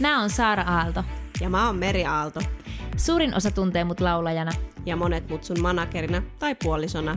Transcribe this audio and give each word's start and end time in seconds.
Mä 0.00 0.20
oon 0.20 0.30
Saara 0.30 0.62
Aalto. 0.62 1.04
Ja 1.40 1.48
mä 1.50 1.66
oon 1.66 1.76
Meri 1.76 2.04
Aalto. 2.04 2.40
Suurin 2.96 3.34
osa 3.34 3.50
tuntee 3.50 3.84
mut 3.84 4.00
laulajana. 4.00 4.50
Ja 4.86 4.96
monet 4.96 5.28
mut 5.28 5.44
sun 5.44 5.60
managerina 5.60 6.22
tai 6.38 6.54
puolisona. 6.62 7.16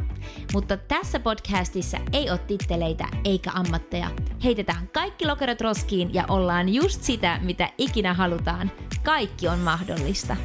Mutta 0.54 0.78
tässä 0.78 1.20
podcastissa 1.20 1.98
ei 2.14 2.30
ole 2.30 2.38
titteleitä 2.38 3.08
eikä 3.26 3.52
ammatteja. 3.54 4.12
Heitetään 4.44 4.88
kaikki 4.88 5.26
lokerot 5.26 5.62
roskiin 5.62 6.14
ja 6.14 6.26
ollaan 6.28 6.70
just 6.70 7.04
sitä, 7.04 7.40
mitä 7.44 7.70
ikinä 7.78 8.14
halutaan. 8.14 8.72
Kaikki 9.04 9.48
on 9.48 9.60
mahdollista. 9.60 10.38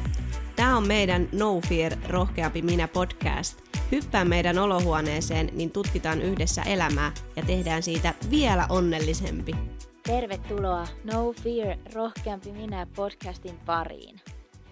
Tämä 0.55 0.77
on 0.77 0.87
meidän 0.87 1.29
No 1.31 1.61
Fear 1.69 1.91
Rohkeampi 2.09 2.61
minä 2.61 2.87
podcast. 2.87 3.61
Hyppää 3.91 4.25
meidän 4.25 4.57
olohuoneeseen, 4.57 5.49
niin 5.53 5.71
tutkitaan 5.71 6.21
yhdessä 6.21 6.61
elämää 6.61 7.11
ja 7.35 7.43
tehdään 7.43 7.83
siitä 7.83 8.13
vielä 8.29 8.65
onnellisempi. 8.69 9.74
Tervetuloa 10.07 10.87
No 11.03 11.33
Fear 11.33 11.77
Rohkeampi 11.93 12.51
minä 12.51 12.87
podcastin 12.95 13.59
pariin. 13.65 14.21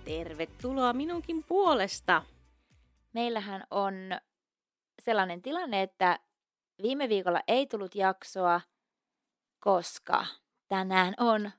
Tervetuloa 0.06 0.94
minunkin 0.94 1.44
puolesta. 1.44 2.24
Meillähän 3.14 3.64
on 3.72 3.94
sellainen 5.02 5.42
tilanne, 5.42 5.82
että 5.82 6.20
viime 6.82 7.10
viikolla 7.10 7.40
ei 7.48 7.68
tullut 7.68 7.96
jaksoa, 7.96 8.62
koska 9.60 10.26
tänään 10.68 11.14
on, 11.20 11.52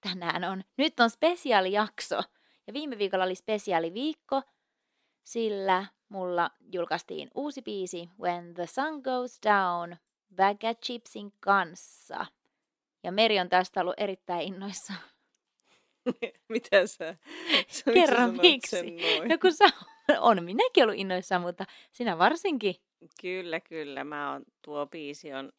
tänään 0.00 0.44
on, 0.44 0.64
nyt 0.78 1.00
on 1.00 1.10
spesiaalijakso. 1.10 2.22
Ja 2.66 2.72
viime 2.72 2.98
viikolla 2.98 3.24
oli 3.24 3.34
spesiaaliviikko, 3.34 4.42
sillä 5.24 5.86
mulla 6.08 6.50
julkaistiin 6.72 7.30
uusi 7.34 7.62
biisi 7.62 8.08
When 8.20 8.54
the 8.54 8.66
Sun 8.66 9.00
Goes 9.00 9.38
Down 9.46 9.96
Bag 10.36 10.60
Chipsin 10.84 11.32
kanssa. 11.40 12.26
Ja 13.02 13.12
Meri 13.12 13.40
on 13.40 13.48
tästä 13.48 13.80
ollut 13.80 13.94
erittäin 13.96 14.42
innoissaan. 14.42 14.98
Mitä 16.48 16.86
sä? 16.86 17.16
sä 17.68 17.92
Kerro 17.92 18.26
miksi. 18.26 18.70
Sen 18.70 18.96
noin? 18.96 19.28
No 19.28 19.38
kun 19.38 19.52
sä 19.52 19.64
on 20.20 20.44
minäkin 20.44 20.82
ollut 20.82 20.98
innoissaan, 20.98 21.42
mutta 21.42 21.66
sinä 21.92 22.18
varsinkin. 22.18 22.74
Kyllä, 23.20 23.60
kyllä. 23.60 24.04
Mä 24.04 24.32
oon, 24.32 24.42
tuo 24.62 24.86
biisi 24.86 25.32
on 25.32 25.52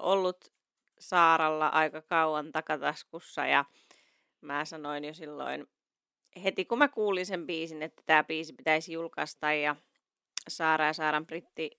ollut 0.00 0.52
Saaralla 0.98 1.68
aika 1.68 2.02
kauan 2.02 2.52
takataskussa 2.52 3.46
ja 3.46 3.64
mä 4.40 4.64
sanoin 4.64 5.04
jo 5.04 5.14
silloin, 5.14 5.66
heti 6.44 6.64
kun 6.64 6.78
mä 6.78 6.88
kuulin 6.88 7.26
sen 7.26 7.46
biisin, 7.46 7.82
että 7.82 8.02
tämä 8.06 8.24
biisi 8.24 8.52
pitäisi 8.52 8.92
julkaista 8.92 9.52
ja 9.52 9.76
Saara 10.48 10.86
ja 10.86 10.92
Saaran 10.92 11.26
britti 11.26 11.70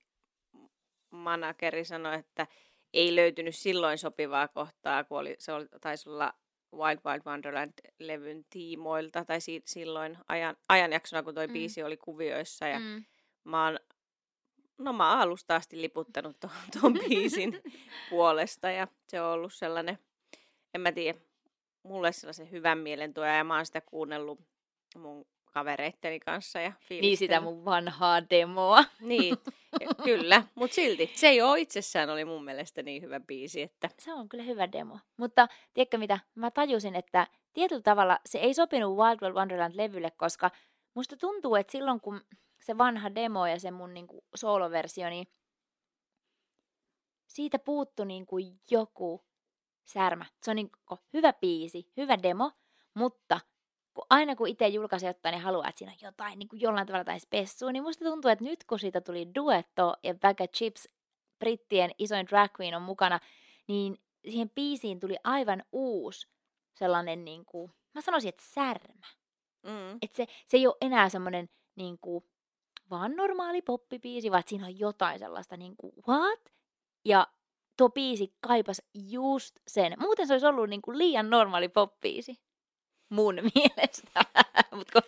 manageri 1.09 1.85
sanoi, 1.85 2.15
että 2.15 2.47
ei 2.93 3.15
löytynyt 3.15 3.55
silloin 3.55 3.97
sopivaa 3.97 4.47
kohtaa, 4.47 5.03
kun 5.03 5.19
oli, 5.19 5.35
se 5.39 5.53
oli, 5.53 5.65
taisi 5.81 6.09
olla 6.09 6.33
Wild 6.73 6.99
Wild 7.05 7.21
Wonderland-levyn 7.25 8.45
tiimoilta, 8.49 9.25
tai 9.25 9.41
si- 9.41 9.61
silloin 9.65 10.17
ajan, 10.27 10.55
ajanjaksona, 10.69 11.23
kun 11.23 11.33
toi 11.35 11.47
Mm. 11.47 11.53
biisi 11.53 11.83
oli 11.83 11.97
kuvioissa, 11.97 12.67
ja 12.67 12.79
Mm. 12.79 13.05
mä 13.43 13.65
oon, 13.65 13.79
no 14.77 14.93
mä 14.93 15.11
oon 15.11 15.19
alusta 15.21 15.55
asti 15.55 15.81
liputtanut 15.81 16.39
tuon, 16.39 16.51
tuon 16.81 16.93
biisin 16.93 17.61
puolesta, 18.09 18.71
ja 18.71 18.87
se 19.07 19.21
on 19.21 19.31
ollut 19.33 19.53
sellainen, 19.53 19.97
en 20.73 20.81
mä 20.81 20.91
tiedä, 20.91 21.19
mulle 21.83 22.11
sellaisen 22.11 22.51
hyvän 22.51 22.77
mielen 22.77 23.13
tuo, 23.13 23.25
ja 23.25 23.43
mä 23.43 23.55
oon 23.55 23.65
sitä 23.65 23.81
kuunnellut 23.81 24.39
mun 24.95 25.25
kavereitteni 25.57 26.19
kanssa 26.19 26.59
ja 26.59 26.73
Niin 26.89 27.17
sitä 27.17 27.41
mun 27.41 27.65
vanhaa 27.65 28.29
demoa. 28.29 28.83
Niin, 29.01 29.37
kyllä, 30.03 30.43
mutta 30.55 30.75
silti 30.75 31.11
se 31.15 31.33
jo 31.33 31.53
itsessään 31.53 32.09
oli 32.09 32.25
mun 32.25 32.43
mielestä 32.43 32.83
niin 32.83 33.01
hyvä 33.01 33.19
biisi, 33.19 33.61
että 33.61 33.89
Se 33.99 34.13
on 34.13 34.29
kyllä 34.29 34.43
hyvä 34.43 34.71
demo. 34.71 34.99
Mutta 35.17 35.47
tiedätkö 35.73 35.97
mitä? 35.97 36.19
Mä 36.35 36.51
tajusin, 36.51 36.95
että 36.95 37.27
tietyllä 37.53 37.81
tavalla 37.81 38.19
se 38.25 38.37
ei 38.37 38.53
sopinut 38.53 38.97
Wild 38.97 39.19
Wild 39.21 39.33
Wonderland-levylle, 39.33 40.11
koska 40.17 40.51
musta 40.93 41.17
tuntuu, 41.17 41.55
että 41.55 41.71
silloin 41.71 42.01
kun 42.01 42.21
se 42.61 42.77
vanha 42.77 43.15
demo 43.15 43.45
ja 43.45 43.59
se 43.59 43.71
mun 43.71 43.93
niinku 43.93 44.25
sooloversio, 44.35 45.09
niin 45.09 45.27
siitä 47.27 47.59
puuttu 47.59 48.03
niinku 48.03 48.37
joku 48.71 49.25
särmä. 49.85 50.25
Se 50.43 50.51
on 50.51 50.55
niinku 50.55 50.77
hyvä 51.13 51.33
biisi, 51.33 51.91
hyvä 51.97 52.23
demo, 52.23 52.51
mutta 52.93 53.39
kun 53.97 54.05
aina 54.09 54.35
kun 54.35 54.47
itse 54.47 54.67
julkaisee 54.67 55.09
jotain, 55.09 55.33
niin 55.33 55.41
haluaa, 55.43 55.69
että 55.69 55.79
siinä 55.79 55.91
on 55.91 55.97
jotain 56.01 56.39
niin 56.39 56.49
kuin 56.49 56.61
jollain 56.61 56.87
tavalla 56.87 57.03
tai 57.05 57.19
spessua, 57.19 57.71
niin 57.71 57.83
musta 57.83 58.05
tuntuu, 58.05 58.31
että 58.31 58.43
nyt 58.43 58.63
kun 58.63 58.79
siitä 58.79 59.01
tuli 59.01 59.27
duetto 59.35 59.95
ja 60.03 60.13
Bag 60.15 60.41
of 60.41 60.49
Chips, 60.51 60.89
brittien 61.39 61.91
isoin 61.97 62.27
drag 62.27 62.51
queen 62.59 62.75
on 62.75 62.81
mukana, 62.81 63.19
niin 63.67 63.97
siihen 64.29 64.49
biisiin 64.49 64.99
tuli 64.99 65.15
aivan 65.23 65.63
uusi 65.71 66.27
sellainen, 66.73 67.25
niin 67.25 67.45
kuin, 67.45 67.71
mä 67.93 68.01
sanoisin, 68.01 68.29
että 68.29 68.43
särmä. 68.45 69.07
mm, 69.63 69.97
Että 70.01 70.17
se, 70.17 70.25
se 70.47 70.57
ei 70.57 70.67
ole 70.67 70.75
enää 70.81 71.09
semmoinen 71.09 71.49
niin 71.75 71.97
kuin, 72.01 72.23
vaan 72.89 73.15
normaali 73.15 73.61
poppibiisi, 73.61 74.31
vaan 74.31 74.43
siinä 74.47 74.65
on 74.65 74.79
jotain 74.79 75.19
sellaista 75.19 75.57
niin 75.57 75.77
kuin, 75.77 75.93
what? 76.07 76.39
Ja 77.05 77.27
tuo 77.77 77.89
biisi 77.89 78.33
kaipas 78.47 78.81
just 78.93 79.55
sen. 79.67 79.93
Muuten 79.99 80.27
se 80.27 80.33
olisi 80.33 80.45
ollut 80.45 80.69
niin 80.69 80.81
kuin 80.81 80.97
liian 80.97 81.29
normaali 81.29 81.69
popbiisi. 81.69 82.46
Mun 83.09 83.35
mielestä. 83.55 84.21
Mut 84.71 84.91
kun, 84.91 85.01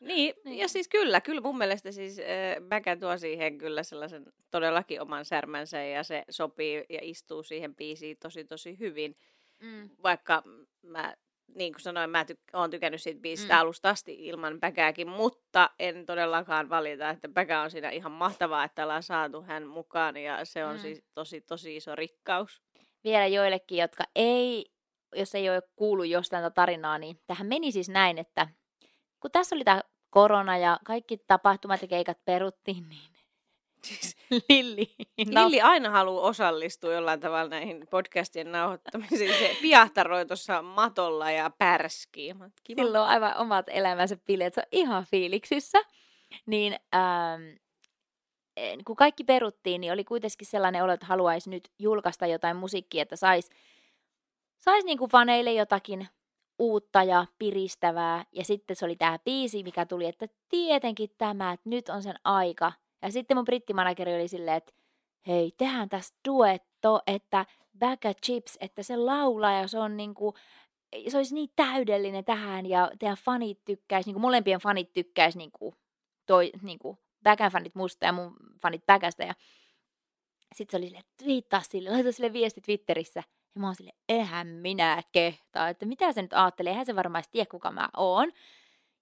Niin, 0.00 0.34
Niin. 0.44 0.58
ja 0.58 0.68
siis 0.68 0.88
kyllä, 0.88 1.20
kyllä 1.20 1.40
mun 1.40 1.58
mielestä 1.58 1.92
siis 1.92 2.18
äh, 2.18 2.24
Bäkä 2.68 2.96
tuo 2.96 3.18
siihen 3.18 3.58
kyllä 3.58 3.82
sellaisen 3.82 4.24
todellakin 4.50 5.00
oman 5.02 5.24
särmänsä 5.24 5.82
ja 5.82 6.02
se 6.02 6.24
sopii 6.30 6.84
ja 6.88 6.98
istuu 7.02 7.42
siihen 7.42 7.76
biisiin 7.76 8.16
tosi 8.22 8.44
tosi 8.44 8.78
hyvin. 8.78 9.16
mm, 9.60 9.90
Vaikka 10.02 10.42
mä, 10.82 11.14
niin 11.54 11.72
kuin 11.72 11.80
sanoin, 11.82 12.10
mä 12.10 12.22
tyk- 12.32 12.50
oon 12.58 12.70
tykännyt 12.70 13.02
siitä 13.02 13.20
biisistä 13.20 13.54
Mm. 13.54 13.60
alusta 13.60 13.90
asti 13.90 14.14
ilman 14.26 14.60
Bäkääkin, 14.60 15.08
mutta 15.08 15.70
en 15.78 16.06
todellakaan 16.06 16.68
valita, 16.68 17.10
että 17.10 17.28
Bäkä 17.28 17.60
on 17.62 17.70
siinä 17.70 17.90
ihan 17.90 18.12
mahtavaa, 18.12 18.64
että 18.64 18.82
ollaan 18.82 19.02
saatu 19.02 19.42
hän 19.42 19.66
mukaan 19.66 20.16
ja 20.16 20.44
se 20.44 20.64
on 20.64 20.76
mm. 20.76 20.80
siis 20.82 21.02
tosi 21.14 21.40
tosi 21.40 21.76
iso 21.76 21.94
rikkaus. 21.94 22.62
vielä 23.04 23.26
joillekin, 23.26 23.78
jotka 23.78 24.04
ei, 24.16 24.66
jos 25.16 25.34
ei 25.34 25.50
ole 25.50 25.62
kuullut 25.76 26.06
jostain 26.06 26.52
tarinaa, 26.52 26.98
niin 26.98 27.20
tähän 27.26 27.46
meni 27.46 27.72
siis 27.72 27.88
näin, 27.88 28.18
että 28.18 28.48
kun 29.20 29.30
tässä 29.30 29.56
oli 29.56 29.64
tämä 29.64 29.80
korona 30.10 30.58
ja 30.58 30.78
kaikki 30.84 31.18
tapahtumat 31.26 31.82
ja 31.82 31.88
keikat 31.88 32.24
peruttiin, 32.24 32.88
niin 32.88 33.10
Siis 33.84 34.16
Lilli, 34.48 34.94
no, 35.32 35.44
Lilli 35.44 35.60
aina 35.60 35.90
haluaa 35.90 36.28
osallistua 36.28 36.92
jollain 36.92 37.20
tavalla 37.20 37.50
näihin 37.50 37.86
podcastien 37.90 38.52
nauhoittamisiin. 38.52 39.34
Se 39.34 39.56
piahtaroi 39.62 40.26
tuossa 40.26 40.62
matolla 40.62 41.30
ja 41.30 41.50
pärskii. 41.58 42.34
Kiva. 42.64 42.82
silloin 42.82 43.02
on 43.02 43.08
aivan 43.08 43.36
omat 43.36 43.66
elämänsä 43.68 44.16
bileet, 44.26 44.54
se 44.54 44.60
on 44.60 44.66
ihan 44.72 45.04
fiiliksissä. 45.10 45.78
Niin 46.46 46.76
ähm, 46.94 47.42
kun 48.84 48.96
kaikki 48.96 49.24
peruttiin, 49.24 49.80
niin 49.80 49.92
oli 49.92 50.04
kuitenkin 50.04 50.46
sellainen 50.46 50.84
olo, 50.84 50.92
että 50.92 51.06
haluaisi 51.06 51.50
nyt 51.50 51.68
julkaista 51.78 52.26
jotain 52.26 52.56
musiikkia, 52.56 53.02
että 53.02 53.16
sais, 53.16 53.50
sais 54.60 54.84
niinku 54.84 55.08
faneille 55.08 55.52
jotakin 55.52 56.08
uutta 56.58 57.02
ja 57.02 57.26
piristävää. 57.38 58.24
Ja 58.32 58.44
sitten 58.44 58.76
se 58.76 58.84
oli 58.84 58.96
tämä 58.96 59.18
biisi, 59.24 59.62
mikä 59.62 59.86
tuli, 59.86 60.06
että 60.06 60.26
tietenkin 60.48 61.10
tämä, 61.18 61.52
että 61.52 61.68
nyt 61.68 61.88
on 61.88 62.02
sen 62.02 62.14
aika. 62.24 62.72
Ja 63.02 63.12
sitten 63.12 63.36
mun 63.36 63.44
brittimanageri 63.44 64.14
oli 64.14 64.28
silleen, 64.28 64.56
että 64.56 64.72
hei, 65.26 65.52
tehdään 65.56 65.88
tästä 65.88 66.18
duetto, 66.28 67.00
että 67.06 67.46
Bag 67.78 68.04
of 68.04 68.16
Chips, 68.26 68.58
että 68.60 68.82
se 68.82 68.96
laulaa 68.96 69.52
ja 69.52 69.68
se 69.68 69.78
on 69.78 69.96
niinku, 69.96 70.34
se 71.08 71.16
olisi 71.16 71.34
niin 71.34 71.50
täydellinen 71.56 72.24
tähän 72.24 72.66
ja 72.66 72.90
teidän 72.98 73.16
fanit 73.16 73.64
tykkäisi, 73.64 74.08
niinku 74.08 74.20
molempien 74.20 74.60
fanit 74.60 74.92
tykkäisi 74.92 75.38
niinku 75.38 75.74
toi, 76.26 76.52
niinku 76.62 76.98
Bäkän 77.22 77.52
fanit 77.52 77.74
musta 77.74 78.06
ja 78.06 78.12
mun 78.12 78.36
fanit 78.62 78.86
Bäkästä 78.86 79.24
ja 79.24 79.34
sitten 80.54 80.70
se 80.70 80.76
oli 80.76 80.86
silleen, 80.86 81.04
twiittaa 81.22 81.62
sille, 81.62 81.90
laita 81.90 82.12
sille 82.12 82.32
viesti 82.32 82.60
Twitterissä. 82.60 83.22
Ja 83.54 83.60
mä 83.60 83.66
oon 83.66 83.74
silleen, 83.74 83.98
eihän 84.08 84.46
minä 84.46 85.02
kehtaa, 85.12 85.68
että 85.68 85.86
mitä 85.86 86.12
se 86.12 86.22
nyt 86.22 86.32
ajattelee, 86.32 86.70
eihän 86.70 86.86
se 86.86 86.96
varmaan 86.96 87.24
tiedä, 87.30 87.50
kuka 87.50 87.70
mä 87.70 87.88
oon. 87.96 88.32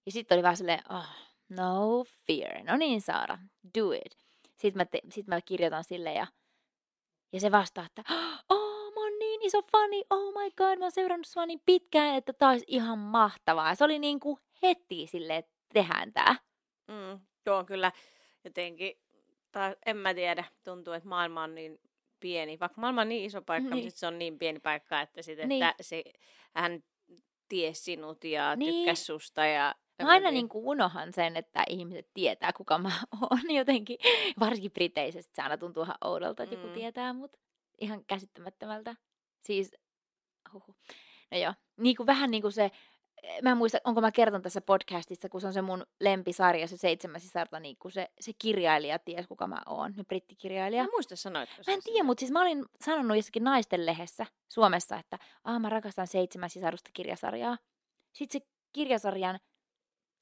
Ja 0.07 0.13
sitten 0.13 0.37
oli 0.37 0.43
vaan 0.43 0.57
silleen, 0.57 0.83
oh, 0.91 1.07
no 1.49 2.05
fear. 2.27 2.65
No 2.65 2.77
niin 2.77 3.01
Saara, 3.01 3.39
do 3.79 3.93
it. 3.93 4.19
Sitten 4.57 4.81
mä, 4.81 4.85
te, 4.85 5.01
sit 5.11 5.27
mä 5.27 5.41
kirjoitan 5.41 5.85
sille 5.85 6.13
ja, 6.13 6.27
ja 7.33 7.41
se 7.41 7.51
vastaa, 7.51 7.87
että 7.87 8.03
oh, 8.49 8.93
mä 8.95 9.01
oon 9.01 9.19
niin 9.19 9.43
iso 9.43 9.63
fani, 9.63 10.05
oh 10.11 10.33
my 10.33 10.51
god, 10.51 10.79
mä 10.79 10.85
oon 10.85 10.93
seurannut 10.93 11.27
sua 11.27 11.47
niin 11.47 11.63
pitkään, 11.67 12.15
että 12.15 12.33
tää 12.33 12.51
olisi 12.51 12.65
ihan 12.69 12.99
mahtavaa. 12.99 13.69
Ja 13.69 13.75
se 13.75 13.85
oli 13.85 13.99
niin 13.99 14.21
kuin 14.21 14.39
heti 14.63 15.07
silleen, 15.07 15.39
että 15.39 15.53
tehdään 15.75 16.13
tää. 16.13 16.37
Mm, 16.89 17.21
tuo 17.45 17.55
on 17.57 17.67
kyllä 17.67 17.93
jotenkin, 18.45 19.01
tai 19.53 19.77
en 19.87 19.97
mä 19.97 20.15
tiedä, 20.15 20.45
tuntuu, 20.65 20.93
että 20.93 21.09
maailma 21.09 21.43
on 21.43 21.55
niin 21.55 21.81
pieni. 22.21 22.61
Vaikka 22.61 22.81
maailma 22.81 23.01
on 23.01 23.09
niin 23.09 23.25
iso 23.25 23.43
paikka, 23.43 23.71
Niin. 23.75 23.81
niin. 23.83 23.91
sit 23.91 23.99
se 23.99 24.07
on 24.07 24.19
niin 24.19 24.39
pieni 24.39 24.61
paikka, 24.61 25.01
että, 25.01 25.23
sit, 25.23 25.39
Niin. 25.47 25.63
että 25.63 25.83
se, 25.83 26.05
hän 26.55 26.85
tiesi 27.49 27.83
sinut 27.83 28.25
ja 28.25 28.57
Niin. 28.57 28.71
niin. 28.71 28.75
tykkäsi 28.85 29.05
susta. 29.05 29.47
Ja, 29.47 29.75
Mä 30.03 30.09
aina 30.09 30.31
niin 30.31 30.49
kuin 30.49 30.65
unohan 30.65 31.13
sen, 31.13 31.37
että 31.37 31.65
ihmiset 31.69 32.09
tietää, 32.15 32.53
kuka 32.53 32.79
mä 32.79 32.91
oon 33.31 33.51
jotenkin. 33.55 33.99
Varsinkin 34.41 34.71
Briteisesti 34.73 35.33
se 35.35 35.43
aina 35.43 35.57
tuntuu 35.59 35.83
ihan 35.83 35.97
oudolta, 36.05 36.43
että 36.43 36.55
joku 36.55 36.67
Mm. 36.67 36.73
tietää 36.73 37.13
mut. 37.13 37.37
Ihan 37.81 38.05
käsittämättömältä. 38.05 38.97
Siis, 39.41 39.77
huhu. 40.53 40.75
No 41.31 41.39
joo, 41.39 41.55
niin 41.77 41.97
kuin 41.97 42.07
vähän 42.07 42.31
niin 42.31 42.43
kuin 42.43 42.53
se 42.53 42.71
mä 43.43 43.51
en 43.51 43.57
muista, 43.57 43.79
onko 43.85 44.01
mä 44.01 44.13
kertonut 44.13 44.43
tässä 44.43 44.61
podcastissa, 44.61 45.29
kun 45.29 45.41
se 45.41 45.47
on 45.47 45.53
se 45.53 45.63
mun 45.63 45.87
lempisarja, 46.01 46.69
se 46.69 46.77
seitsemän 46.77 47.21
sisarta, 47.21 47.61
niin 47.61 47.77
kun 47.79 47.93
se, 47.93 48.09
se 48.21 48.33
kirjailija 48.39 48.99
ties, 48.99 49.27
kuka 49.27 49.47
mä 49.47 49.59
oon, 49.67 49.93
ne 49.97 50.05
brittikirjailija. 50.05 50.83
Mä 50.83 50.91
muista 50.91 51.17
sanoit. 51.17 51.49
Mä 51.67 51.73
en 51.73 51.83
tiedä, 51.85 52.05
mutta 52.05 52.21
siis 52.21 52.33
mä 52.33 52.41
olin 52.43 52.65
sanonut 52.81 53.17
jossakin 53.17 53.45
naisten 53.45 53.87
lehdessä 53.87 54.27
Suomessa, 54.49 54.97
että 54.97 55.19
Aa, 55.45 55.59
mä 55.59 55.69
rakastan 55.69 56.07
seitsemän 56.07 56.51
sisarusta 56.51 56.91
kirjasarjaa. 56.93 57.59
Sitten 58.13 58.41
se 58.41 58.47
kirjasarjan 58.73 59.39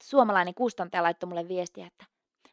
suomalainen 0.03 0.55
kustantaja 0.55 1.03
laittoi 1.03 1.29
mulle 1.29 1.49
viestiä, 1.49 1.87
että 1.87 2.05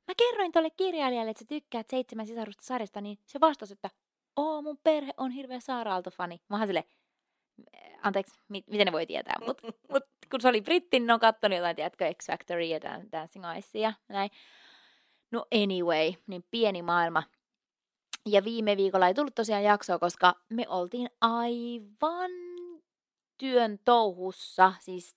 mä 0.07 0.13
kerroin 0.17 0.51
tolle 0.51 0.69
kirjailijalle, 0.69 1.31
että 1.31 1.43
sä 1.43 1.47
tykkäät 1.47 1.89
seitsemän 1.89 2.27
sisarusta 2.27 2.65
sarjasta, 2.65 3.01
niin 3.01 3.17
se 3.25 3.39
vastasi, 3.39 3.73
että 3.73 3.89
oo, 4.35 4.61
mun 4.61 4.77
perhe 4.83 5.13
on 5.17 5.31
hirveä 5.31 5.59
Saara 5.59 5.93
Aalto-fani. 5.93 6.41
Mä 6.49 6.57
oon 6.57 6.67
silleen, 6.67 6.85
anteeksi, 8.01 8.39
mit, 8.49 8.67
miten 8.67 8.85
ne 8.85 8.91
voi 8.91 9.05
tietää, 9.05 9.35
mutta 9.45 9.67
mut, 9.89 10.03
kun 10.33 10.41
se 10.41 10.47
oli 10.47 10.61
britti, 10.61 10.99
niin 10.99 11.11
on 11.11 11.19
kattonut 11.19 11.57
jotain, 11.57 11.75
tiedätkö, 11.75 12.13
X 12.13 12.27
Factory 12.27 12.63
ja 12.63 12.79
Dancing 13.11 13.45
Ice 13.57 13.79
ja 13.79 13.93
näin. 14.07 14.29
No 15.31 15.45
anyway, 15.63 16.13
niin 16.27 16.43
pieni 16.51 16.81
maailma. 16.81 17.23
Ja 18.25 18.43
viime 18.43 18.77
viikolla 18.77 19.07
ei 19.07 19.13
tullut 19.13 19.35
tosiaan 19.35 19.63
jaksoa, 19.63 19.99
koska 19.99 20.35
me 20.49 20.65
oltiin 20.67 21.09
aivan 21.21 22.31
työn 23.37 23.79
touhussa, 23.85 24.73
siis 24.79 25.15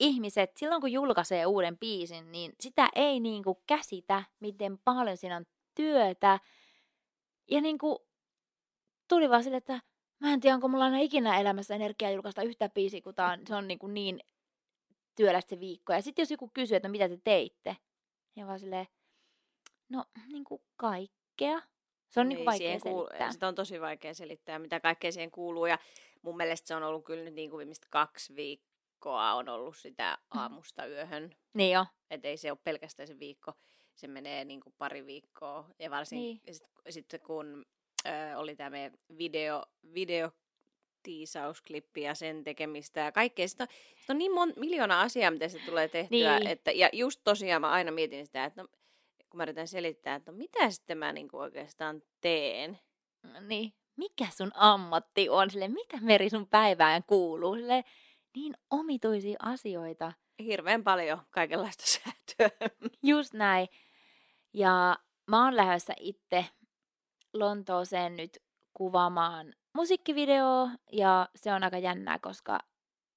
ihmiset, 0.00 0.56
silloin 0.56 0.80
kun 0.80 0.92
julkaisee 0.92 1.46
uuden 1.46 1.78
biisin, 1.78 2.32
niin 2.32 2.52
sitä 2.60 2.88
ei 2.94 3.20
niin 3.20 3.44
kuin 3.44 3.58
käsitä, 3.66 4.24
miten 4.40 4.78
paljon 4.84 5.16
siinä 5.16 5.36
on 5.36 5.46
työtä. 5.74 6.40
Ja 7.50 7.60
niin 7.60 7.78
kuin 7.78 7.98
tuli 9.08 9.30
vaan 9.30 9.44
sille, 9.44 9.56
että 9.56 9.80
mä 10.20 10.32
en 10.32 10.40
tiedä, 10.40 10.54
onko 10.54 10.68
mulla 10.68 10.84
aina 10.84 10.98
ikinä 10.98 11.40
elämässä 11.40 11.74
energiaa 11.74 12.10
julkaista 12.10 12.42
yhtä 12.42 12.68
biisiä, 12.68 13.00
kun 13.00 13.14
tää 13.14 13.32
on, 13.32 13.38
se 13.48 13.54
on 13.54 13.68
niin, 13.68 13.78
kuin 13.78 13.94
niin 13.94 14.20
työlästä 15.18 15.50
se 15.50 15.60
viikko. 15.60 15.92
Ja 15.92 16.02
sitten 16.02 16.22
jos 16.22 16.30
joku 16.30 16.50
kysyy, 16.54 16.76
että 16.76 16.88
mitä 16.88 17.08
te 17.08 17.18
teitte, 17.24 17.76
niin 18.34 18.46
vaan 18.46 18.60
silleen, 18.60 18.86
no 19.88 20.04
niin 20.32 20.44
kuin 20.44 20.62
kaikkea. 20.76 21.62
Se 22.08 22.20
on 22.20 22.28
niin, 22.28 22.36
niin 22.36 22.46
vaikea 22.46 22.78
selittää. 22.78 23.32
Sitä 23.32 23.48
on 23.48 23.54
tosi 23.54 23.80
vaikea 23.80 24.14
selittää, 24.14 24.58
mitä 24.58 24.80
kaikkea 24.80 25.12
siihen 25.12 25.30
kuuluu. 25.30 25.66
Ja 25.66 25.78
mun 26.22 26.36
mielestä 26.36 26.68
se 26.68 26.74
on 26.74 26.82
ollut 26.82 27.04
kyllä 27.04 27.24
nyt 27.24 27.34
niin 27.34 27.50
kuin 27.50 27.58
viimeistä 27.58 27.86
kaksi 27.90 28.36
viikkoa 28.36 29.32
on 29.32 29.48
ollut 29.48 29.76
sitä 29.76 30.18
mm. 30.34 30.40
aamusta 30.40 30.86
yöhön. 30.86 31.36
Niin 31.54 31.74
jo. 31.74 31.86
Että 32.10 32.28
ei 32.28 32.36
se 32.36 32.50
ole 32.50 32.58
pelkästään 32.64 33.06
se 33.06 33.18
viikko. 33.18 33.52
Se 33.94 34.08
menee 34.08 34.44
niin 34.44 34.60
kuin 34.60 34.74
pari 34.78 35.06
viikkoa. 35.06 35.68
Ja 35.78 35.90
varsinkin 35.90 36.40
niin. 36.44 36.54
sitten 36.54 36.92
sit 37.12 37.22
kun 37.26 37.66
ö, 38.06 38.10
oli 38.36 38.56
tämä 38.56 38.70
meidän 38.70 38.98
video, 39.18 39.64
video 39.94 40.30
tiisausklippi 41.08 42.02
ja 42.02 42.14
sen 42.14 42.44
tekemistä 42.44 43.00
ja 43.00 43.12
kaikkea. 43.12 43.48
Sitä 43.48 43.64
on, 43.64 43.68
sitä 44.00 44.12
on 44.12 44.18
niin 44.18 44.32
mon, 44.32 44.52
miljoona 44.56 45.00
asiaa, 45.00 45.30
mitä 45.30 45.48
se 45.48 45.58
tulee 45.66 45.88
tehtyä. 45.88 46.38
Niin. 46.38 46.48
Että, 46.48 46.70
ja 46.70 46.90
just 46.92 47.20
tosiaan 47.24 47.60
mä 47.60 47.70
aina 47.70 47.90
mietin 47.90 48.26
sitä, 48.26 48.44
että 48.44 48.62
no, 48.62 48.68
kun 49.30 49.38
mä 49.38 49.42
yritän 49.42 49.68
selittää, 49.68 50.14
että 50.14 50.32
no 50.32 50.38
mitä 50.38 50.70
sitten 50.70 50.98
mä 50.98 51.12
niinku 51.12 51.38
oikeastaan 51.38 52.02
teen. 52.20 52.78
Niin, 53.40 53.72
mikä 53.96 54.26
sun 54.36 54.50
ammatti 54.54 55.28
on? 55.28 55.50
Sille, 55.50 55.68
mitä 55.68 55.98
Meri 56.00 56.30
sun 56.30 56.48
päivään 56.48 57.02
kuuluu? 57.06 57.54
Sille, 57.54 57.84
niin 58.36 58.54
omituisia 58.70 59.36
asioita. 59.42 60.12
Hirveän 60.44 60.84
paljon 60.84 61.20
kaikenlaista 61.30 61.84
säätöä. 61.92 62.68
Just 63.02 63.34
näin. 63.34 63.68
Ja 64.52 64.98
mä 65.30 65.44
oon 65.44 65.56
lähdössä 65.56 65.94
itse 66.00 66.44
Lontooseen 67.34 68.16
nyt 68.16 68.47
kuvaamaan 68.78 69.54
musiikkivideoa 69.72 70.70
ja 70.92 71.28
se 71.36 71.52
on 71.52 71.64
aika 71.64 71.78
jännää, 71.78 72.18
koska 72.18 72.58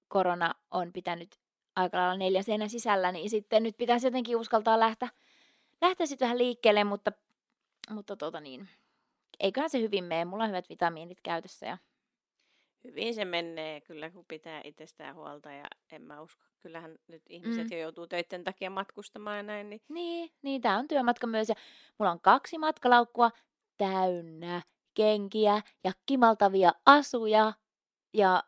korona 0.07 0.55
on 0.71 0.93
pitänyt 0.93 1.39
aika 1.75 1.97
lailla 1.97 2.17
neljä 2.17 2.41
seinän 2.41 2.69
sisällä, 2.69 3.11
niin 3.11 3.29
sitten 3.29 3.63
nyt 3.63 3.77
pitäisi 3.77 4.07
jotenkin 4.07 4.37
uskaltaa 4.37 4.79
lähteä, 4.79 5.09
lähteä 5.81 6.05
sitten 6.05 6.25
vähän 6.25 6.37
liikkeelle, 6.37 6.83
mutta, 6.83 7.11
mutta 7.89 8.15
tuota 8.15 8.39
niin, 8.39 8.69
eiköhän 9.39 9.69
se 9.69 9.81
hyvin 9.81 10.03
mene. 10.03 10.25
Mulla 10.25 10.43
on 10.43 10.49
hyvät 10.49 10.69
vitamiinit 10.69 11.21
käytössä 11.21 11.65
ja 11.65 11.77
Hyvin 12.83 13.13
se 13.13 13.25
menee 13.25 13.81
kyllä, 13.81 14.09
kun 14.09 14.25
pitää 14.27 14.61
itsestään 14.63 15.15
huolta 15.15 15.51
ja 15.51 15.65
en 15.91 16.01
mä 16.01 16.21
usko. 16.21 16.45
Kyllähän 16.59 16.95
nyt 17.07 17.23
ihmiset 17.29 17.63
mm. 17.63 17.71
jo 17.71 17.79
joutuu 17.79 18.07
töiden 18.07 18.43
takia 18.43 18.69
matkustamaan 18.69 19.37
ja 19.37 19.43
näin. 19.43 19.69
Niin, 19.69 19.81
niin, 19.89 20.31
niin 20.41 20.61
tämä 20.61 20.77
on 20.77 20.87
työmatka 20.87 21.27
myös 21.27 21.49
ja 21.49 21.55
mulla 21.97 22.11
on 22.11 22.21
kaksi 22.21 22.57
matkalaukkua 22.57 23.31
täynnä 23.77 24.61
kenkiä 25.01 25.62
ja 25.83 25.92
kimaltavia 26.06 26.71
asuja 26.86 27.53
ja 28.13 28.44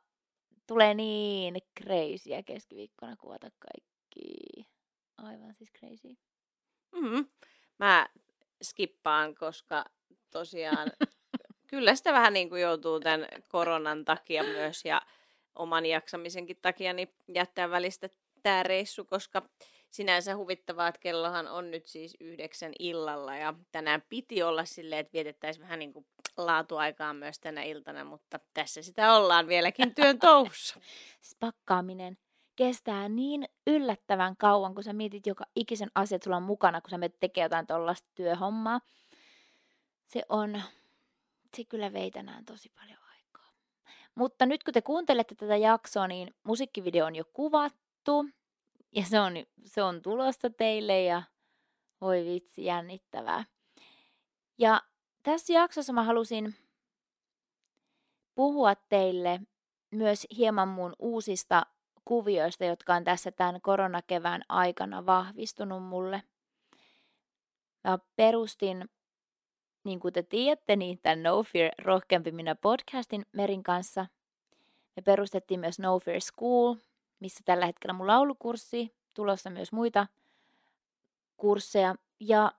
tulee 0.68 0.94
niin 0.94 1.56
crazyä 1.80 2.44
keskiviikkona 2.44 3.16
kuvata 3.16 3.50
kaikki. 3.60 4.68
Aivan 5.18 5.56
siis 5.56 5.72
crazy. 5.80 6.18
Mm-hmm. 6.96 7.26
Mä 7.80 8.08
skippaan, 8.64 9.36
koska 9.36 9.86
tosiaan 10.32 10.92
kyllä 11.72 11.96
sitä 11.96 12.14
vähän 12.14 12.34
niin 12.34 12.50
kuin 12.50 12.62
joutuu 12.62 13.00
tämän 13.00 13.28
koronan 13.50 14.06
takia 14.06 14.44
myös 14.44 14.86
ja 14.86 15.02
oman 15.56 15.86
jaksamisenkin 15.86 16.58
takia 16.62 16.94
niin 16.94 17.14
jättää 17.36 17.70
välistä 17.70 18.10
tämä 18.44 18.64
reissu, 18.64 19.06
koska 19.06 19.42
sinänsä 19.94 20.36
huvittavaa, 20.36 20.88
että 20.88 21.02
kellohan 21.02 21.48
on 21.48 21.72
nyt 21.72 21.86
siis 21.86 22.18
yhdeksän 22.20 22.72
illalla 22.80 23.36
ja 23.36 23.54
tänään 23.72 24.04
piti 24.10 24.44
olla 24.44 24.66
silleen, 24.66 25.00
että 25.00 25.14
vietettäisiin 25.14 25.64
vähän 25.64 25.80
niin 25.80 25.94
kuin 25.94 26.06
laatuaikaa 26.38 27.14
myös 27.14 27.40
tänä 27.40 27.64
iltana, 27.64 28.04
mutta 28.04 28.40
tässä 28.54 28.82
sitä 28.82 29.14
ollaan 29.16 29.48
vieläkin 29.48 29.96
työn 29.96 30.20
touhussa. 30.20 30.76
Siis 31.22 31.36
pakkaaminen 31.40 32.18
kestää 32.56 33.10
niin 33.10 33.50
yllättävän 33.68 34.38
kauan, 34.38 34.76
kun 34.76 34.84
sä 34.84 34.94
mietit 34.94 35.28
joka 35.28 35.46
ikisen 35.56 35.92
asiat 35.96 36.24
sulla 36.24 36.38
on 36.38 36.44
mukana, 36.44 36.82
kun 36.82 36.90
sä 36.90 36.98
menet 36.98 37.20
tekemään 37.20 37.46
jotain 37.46 37.68
tuollaista 37.68 38.10
työhommaa. 38.16 38.82
Se 40.08 40.24
on, 40.30 40.62
se 41.58 41.64
kyllä 41.64 41.94
vei 41.94 42.12
tänään 42.12 42.46
tosi 42.46 42.70
paljon 42.70 43.00
aikaa. 43.12 43.52
Mutta 44.16 44.46
nyt 44.46 44.64
kun 44.64 44.74
te 44.74 44.82
kuuntelette 44.82 45.36
tätä 45.36 45.58
jaksoa, 45.58 46.08
niin 46.08 46.36
musiikkivideo 46.44 47.06
on 47.06 47.16
jo 47.16 47.24
kuvattu 47.34 48.26
ja 48.96 49.06
se 49.06 49.20
on, 49.20 49.34
se 49.66 49.84
on 49.84 50.02
tulossa 50.02 50.50
teille 50.50 51.02
ja 51.02 51.24
voi 52.02 52.26
vitsi, 52.26 52.66
jännittävää. 52.66 53.46
Ja 54.58 54.82
tässä 55.24 55.54
jaksossa 55.54 55.94
mä 55.94 56.04
halusin 56.04 56.56
puhua 58.36 58.76
teille 58.76 59.42
myös 59.92 60.28
hieman 60.38 60.68
mun 60.68 60.94
uusista 61.00 61.66
kuvioista, 62.06 62.66
jotka 62.66 62.94
on 62.94 63.04
tässä 63.04 63.32
tämän 63.32 63.62
koronakevään 63.62 64.42
aikana 64.50 65.06
vahvistunut 65.06 65.84
mulle. 65.84 66.24
Mä 67.84 68.00
perustin, 68.16 68.90
niin 69.84 70.00
kuin 70.00 70.14
te 70.14 70.24
tiedätte, 70.24 70.76
niin 70.76 71.00
tämän 71.02 71.24
No 71.24 71.44
Fear 71.44 71.72
Rohkeampi 71.82 72.32
minä 72.32 72.56
podcastin 72.56 73.26
Merin 73.32 73.64
kanssa. 73.64 74.06
Me 74.96 75.02
perustettiin 75.02 75.60
myös 75.60 75.80
No 75.80 76.00
Fear 76.00 76.22
School, 76.22 76.76
missä 77.24 77.42
tällä 77.46 77.66
hetkellä 77.66 77.94
mun 77.94 78.08
laulukurssi, 78.08 78.96
tulossa 79.14 79.50
myös 79.50 79.72
muita 79.72 80.08
kursseja. 81.38 81.96
Ja 82.20 82.52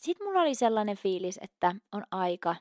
sitten 0.00 0.26
mulla 0.26 0.40
oli 0.40 0.54
sellainen 0.54 0.96
fiilis, 0.96 1.38
että 1.42 1.74
on 1.92 2.04
aika 2.10 2.56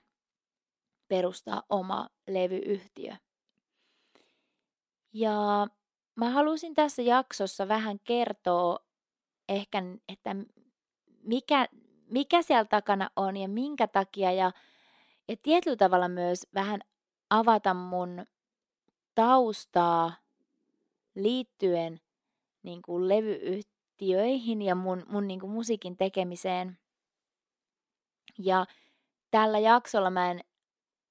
perustaa 1.08 1.64
oma 1.70 2.10
levyyhtiö. 2.28 3.16
Ja 5.14 5.68
mä 6.16 6.30
halusin 6.30 6.74
tässä 6.74 7.02
jaksossa 7.02 7.68
vähän 7.68 8.00
kertoa 8.04 8.80
ehkä, 9.50 9.84
että 10.10 10.36
mikä, 11.24 11.68
mikä 12.10 12.42
siellä 12.42 12.66
takana 12.66 13.10
on 13.16 13.38
ja 13.38 13.48
minkä 13.48 13.88
takia 13.88 14.32
ja, 14.32 14.52
ja 15.28 15.36
tietyllä 15.38 15.78
tavalla 15.78 16.08
myös 16.08 16.48
vähän 16.54 16.82
avata 17.30 17.74
mun 17.74 18.26
taustaa 19.16 20.14
liittyen 21.24 22.00
niin 22.64 22.82
kuin 22.82 23.08
levyyhtiöihin 23.08 24.62
ja 24.62 24.76
mun, 24.76 25.04
mun 25.08 25.28
niin 25.28 25.40
kuin 25.40 25.52
musiikin 25.52 25.98
tekemiseen. 25.98 26.78
Ja 28.38 28.66
tällä 29.32 29.60
jaksolla 29.60 30.10
mä 30.10 30.32
en, 30.32 30.42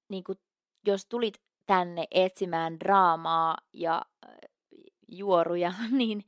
niin 0.09 0.23
kuin, 0.23 0.39
jos 0.85 1.05
tulit 1.05 1.41
tänne 1.65 2.05
etsimään 2.11 2.79
draamaa 2.79 3.57
ja 3.73 4.05
äh, 4.25 4.35
juoruja, 5.07 5.73
niin 5.91 6.25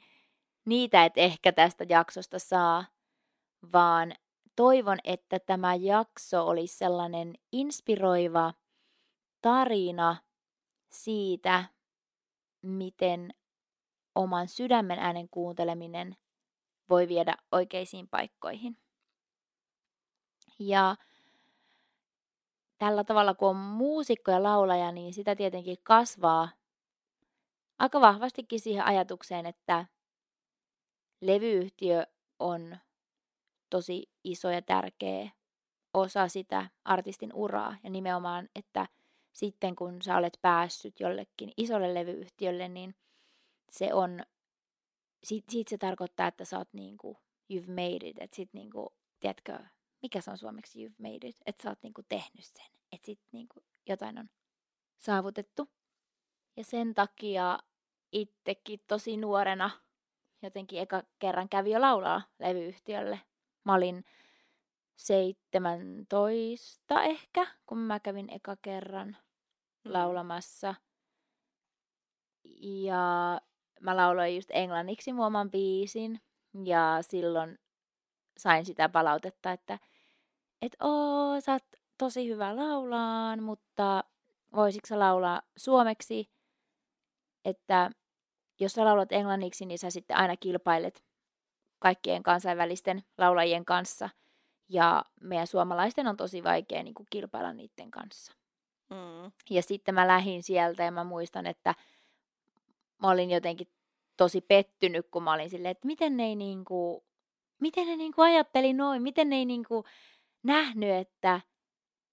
niitä 0.66 1.06
et 1.06 1.18
ehkä 1.18 1.52
tästä 1.52 1.86
jaksosta 1.90 2.40
saa, 2.40 2.86
vaan 3.74 4.14
toivon, 4.56 4.98
että 5.04 5.40
tämä 5.40 5.76
jakso 5.76 6.48
olisi 6.48 6.78
sellainen 6.78 7.34
inspiroiva 7.52 8.54
tarina 9.42 10.16
siitä, 10.92 11.66
miten 12.62 13.34
oman 14.20 14.48
sydämen 14.48 15.00
äänen 15.00 15.30
kuunteleminen 15.30 16.16
voi 16.90 17.08
viedä 17.08 17.36
oikeisiin 17.52 18.08
paikkoihin. 18.08 18.78
Ja 20.60 20.96
tällä 22.78 23.04
tavalla, 23.04 23.34
kun 23.34 23.50
on 23.50 23.56
muusikko 23.56 24.32
ja 24.32 24.44
laulaja, 24.44 24.92
niin 24.92 25.14
sitä 25.14 25.36
tietenkin 25.36 25.78
kasvaa 25.84 26.50
aika 27.80 28.02
vahvastikin 28.02 28.60
siihen 28.60 28.86
ajatukseen, 28.86 29.46
että 29.46 29.86
levyyhtiö 31.22 32.04
on 32.40 32.78
tosi 33.70 34.10
iso 34.24 34.50
ja 34.50 34.62
tärkeä 34.62 35.30
osa 35.94 36.28
sitä 36.28 36.70
artistin 36.86 37.34
uraa. 37.34 37.76
Ja 37.84 37.90
nimenomaan, 37.90 38.50
että 38.56 38.88
sitten 39.34 39.76
kun 39.76 40.02
sä 40.02 40.18
olet 40.18 40.40
päässyt 40.42 41.00
jollekin 41.00 41.52
isolle 41.58 41.94
levyyhtiölle, 41.94 42.68
niin 42.68 42.96
se 43.72 43.94
on, 43.94 44.24
sit, 45.24 45.46
sit 45.50 45.68
se 45.68 45.78
tarkoittaa, 45.78 46.28
että 46.28 46.46
sä 46.46 46.58
oot 46.58 46.74
niinku, 46.74 47.18
you've 47.54 47.70
made 47.70 48.10
it, 48.10 48.18
että 48.20 48.36
sit 48.36 48.54
niinku, 48.54 48.94
tiedätkö, 49.20 49.60
mikä 50.02 50.22
se 50.22 50.32
on 50.32 50.38
suomeksi 50.38 50.88
you've 50.88 50.96
made 51.00 51.28
it, 51.28 51.38
että 51.46 51.64
sä 51.64 51.70
oot 51.70 51.84
niinku 51.84 52.04
tehnyt 52.10 52.46
sen, 52.46 52.66
että 52.92 53.06
sit 53.06 53.20
niinku 53.32 53.64
jotain 53.90 54.18
on 54.18 54.30
saavutettu. 54.98 55.70
Ja 56.58 56.64
sen 56.64 56.96
takia 56.96 57.60
itsekin 58.12 58.80
tosi 58.88 59.18
nuorena 59.18 59.70
jotenkin 60.42 60.80
eka 60.80 61.04
kerran 61.20 61.50
kävi 61.50 61.72
jo 61.72 61.82
laulaa 61.82 62.22
levyyhtiölle. 62.40 63.22
Mä 63.64 63.74
olin 63.74 64.06
17 64.96 67.04
ehkä, 67.04 67.48
kun 67.66 67.78
mä 67.78 68.00
kävin 68.00 68.30
eka 68.30 68.56
kerran 68.62 69.18
mm. 69.86 69.94
laulamassa. 69.94 70.76
Ja 72.60 73.42
mä 73.82 73.96
lauloin 73.98 74.36
just 74.36 74.50
englanniksi 74.54 75.14
muoman 75.14 75.52
biisin. 75.52 76.22
Ja 76.64 76.98
silloin 77.02 77.60
sain 78.38 78.66
sitä 78.66 78.90
palautetta, 78.90 79.52
että 79.52 79.80
et 80.62 80.76
oo, 80.80 81.42
sä 81.42 81.52
oot 81.52 81.64
tosi 81.98 82.30
hyvä 82.30 82.56
laulaan, 82.56 83.44
mutta 83.44 84.04
voisitko 84.56 84.88
sä 84.88 85.00
laulaa 85.00 85.42
suomeksi? 85.58 86.30
Että 87.46 87.92
jos 88.60 88.72
sä 88.72 88.86
laulat 88.86 89.12
englanniksi, 89.12 89.66
niin 89.66 89.80
sä 89.80 89.90
sitten 89.90 90.18
aina 90.18 90.38
kilpailet 90.38 91.04
kaikkien 91.80 92.24
kansainvälisten 92.24 93.04
laulajien 93.18 93.66
kanssa. 93.66 94.10
Ja 94.70 95.04
meidän 95.22 95.48
suomalaisten 95.48 96.08
on 96.08 96.18
tosi 96.18 96.44
vaikea 96.44 96.84
niin 96.84 96.94
kuin 96.94 97.08
kilpailla 97.10 97.54
niiden 97.54 97.92
kanssa. 97.92 98.34
Mm. 98.90 99.32
Ja 99.50 99.64
sitten 99.64 99.96
mä 99.96 100.08
lähdin 100.08 100.44
sieltä 100.44 100.84
ja 100.84 100.92
mä 100.92 101.04
muistan, 101.04 101.46
että 101.46 101.76
mä 103.02 103.10
olin 103.10 103.32
jotenkin 103.32 103.68
tosi 104.18 104.42
pettynyt, 104.42 105.08
kun 105.12 105.24
mä 105.24 105.34
olin 105.34 105.50
silleen, 105.50 105.72
että 105.72 105.88
miten 105.88 106.18
ne 106.18 106.26
ei 106.26 106.36
niin 106.36 106.66
kuin, 106.66 107.02
miten 107.62 107.88
ne 107.88 107.96
niin 107.96 108.14
kuin 108.14 108.26
ajatteli 108.26 108.74
noin, 108.74 109.02
miten 109.02 109.30
ne 109.30 109.36
ei 109.36 109.46
niin 109.46 109.64
kuin 109.68 109.84
nähnyt, 110.44 110.90
että 110.90 111.42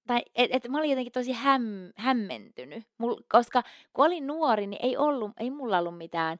tai 0.06 0.22
et, 0.34 0.50
et 0.52 0.68
mä 0.68 0.78
olin 0.78 0.90
jotenkin 0.90 1.12
tosi 1.12 1.32
häm, 1.32 1.92
hämmentynyt, 1.96 2.84
Mul, 2.98 3.16
koska 3.28 3.62
kun 3.92 4.06
olin 4.06 4.26
nuori, 4.26 4.66
niin 4.66 4.84
ei, 4.84 4.96
ollut, 4.96 5.30
ei 5.40 5.50
mulla 5.50 5.78
ollut 5.78 5.98
mitään 5.98 6.38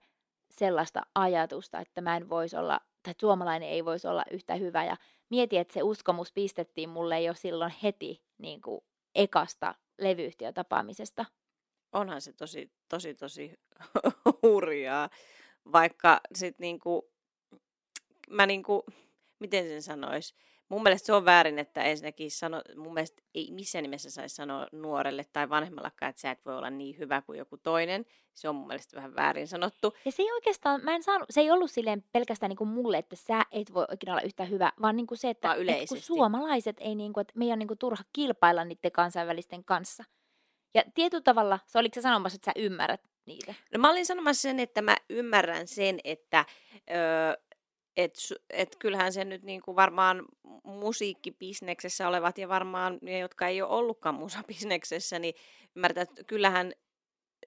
sellaista 0.50 1.02
ajatusta, 1.14 1.80
että 1.80 2.00
mä 2.00 2.16
en 2.16 2.28
voisi 2.28 2.56
olla, 2.56 2.80
tai 3.02 3.14
suomalainen 3.20 3.68
ei 3.68 3.84
voisi 3.84 4.08
olla 4.08 4.24
yhtä 4.30 4.54
hyvä. 4.54 4.84
Ja 4.84 4.96
mietin, 5.30 5.60
että 5.60 5.74
se 5.74 5.82
uskomus 5.82 6.32
pistettiin 6.32 6.88
mulle 6.88 7.20
jo 7.20 7.34
silloin 7.34 7.72
heti 7.82 8.22
niin 8.38 8.60
kuin 8.62 8.80
ekasta 9.14 9.74
levyyhtiötapaamisesta. 9.98 11.24
Onhan 11.92 12.20
se 12.20 12.32
tosi, 12.32 12.72
tosi, 12.88 13.14
tosi 13.14 13.54
hurjaa, 14.46 15.10
vaikka 15.72 16.20
sitten 16.34 16.64
niinku, 16.64 17.10
mä 18.30 18.46
niinku, 18.46 18.84
miten 19.38 19.64
sen 19.64 19.82
sanois, 19.82 20.34
mun 20.68 20.82
mielestä 20.82 21.06
se 21.06 21.12
on 21.12 21.24
väärin, 21.24 21.58
että 21.58 21.82
ensinnäkin 21.82 22.30
sano, 22.30 22.62
mun 22.76 22.94
mielestä 22.94 23.22
ei 23.34 23.50
missään 23.50 23.82
nimessä 23.82 24.10
saisi 24.10 24.34
sanoa 24.34 24.66
nuorelle 24.72 25.24
tai 25.32 25.48
vanhemmallakaan, 25.48 26.10
että 26.10 26.20
sä 26.22 26.30
et 26.30 26.44
voi 26.44 26.56
olla 26.56 26.70
niin 26.70 26.98
hyvä 26.98 27.22
kuin 27.22 27.38
joku 27.38 27.56
toinen. 27.56 28.06
Se 28.34 28.48
on 28.48 28.54
mun 28.54 28.66
mielestä 28.66 28.96
vähän 28.96 29.14
väärin 29.14 29.48
sanottu. 29.48 29.96
Ja 30.04 30.12
se 30.12 30.22
ei 30.22 30.32
oikeastaan, 30.32 30.84
mä 30.84 30.94
en 30.94 31.02
saanut, 31.02 31.26
se 31.30 31.40
ei 31.40 31.50
ollut 31.50 31.70
silleen 31.70 32.04
pelkästään 32.12 32.50
niin 32.50 32.56
kuin 32.56 32.70
mulle, 32.70 32.98
että 32.98 33.16
sä 33.16 33.42
et 33.52 33.74
voi 33.74 33.86
oikein 33.90 34.10
olla 34.10 34.22
yhtä 34.22 34.44
hyvä, 34.44 34.72
vaan 34.82 34.96
niin 34.96 35.06
kuin 35.06 35.18
se, 35.18 35.30
että, 35.30 35.54
että 35.54 35.88
kun 35.88 36.00
suomalaiset 36.00 36.76
ei 36.80 36.94
niin 36.94 37.12
kuin, 37.12 37.22
että 37.22 37.32
meidän 37.36 37.52
on 37.52 37.58
niin 37.58 37.68
kuin 37.68 37.78
turha 37.78 38.04
kilpailla 38.12 38.64
niiden 38.64 38.92
kansainvälisten 38.92 39.64
kanssa. 39.64 40.04
Ja 40.74 40.82
tietyllä 40.94 41.22
tavalla, 41.22 41.58
se 41.66 41.78
oliko 41.78 41.94
se 41.94 42.00
sanomassa, 42.00 42.36
että 42.36 42.50
sä 42.50 42.62
ymmärrät 42.62 43.00
niitä? 43.26 43.54
No 43.72 43.78
mä 43.78 43.90
olin 43.90 44.06
sanomassa 44.06 44.42
sen, 44.42 44.60
että 44.60 44.82
mä 44.82 44.96
ymmärrän 45.10 45.68
sen, 45.68 45.98
että 46.04 46.44
öö, 46.90 47.46
et, 47.96 48.14
et 48.50 48.76
kyllähän 48.78 49.12
se 49.12 49.24
nyt 49.24 49.42
niin 49.42 49.62
kuin 49.62 49.76
varmaan 49.76 50.24
musiikkibisneksessä 50.64 52.08
olevat 52.08 52.38
ja 52.38 52.48
varmaan 52.48 52.98
ne, 53.02 53.18
jotka 53.18 53.46
ei 53.46 53.62
ole 53.62 53.70
ollutkaan 53.70 54.14
musabisneksessä, 54.14 55.18
niin 55.18 55.34
ymmärtää, 55.76 56.02
että 56.02 56.24
kyllähän 56.24 56.72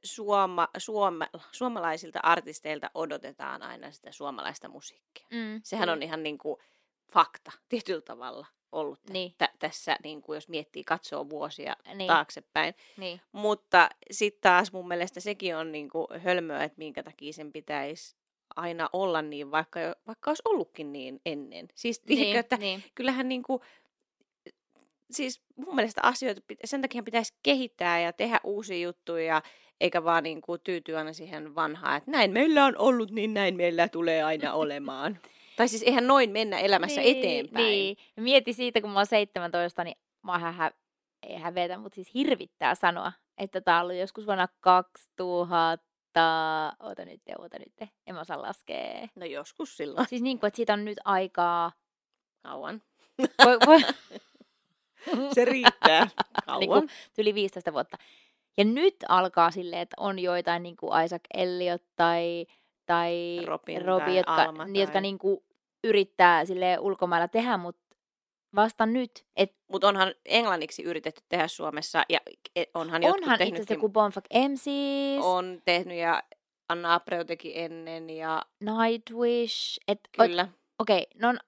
suoma, 0.04 0.68
suoma, 0.78 1.28
suomalaisilta 1.52 2.20
artisteilta 2.24 2.92
odotetaan 2.94 3.62
aina 3.62 3.92
sitä 3.92 4.12
suomalaista 4.12 4.70
musiikkia. 4.70 5.28
Mm, 5.32 5.62
Sehän 5.64 5.88
niin. 5.88 5.94
on 5.94 6.04
ihan 6.04 6.24
niin 6.24 6.38
kuin 6.38 6.58
fakta 7.12 7.52
tietyllä 7.70 8.02
tavalla 8.02 8.48
ollut 8.72 9.00
niin. 9.10 9.34
tä- 9.38 9.54
tässä, 9.60 9.98
niin 10.04 10.22
kuin 10.22 10.38
jos 10.38 10.50
miettii, 10.50 10.84
katsoo 10.84 11.30
vuosia 11.30 11.76
niin. 11.94 12.08
taaksepäin. 12.08 12.74
Niin. 12.98 13.22
Mutta 13.32 13.90
sitten 14.12 14.42
taas 14.42 14.74
mun 14.74 14.88
mielestä 14.88 15.20
sekin 15.20 15.56
on 15.56 15.72
niin 15.72 15.90
kuin 15.90 16.08
hölmöä, 16.18 16.64
että 16.64 16.78
minkä 16.78 17.04
takia 17.04 17.34
sen 17.34 17.52
pitäisi 17.52 18.16
aina 18.56 18.90
olla 18.94 19.22
niin, 19.22 19.52
vaikka, 19.52 19.80
vaikka 20.08 20.30
olisi 20.30 20.42
ollutkin 20.46 20.94
niin 20.94 21.22
ennen. 21.26 21.68
Siis 21.76 22.02
niin, 22.06 22.18
tiedätkö, 22.18 22.40
että 22.40 22.58
niin. 22.58 22.84
kyllähän 22.96 23.30
niin 23.30 23.44
kuin, 23.44 23.62
siis 25.12 25.42
mun 25.56 25.76
mielestä 25.76 26.02
asioita, 26.04 26.42
sen 26.66 26.82
takia 26.82 27.04
pitäisi 27.04 27.34
kehittää 27.44 28.00
ja 28.02 28.14
tehdä 28.14 28.40
uusia 28.44 28.78
juttuja, 28.78 29.42
eikä 29.82 30.04
vaan 30.04 30.24
niin 30.24 30.42
kuin 30.42 30.62
tyytyä 30.64 30.98
aina 30.98 31.14
siihen 31.14 31.56
vanhaan, 31.56 31.98
että 31.98 32.12
näin 32.12 32.32
meillä 32.32 32.66
on 32.66 32.78
ollut, 32.78 33.12
niin 33.12 33.34
näin 33.34 33.56
meillä 33.56 33.88
tulee 33.88 34.24
aina 34.24 34.54
olemaan. 34.64 35.20
Tai 35.60 35.68
siis 35.68 35.84
eihän 35.84 36.08
noin 36.08 36.32
mennä 36.32 36.60
elämässä 36.60 37.02
niin, 37.02 37.18
eteenpäin. 37.18 37.66
Niin. 37.66 37.98
Mieti 38.16 38.54
siitä, 38.54 38.82
kun 38.82 38.90
mä 38.90 39.00
oon 39.00 39.06
17, 39.06 39.84
niin 39.84 39.98
mä 40.24 40.32
oon 40.32 40.42
hä- 40.42 40.72
ei 41.24 41.38
hävetä, 41.38 41.78
mutta 41.78 41.96
siis 41.96 42.14
hirvittää 42.14 42.76
sanoa, 42.76 43.12
että 43.38 43.62
tää 43.62 43.76
on 43.76 43.82
ollut 43.82 43.96
joskus 43.96 44.26
vuonna 44.26 44.48
2000 44.60 45.90
mutta 46.10 46.76
oota 46.80 47.06
nyt, 47.06 47.22
oota 47.38 47.60
nyt, 47.60 47.90
en 48.08 48.16
mä 48.16 48.22
osaa 48.22 48.42
laskea. 48.42 49.08
No 49.16 49.26
joskus 49.26 49.78
silloin. 49.78 50.08
Siis 50.08 50.22
niin 50.22 50.40
kuin, 50.40 50.48
että 50.48 50.56
siitä 50.56 50.74
on 50.74 50.86
nyt 50.86 50.98
aikaa... 51.06 51.72
Kauan. 52.44 52.82
Voi, 53.46 53.58
voi... 53.66 53.80
Se 55.36 55.46
riittää. 55.46 56.08
Kauan. 56.46 56.60
niin 56.60 56.70
kuin, 56.70 56.90
yli 57.18 57.34
15 57.34 57.74
vuotta. 57.74 57.98
Ja 58.58 58.66
nyt 58.66 58.96
alkaa 59.10 59.52
silleen, 59.52 59.82
että 59.82 59.96
on 60.00 60.20
joitain 60.20 60.64
niin 60.64 60.78
kuin 60.78 61.06
Isaac 61.06 61.22
Elliot 61.34 61.84
tai, 61.96 62.46
tai 62.86 63.40
Robin, 63.46 63.86
Robin 63.86 64.06
tai 64.06 64.18
jotka, 64.18 64.44
Alma, 64.44 64.64
tai... 64.64 64.80
jotka 64.80 65.02
niin 65.02 65.18
kuin 65.18 65.44
yrittää 65.84 66.46
sille 66.46 66.80
ulkomailla 66.80 67.28
tehdä, 67.28 67.58
mutta 67.58 67.96
vasta 68.56 68.86
nyt. 68.86 69.26
Et... 69.36 69.56
Mutta 69.72 69.88
onhan 69.88 70.14
englanniksi 70.26 70.84
yritetty 70.84 71.22
tehdä 71.30 71.48
Suomessa 71.48 72.04
ja 72.10 72.20
e, 72.56 72.64
onhan 72.74 73.04
jotkut 73.04 73.22
Onhan 73.22 73.42
itse 73.42 73.56
asiassa 73.56 73.74
joku 73.74 73.90
Bonfak 73.90 74.26
MCs. 74.50 75.26
On 75.26 75.62
tehnyt 75.66 75.98
ja 75.98 76.24
Anna 76.70 76.94
Abreu 76.94 77.26
teki 77.26 77.60
ennen 77.60 78.10
ja... 78.10 78.42
Nightwish. 78.60 79.80
Et, 79.88 80.00
Kyllä. 80.18 80.48
Okei, 80.80 81.08
okay, 81.10 81.22
ne 81.22 81.28
on 81.28 81.40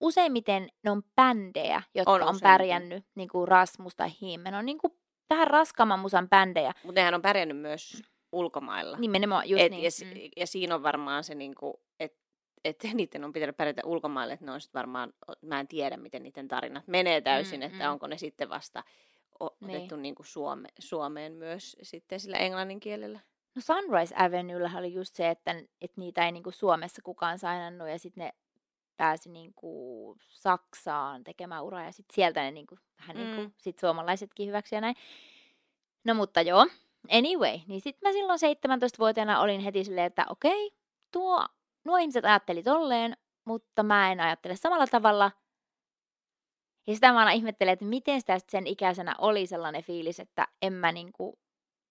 useimmiten 0.00 0.68
ne 0.82 0.90
on 0.90 1.02
bändejä, 1.16 1.82
jotka 1.94 2.12
on, 2.12 2.22
on 2.22 2.38
pärjännyt, 2.42 3.04
niin 3.14 3.28
kuin 3.28 3.48
Rasmus 3.48 3.96
tai 3.96 4.10
Himme. 4.20 4.50
Ne 4.50 4.56
on 4.56 4.66
niin 4.66 4.78
kuin 4.78 4.92
vähän 5.30 5.46
raskaamman 5.46 5.98
musan 5.98 6.28
bändejä. 6.28 6.72
Mutta 6.82 7.00
nehän 7.00 7.14
on 7.14 7.22
pärjännyt 7.22 7.56
myös 7.56 8.02
ulkomailla. 8.32 8.96
Nimenomaan, 8.96 9.48
just 9.48 9.62
Et, 9.62 9.70
niin. 9.70 9.84
Ja, 9.84 9.90
mm. 10.14 10.30
ja 10.36 10.46
siinä 10.46 10.74
on 10.74 10.82
varmaan 10.82 11.24
se, 11.24 11.34
niin 11.34 11.54
kuin, 11.54 11.74
että 12.00 12.25
että 12.64 12.88
niiden 12.94 13.24
on 13.24 13.32
pitänyt 13.32 13.56
pärjätä 13.56 13.82
ulkomaille, 13.84 14.34
että 14.34 14.46
ne 14.46 14.52
on 14.52 14.60
varmaan, 14.74 15.12
mä 15.42 15.60
en 15.60 15.68
tiedä 15.68 15.96
miten 15.96 16.22
niiden 16.22 16.48
tarinat 16.48 16.86
menee 16.86 17.20
täysin, 17.20 17.60
mm, 17.60 17.66
että 17.66 17.84
mm. 17.84 17.90
onko 17.90 18.06
ne 18.06 18.18
sitten 18.18 18.48
vasta 18.48 18.84
otettu 19.40 19.96
niin. 19.96 20.02
Niin 20.02 20.14
kuin 20.14 20.26
Suome, 20.26 20.68
Suomeen 20.78 21.32
myös 21.32 21.76
sitten 21.82 22.20
sillä 22.20 22.36
englannin 22.36 22.80
kielellä. 22.80 23.20
No 23.54 23.62
Sunrise 23.62 24.14
Avenuella 24.18 24.70
oli 24.76 24.94
just 24.94 25.14
se, 25.14 25.30
että, 25.30 25.50
että 25.80 26.00
niitä 26.00 26.24
ei 26.24 26.32
niin 26.32 26.42
kuin 26.42 26.52
Suomessa 26.52 27.02
kukaan 27.02 27.38
sainannut 27.38 27.88
ja 27.88 27.98
sitten 27.98 28.24
ne 28.24 28.32
pääsi 28.96 29.30
niin 29.30 29.52
kuin 29.54 30.18
Saksaan 30.28 31.24
tekemään 31.24 31.64
uraa 31.64 31.84
ja 31.84 31.92
sitten 31.92 32.14
sieltä 32.14 32.42
ne 32.42 32.50
niin 32.50 32.66
kuin, 32.66 32.80
vähän 33.00 33.16
mm. 33.16 33.22
niin 33.22 33.36
kuin, 33.36 33.54
sit 33.56 33.78
suomalaisetkin 33.78 34.48
hyväksi 34.48 34.74
ja 34.74 34.80
näin. 34.80 34.96
No 36.04 36.14
mutta 36.14 36.40
joo, 36.40 36.66
anyway, 37.10 37.58
niin 37.66 37.80
sitten 37.80 38.08
mä 38.08 38.12
silloin 38.12 38.38
17-vuotiaana 38.42 39.40
olin 39.40 39.60
heti 39.60 39.84
silleen, 39.84 40.06
että 40.06 40.26
okei, 40.28 40.72
tuo 41.12 41.46
nuo 41.86 41.96
ihmiset 41.96 42.24
ajatteli 42.24 42.62
tolleen, 42.62 43.16
mutta 43.44 43.82
mä 43.82 44.12
en 44.12 44.20
ajattele 44.20 44.56
samalla 44.56 44.86
tavalla. 44.86 45.30
Ja 46.86 46.94
sitä 46.94 47.12
mä 47.12 47.18
aina 47.18 47.30
ihmettelen, 47.30 47.72
että 47.72 47.84
miten 47.84 48.20
sitä 48.20 48.38
sen 48.48 48.66
ikäisenä 48.66 49.14
oli 49.18 49.46
sellainen 49.46 49.82
fiilis, 49.82 50.20
että 50.20 50.48
en 50.62 50.72
mä 50.72 50.92
niinku, 50.92 51.38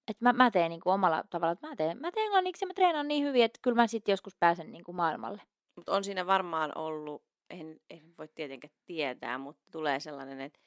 että 0.08 0.26
mä, 0.26 0.34
mä 0.34 0.52
teen 0.52 0.70
niinku 0.70 0.90
omalla 0.90 1.24
tavalla, 1.30 1.52
että 1.52 1.68
mä 1.68 1.76
teen, 1.76 2.02
mä 2.02 2.12
teen 2.12 2.26
englanniksi 2.26 2.66
ja 2.66 2.68
mä 2.68 2.74
treenaan 2.74 3.08
niin 3.08 3.24
hyvin, 3.24 3.44
että 3.44 3.60
kyllä 3.62 3.76
mä 3.76 3.88
sitten 3.88 4.14
joskus 4.14 4.36
pääsen 4.40 4.72
niinku 4.72 4.94
maailmalle. 4.94 5.42
Mutta 5.76 5.92
on 5.92 6.04
siinä 6.04 6.26
varmaan 6.26 6.78
ollut, 6.78 7.24
en, 7.50 7.80
en 7.90 8.14
voi 8.18 8.28
tietenkään 8.28 8.74
tietää, 8.86 9.38
mutta 9.38 9.64
tulee 9.72 10.00
sellainen, 10.00 10.42
että, 10.42 10.60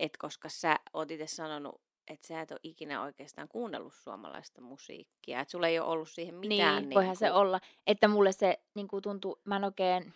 että 0.00 0.18
koska 0.20 0.48
sä 0.48 0.76
oot 0.92 1.10
itse 1.10 1.26
sanonut 1.26 1.80
että 2.08 2.26
sä 2.26 2.40
et 2.40 2.50
ole 2.50 2.60
ikinä 2.62 3.02
oikeastaan 3.02 3.48
kuunnellut 3.48 3.94
suomalaista 3.94 4.60
musiikkia. 4.60 5.40
Että 5.40 5.52
sulla 5.52 5.68
ei 5.68 5.78
ole 5.78 5.88
ollut 5.88 6.08
siihen 6.08 6.34
mitään. 6.34 6.82
Niin, 6.82 6.94
voihan 6.94 7.10
niin 7.10 7.16
se 7.16 7.26
kuin- 7.26 7.36
olla. 7.40 7.60
Että 7.86 8.08
mulle 8.08 8.32
se 8.32 8.60
niin 8.74 8.88
kuin 8.88 9.02
tuntuu, 9.02 9.40
mä 9.44 9.56
en 9.56 9.64
oikein... 9.64 10.14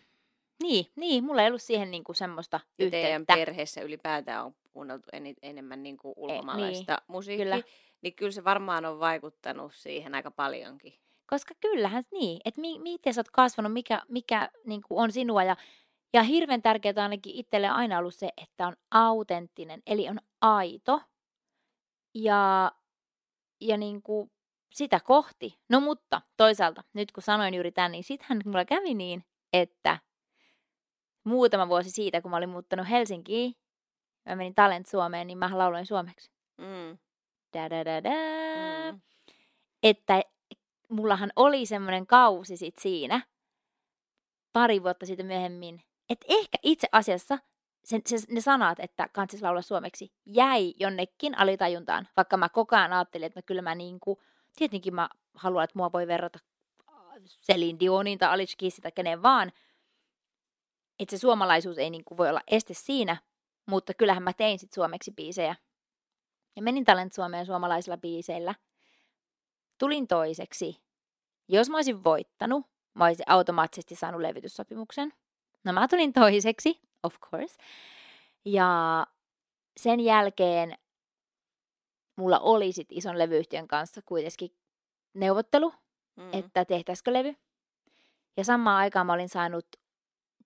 Niin, 0.62 0.86
niin, 0.96 1.24
mulla 1.24 1.42
ei 1.42 1.48
ollut 1.48 1.62
siihen 1.62 1.90
niin 1.90 2.04
kuin 2.04 2.16
semmoista 2.16 2.60
Ja 2.78 2.90
teidän 2.90 3.10
yhteyttä. 3.22 3.34
perheessä 3.34 3.80
ylipäätään 3.80 4.44
on 4.44 4.54
kuunneltu 4.72 5.08
eni- 5.12 5.34
enemmän 5.42 5.82
niin 5.82 5.96
kuin 5.96 6.14
ulkomaalaista 6.16 6.92
niin, 6.94 7.04
musiikkia. 7.08 7.44
kyllä. 7.44 7.62
Niin 8.02 8.14
kyllä 8.14 8.32
se 8.32 8.44
varmaan 8.44 8.84
on 8.84 8.98
vaikuttanut 9.00 9.74
siihen 9.74 10.14
aika 10.14 10.30
paljonkin. 10.30 10.94
Koska 11.26 11.54
kyllähän 11.60 12.04
niin, 12.12 12.40
että 12.44 12.60
mi- 12.60 12.78
miten 12.78 13.14
sä 13.14 13.20
oot 13.20 13.30
kasvanut, 13.30 13.72
mikä, 13.72 14.02
mikä 14.08 14.48
niin 14.64 14.82
kuin 14.88 15.02
on 15.02 15.12
sinua. 15.12 15.44
Ja, 15.44 15.56
ja 16.12 16.22
hirveän 16.22 16.62
tärkeää 16.62 16.94
ainakin 17.02 17.34
itselle 17.36 17.68
aina 17.68 17.98
ollut 17.98 18.14
se, 18.14 18.28
että 18.42 18.66
on 18.66 18.76
autenttinen, 18.90 19.82
eli 19.86 20.08
on 20.08 20.18
aito. 20.40 21.00
Ja, 22.16 22.72
ja 23.60 23.76
niin 23.76 24.02
kuin 24.02 24.30
sitä 24.74 25.00
kohti. 25.00 25.58
No 25.68 25.80
mutta 25.80 26.22
toisaalta, 26.36 26.84
nyt 26.92 27.12
kun 27.12 27.22
sanoin 27.22 27.54
juuri 27.54 27.72
tämän, 27.72 27.92
niin 27.92 28.04
sittenhän 28.04 28.42
mulla 28.44 28.64
kävi 28.64 28.94
niin, 28.94 29.24
että 29.52 29.98
muutama 31.24 31.68
vuosi 31.68 31.90
siitä, 31.90 32.20
kun 32.20 32.30
mä 32.30 32.36
olin 32.36 32.48
muuttanut 32.48 32.88
Helsinkiin, 32.90 33.54
mä 34.28 34.36
menin 34.36 34.54
Talent 34.54 34.86
Suomeen, 34.86 35.26
niin 35.26 35.38
mä 35.38 35.50
lauloin 35.58 35.86
suomeksi. 35.86 36.30
Mm. 36.58 36.98
Da, 37.52 37.70
da, 37.70 37.84
da, 37.84 38.04
da. 38.04 38.10
Mm. 38.92 39.00
Että 39.82 40.22
mullahan 40.88 41.32
oli 41.36 41.66
semmoinen 41.66 42.06
kausi 42.06 42.56
sit 42.56 42.78
siinä, 42.78 43.20
pari 44.52 44.82
vuotta 44.82 45.06
sitten 45.06 45.26
myöhemmin, 45.26 45.82
että 46.10 46.26
ehkä 46.28 46.58
itse 46.62 46.88
asiassa 46.92 47.38
se, 47.86 48.00
se, 48.06 48.16
ne 48.28 48.40
sanat, 48.40 48.80
että 48.80 49.08
kansis 49.12 49.42
laulaa 49.42 49.62
suomeksi, 49.62 50.12
jäi 50.26 50.74
jonnekin 50.80 51.38
alitajuntaan, 51.38 52.08
vaikka 52.16 52.36
mä 52.36 52.48
koko 52.48 52.76
ajan 52.76 52.92
ajattelin, 52.92 53.26
että 53.26 53.38
mä 53.38 53.42
kyllä 53.42 53.62
mä 53.62 53.74
niinku, 53.74 54.22
tietenkin 54.56 54.94
mä 54.94 55.08
haluan, 55.34 55.64
että 55.64 55.78
mua 55.78 55.92
voi 55.92 56.06
verrata 56.06 56.38
Celine 57.26 57.80
Dioniin 57.80 58.18
tai 58.18 58.28
Alice 58.28 58.54
Keysiin 58.58 58.82
tai 58.82 58.92
keneen 58.92 59.22
vaan, 59.22 59.52
että 60.98 61.16
se 61.16 61.20
suomalaisuus 61.20 61.78
ei 61.78 61.90
niinku 61.90 62.16
voi 62.16 62.28
olla 62.28 62.40
este 62.46 62.74
siinä, 62.74 63.16
mutta 63.66 63.94
kyllähän 63.94 64.22
mä 64.22 64.32
tein 64.32 64.58
sit 64.58 64.72
suomeksi 64.72 65.12
biisejä. 65.12 65.56
Ja 66.56 66.62
menin 66.62 66.84
Talent 66.84 67.12
Suomeen 67.12 67.46
suomalaisilla 67.46 67.96
biiseillä. 67.96 68.54
Tulin 69.78 70.06
toiseksi. 70.06 70.82
Jos 71.48 71.70
mä 71.70 71.76
olisin 71.76 72.04
voittanut, 72.04 72.66
mä 72.94 73.04
olisin 73.04 73.30
automaattisesti 73.30 73.94
saanut 73.94 74.20
levytyssopimuksen. 74.20 75.12
No 75.64 75.72
mä 75.72 75.88
tulin 75.88 76.12
toiseksi, 76.12 76.85
of 77.02 77.14
course. 77.20 77.56
Ja 78.44 79.06
sen 79.76 80.00
jälkeen 80.00 80.74
mulla 82.16 82.38
oli 82.38 82.72
sit 82.72 82.88
ison 82.90 83.18
levyyhtiön 83.18 83.68
kanssa 83.68 84.02
kuitenkin 84.02 84.56
neuvottelu, 85.14 85.72
Mm. 86.16 86.28
että 86.32 86.64
tehtäisikö 86.64 87.12
levy. 87.12 87.34
Ja 88.36 88.44
samaan 88.44 88.76
aikaan 88.78 89.06
mä 89.06 89.12
olin 89.12 89.28
saanut 89.28 89.66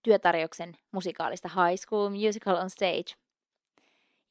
työtarjouksen 0.02 0.76
musikaalista 0.92 1.48
High 1.48 1.80
School 1.80 2.10
Musical 2.10 2.56
on 2.56 2.70
Stage. 2.70 3.14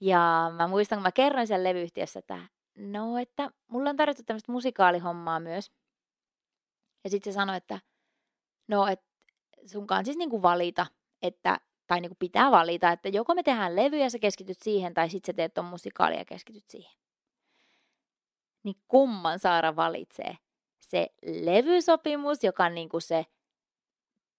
Ja 0.02 0.52
mä 0.58 0.68
muistan, 0.68 0.98
kun 0.98 1.04
mä 1.04 1.12
kerroin 1.12 1.48
sen 1.48 1.64
levyyhtiössä, 1.64 2.20
että 2.20 2.40
no, 2.78 3.18
että 3.18 3.50
mulla 3.68 3.90
on 3.90 3.96
tarjottu 3.96 4.24
tämmöistä 4.24 4.52
musikaalihommaa 4.52 5.40
myös. 5.40 5.72
Ja 7.04 7.10
sitten 7.10 7.34
se 7.34 7.36
sanoi, 7.36 7.58
että 7.58 7.80
no, 8.68 8.88
että 8.88 9.06
sun 9.66 9.88
kanssa 9.88 10.06
siis 10.06 10.18
niinku 10.18 10.42
valita, 10.42 10.86
että, 11.22 11.60
tai 11.89 12.01
niinku 12.01 12.15
pitää 12.19 12.51
valita, 12.51 12.91
että 12.91 13.10
joko 13.10 13.36
me 13.36 13.43
tehdään 13.43 13.75
levy 13.75 13.98
ja 13.98 14.10
sä 14.10 14.19
keskityt 14.19 14.62
siihen, 14.62 14.93
tai 14.93 15.10
sitten 15.10 15.34
sä 15.34 15.36
teet 15.36 15.53
ton 15.53 15.65
musikaali 15.65 16.17
ja 16.17 16.25
keskityt 16.25 16.63
siihen. 16.67 16.91
Niin 18.63 18.75
kumman 18.88 19.39
Saara 19.39 19.75
valitsee? 19.75 20.38
Se 20.79 21.10
levysopimus, 21.25 22.43
joka 22.43 22.65
on 22.65 22.75
niinku 22.75 23.00
se, 23.00 23.25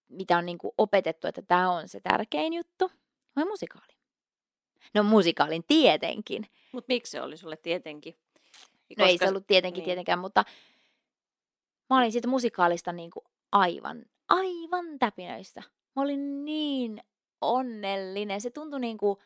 mitä 0.09 0.39
on 0.39 0.47
niinku 0.47 0.75
opetettu, 0.79 1.27
että 1.27 1.43
tämä 1.43 1.71
on 1.71 1.89
se 1.89 2.01
tärkein 2.01 2.53
juttu, 2.53 2.91
vai 3.37 3.45
musikaali? 3.45 3.93
No 4.95 5.03
musikaalin 5.03 5.65
tietenkin. 5.69 6.47
Mutta 6.73 6.89
miksi 6.89 7.11
se 7.11 7.23
oli 7.23 7.37
sulle 7.37 7.57
tietenkin? 7.57 8.17
No 8.99 9.05
ei 9.05 9.13
Koska- 9.13 9.27
se 9.27 9.31
ollut 9.31 9.47
tietenkin 9.47 9.81
niin. 9.81 9.85
tietenkään, 9.85 10.19
mutta 10.19 10.45
mä 11.91 11.99
olin 11.99 12.13
siitä 12.13 12.29
musikaalista 12.29 12.93
niin 12.93 13.11
kuin 13.11 13.25
aivan, 13.53 14.05
aivan 14.29 14.99
täpinöissä. 14.99 15.63
Mä 15.97 16.03
olin 16.03 16.45
niin 16.45 17.03
onnellinen. 17.41 18.41
Se 18.41 18.51
tuntui 18.51 18.81
niin 18.81 18.99
kuin 18.99 19.19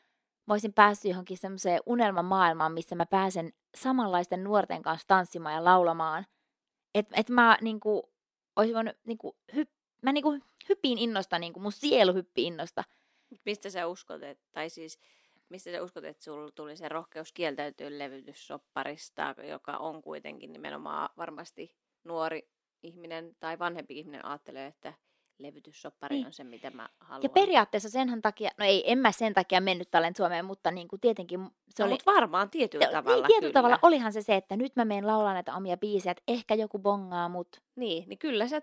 mä 0.47 0.55
olisin 0.55 0.73
päässyt 0.73 1.09
johonkin 1.09 1.39
semmoiseen 1.39 1.81
unelmamaailmaan, 1.87 2.73
missä 2.73 2.95
mä 2.95 3.07
pääsen 3.07 3.53
samanlaisten 3.77 4.45
nuorten 4.45 4.83
kanssa 4.83 5.07
tanssimaan 5.07 5.55
ja 5.55 5.65
laulamaan. 5.65 6.27
Että 6.95 7.15
et 7.21 7.29
mä 7.29 7.59
niin 7.61 7.81
kuin, 7.81 8.03
olisin 8.57 8.75
voinut, 8.75 8.97
niin 9.07 9.19
kuin, 9.19 9.37
hyp, 9.55 9.71
mä 10.03 10.13
niin 10.13 10.23
kuin, 10.23 10.43
hyppiin 10.69 10.99
innosta, 10.99 11.39
niin 11.39 11.53
kuin 11.53 11.63
mun 11.63 11.73
sielu 11.73 12.13
hyppii 12.13 12.47
innosta. 12.47 12.85
Mistä 13.45 13.71
sä 13.71 13.87
uskot, 13.87 14.23
että, 14.23 14.45
tai 14.53 14.71
siis 14.71 14.99
mistä 15.49 15.73
sä 15.73 15.83
uskot, 15.83 16.05
että 16.05 16.25
sulla 16.25 16.51
tuli 16.51 16.77
se 16.77 16.89
rohkeus 16.89 17.33
kieltäytyä 17.33 17.99
levytyssopparista, 17.99 19.35
joka 19.43 19.77
on 19.77 20.03
kuitenkin 20.03 20.53
nimenomaan 20.53 21.09
varmasti 21.17 21.77
nuori 22.05 22.49
ihminen 22.83 23.37
tai 23.41 23.59
vanhempi 23.59 23.99
ihminen 23.99 24.25
ajattelee, 24.25 24.67
että 24.67 24.95
levytyssoppari 25.39 26.17
Niin. 26.17 26.27
on 26.27 26.33
se, 26.33 26.45
mitä 26.45 26.71
mä 26.71 26.89
haluan. 27.01 27.23
Ja 27.23 27.29
periaatteessa 27.29 27.89
senhän 27.89 28.23
takia, 28.23 28.51
no 28.59 28.65
ei, 28.65 28.93
en 28.93 28.99
mä 28.99 29.13
sen 29.13 29.35
takia 29.35 29.61
mennyt 29.61 29.91
Talent 29.91 30.17
Suomeen, 30.17 30.45
mutta 30.45 30.71
niin 30.71 30.89
kuin 30.89 31.01
tietenkin 31.01 31.51
se 31.69 31.83
no, 31.83 31.87
oli... 31.87 31.95
mut 31.95 32.07
varmaan 32.07 32.51
tietyllä 32.51 32.87
Te- 32.87 32.93
tavalla 32.93 33.17
niin, 33.17 33.27
tietyllä 33.27 33.41
kyllä. 33.41 33.53
tavalla 33.53 33.79
olihan 33.83 34.13
se 34.13 34.23
se, 34.23 34.37
että 34.37 34.57
nyt 34.57 34.77
mä 34.77 34.85
menen 34.85 35.07
laulaa 35.07 35.33
näitä 35.35 35.55
omia 35.55 35.77
biisejä, 35.77 36.11
että 36.11 36.23
ehkä 36.29 36.55
joku 36.55 36.79
bongaa 36.79 37.29
mut. 37.29 37.49
Niin, 37.77 38.09
niin 38.09 38.19
kyllä 38.19 38.49
sä 38.49 38.63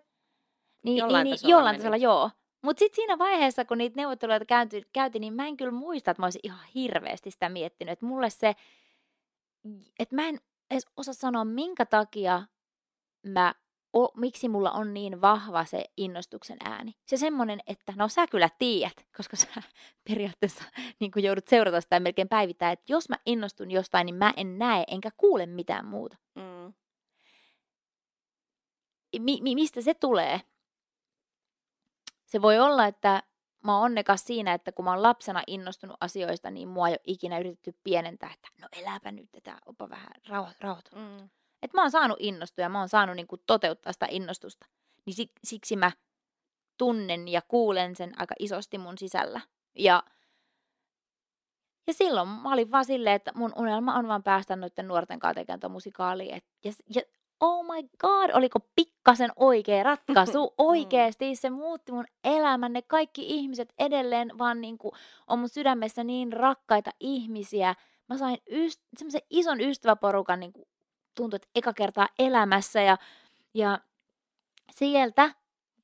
Niin, 0.83 0.97
Jollain 0.97 1.23
niin, 1.23 1.31
niin, 1.31 1.39
tasolla 1.39 1.55
jollain 1.55 1.77
tasolla 1.77 1.97
joo. 1.97 2.29
Mutta 2.61 2.79
sitten 2.79 2.95
siinä 2.95 3.17
vaiheessa, 3.17 3.65
kun 3.65 3.77
niitä 3.77 3.95
neuvotteluita 3.95 4.45
käytiin, 4.45 4.83
käytiin, 4.93 5.19
niin 5.21 5.33
mä 5.33 5.47
en 5.47 5.57
kyllä 5.57 5.71
muista, 5.71 6.11
että 6.11 6.21
mä 6.21 6.25
olisin 6.25 6.41
ihan 6.43 6.65
hirveästi 6.75 7.31
sitä 7.31 7.49
miettinyt. 7.49 7.91
Että 7.91 8.05
mulle 8.05 8.29
se, 8.29 8.55
että 9.99 10.15
mä 10.15 10.27
en 10.27 10.39
edes 10.71 10.87
osaa 10.97 11.13
sanoa, 11.13 11.45
minkä 11.45 11.85
takia 11.85 12.43
mä, 13.25 13.55
o, 13.93 14.11
miksi 14.17 14.49
mulla 14.49 14.71
on 14.71 14.93
niin 14.93 15.21
vahva 15.21 15.65
se 15.65 15.85
innostuksen 15.97 16.57
ääni. 16.63 16.95
Se 17.05 17.17
semmoinen, 17.17 17.59
että 17.67 17.93
no 17.95 18.07
sä 18.07 18.27
kyllä 18.27 18.49
tiedät, 18.59 19.07
koska 19.17 19.35
sä 19.35 19.47
periaatteessa 20.09 20.63
niin 20.99 21.11
joudut 21.15 21.47
seurata 21.47 21.81
sitä 21.81 21.99
melkein 21.99 22.29
päivittäin, 22.29 22.73
että 22.73 22.93
jos 22.93 23.09
mä 23.09 23.15
innostun 23.25 23.71
jostain, 23.71 24.05
niin 24.05 24.15
mä 24.15 24.33
en 24.37 24.57
näe 24.57 24.83
enkä 24.87 25.09
kuule 25.17 25.45
mitään 25.45 25.85
muuta. 25.85 26.17
Mm. 26.35 26.73
mi, 29.19 29.39
mi, 29.41 29.55
mistä 29.55 29.81
se 29.81 29.93
tulee? 29.93 30.41
Se 32.25 32.41
voi 32.41 32.59
olla, 32.59 32.87
että 32.87 33.23
mä 33.63 33.75
oon 33.75 33.85
onnekas 33.85 34.23
siinä, 34.25 34.53
että 34.53 34.71
kun 34.71 34.85
mä 34.85 34.91
oon 34.91 35.03
lapsena 35.03 35.43
innostunut 35.47 35.97
asioista, 35.99 36.51
niin 36.51 36.67
mua 36.67 36.87
ei 36.87 36.93
ole 36.93 36.99
ikinä 37.03 37.39
yritetty 37.39 37.79
pienentää, 37.83 38.33
että 38.33 38.47
no 38.61 38.67
eläpä 38.71 39.11
nyt 39.11 39.31
tätä, 39.31 39.57
opa 39.65 39.89
vähän 39.89 40.13
rauhoit, 40.27 40.61
rauhoit. 40.61 40.89
Mm. 40.95 41.29
Että 41.61 41.77
mä 41.77 41.81
oon 41.81 41.91
saanut 41.91 42.17
innostua 42.19 42.63
ja 42.63 42.69
mä 42.69 42.79
oon 42.79 42.89
saanut 42.89 43.15
niinku 43.15 43.37
toteuttaa 43.37 43.93
sitä 43.93 44.07
innostusta. 44.09 44.65
Niin 45.05 45.13
sik, 45.13 45.31
siksi 45.43 45.75
mä 45.75 45.91
tunnen 46.77 47.27
ja 47.27 47.41
kuulen 47.41 47.95
sen 47.95 48.13
aika 48.17 48.35
isosti 48.39 48.77
mun 48.77 48.97
sisällä. 48.97 49.41
Ja, 49.75 50.03
ja 51.87 51.93
silloin 51.93 52.27
mä 52.27 52.53
olin 52.53 52.71
vaan 52.71 52.85
silleen, 52.85 53.15
että 53.15 53.31
mun 53.35 53.53
unelma 53.55 53.95
on 53.95 54.07
vaan 54.07 54.23
päästä 54.23 54.55
noiden 54.55 54.87
nuorten 54.87 55.19
kanssa 55.19 55.33
tekemään 55.35 55.71
musikaaliin. 55.71 56.33
Et, 56.33 56.45
ja, 56.63 56.71
ja 56.95 57.01
oh 57.41 57.65
my 57.65 57.89
god, 57.99 58.29
oliko 58.33 58.59
pikkasen 58.75 59.31
oikea 59.35 59.83
ratkaisu? 59.83 60.53
Oikeesti 60.57 61.35
se 61.35 61.49
muutti 61.49 61.91
mun 61.91 62.05
elämän. 62.23 62.73
Ne 62.73 62.81
kaikki 62.81 63.25
ihmiset 63.27 63.73
edelleen 63.79 64.31
vaan 64.37 64.61
niinku 64.61 64.93
on 65.27 65.39
mun 65.39 65.49
sydämessä 65.49 66.03
niin 66.03 66.33
rakkaita 66.33 66.91
ihmisiä. 66.99 67.75
Mä 68.09 68.17
sain 68.17 68.37
yst- 68.51 68.87
semmoisen 68.97 69.21
ison 69.29 69.61
ystäväporukan 69.61 70.39
niinku 70.39 70.67
tuntui, 71.21 71.35
että 71.35 71.49
eka 71.55 71.73
kertaa 71.73 72.07
elämässä 72.19 72.81
ja, 72.81 72.97
ja 73.53 73.79
sieltä 74.71 75.31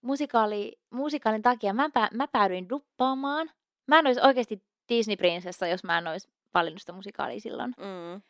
musikaali, 0.02 0.80
musikaalin 0.90 1.42
takia 1.42 1.74
mä, 1.74 1.90
pä, 1.90 2.10
mä 2.14 2.28
päädyin 2.28 2.70
duppaamaan. 2.70 3.52
Mä 3.88 4.00
en 4.00 4.08
olisi 4.08 4.22
oikeasti 4.24 4.64
Disney-prinsessa, 4.90 5.68
jos 5.68 5.84
mä 5.84 5.98
en 5.98 6.08
olisi 6.08 6.30
valinnut 6.54 6.82
sitä 6.82 6.94
musikaalia 6.94 7.40
silloin. 7.40 7.74
Mm. 7.78 8.22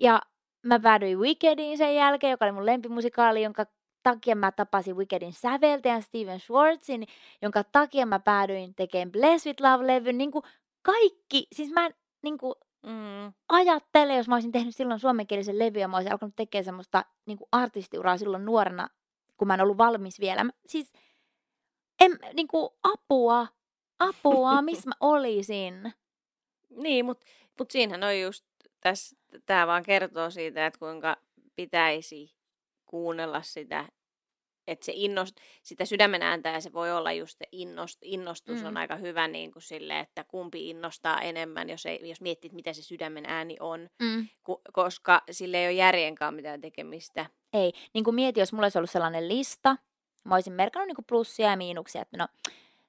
Ja 0.00 0.22
mä 0.62 0.80
päädyin 0.80 1.18
Wickediin 1.18 1.78
sen 1.78 1.94
jälkeen, 1.94 2.30
joka 2.30 2.44
oli 2.44 2.52
mun 2.52 2.66
lempimusikaali, 2.66 3.42
jonka 3.42 3.66
takia 4.02 4.36
mä 4.36 4.52
tapasin 4.52 4.96
Wickedin 4.96 5.32
säveltäjän 5.32 6.02
Steven 6.02 6.40
Schwartzin, 6.40 7.06
jonka 7.42 7.64
takia 7.64 8.06
mä 8.06 8.18
päädyin 8.18 8.74
tekemään 8.74 9.12
Bless 9.12 9.46
with 9.46 9.62
Love-levyn. 9.62 10.18
Niin 10.18 10.32
kuin 10.32 10.42
kaikki, 10.82 11.46
siis 11.52 11.70
mä 11.70 11.86
en 11.86 11.94
niin 12.22 12.38
kuin 12.38 12.54
Mm. 12.88 13.32
ajattele, 13.48 14.16
jos 14.16 14.28
mä 14.28 14.34
olisin 14.34 14.52
tehnyt 14.52 14.76
silloin 14.76 15.00
suomenkielisen 15.00 15.58
levy 15.58 15.78
ja 15.78 15.88
mä 15.88 15.96
olisin 15.96 16.12
alkanut 16.12 16.36
tekemään 16.36 16.64
semmoista 16.64 17.04
niin 17.26 17.38
kuin 17.38 17.48
artistiuraa 17.52 18.18
silloin 18.18 18.44
nuorena, 18.44 18.88
kun 19.36 19.48
mä 19.48 19.54
en 19.54 19.60
ollut 19.60 19.78
valmis 19.78 20.20
vielä. 20.20 20.44
Mä, 20.44 20.50
siis 20.66 20.92
en, 22.00 22.18
niin 22.32 22.48
kuin, 22.48 22.68
apua, 22.82 23.46
apua, 23.98 24.62
missä 24.62 24.88
mä 24.88 24.94
olisin. 25.00 25.92
Niin, 26.70 27.04
mutta 27.04 27.26
mut 27.58 27.70
siinähän 27.70 28.04
on 28.04 28.20
just 28.20 28.44
tässä 28.80 29.16
tämä 29.46 29.66
vaan 29.66 29.82
kertoo 29.82 30.30
siitä, 30.30 30.66
että 30.66 30.78
kuinka 30.78 31.16
pitäisi 31.56 32.34
kuunnella 32.86 33.42
sitä, 33.42 33.88
että 34.68 34.86
se 34.86 34.92
innost, 34.94 35.36
sitä 35.62 35.84
sydämen 35.84 36.22
ääntä 36.22 36.48
ja 36.48 36.60
se 36.60 36.72
voi 36.72 36.92
olla 36.92 37.12
just 37.12 37.38
se 37.38 37.44
innost, 37.52 37.98
innostus 38.02 38.60
mm. 38.60 38.66
on 38.66 38.76
aika 38.76 38.96
hyvä 38.96 39.28
niin 39.28 39.52
kuin 39.52 39.62
sille, 39.62 40.00
että 40.00 40.24
kumpi 40.24 40.70
innostaa 40.70 41.20
enemmän, 41.20 41.70
jos, 41.70 41.86
ei, 41.86 42.08
jos 42.08 42.20
miettit, 42.20 42.52
mitä 42.52 42.72
se 42.72 42.82
sydämen 42.82 43.24
ääni 43.26 43.56
on, 43.60 43.88
mm. 44.02 44.28
Ku, 44.42 44.60
koska 44.72 45.22
sille 45.30 45.58
ei 45.58 45.66
ole 45.66 45.72
järjenkaan 45.72 46.34
mitään 46.34 46.60
tekemistä. 46.60 47.26
Ei, 47.52 47.72
niin 47.94 48.04
kuin 48.04 48.14
mieti, 48.14 48.40
jos 48.40 48.52
mulla 48.52 48.64
olisi 48.64 48.78
ollut 48.78 48.90
sellainen 48.90 49.28
lista, 49.28 49.76
mä 50.24 50.34
olisin 50.34 50.52
merkannut 50.52 50.86
niin 50.86 50.96
kuin 50.96 51.06
plussia 51.08 51.50
ja 51.50 51.56
miinuksia, 51.56 52.02
että 52.02 52.16
no 52.16 52.28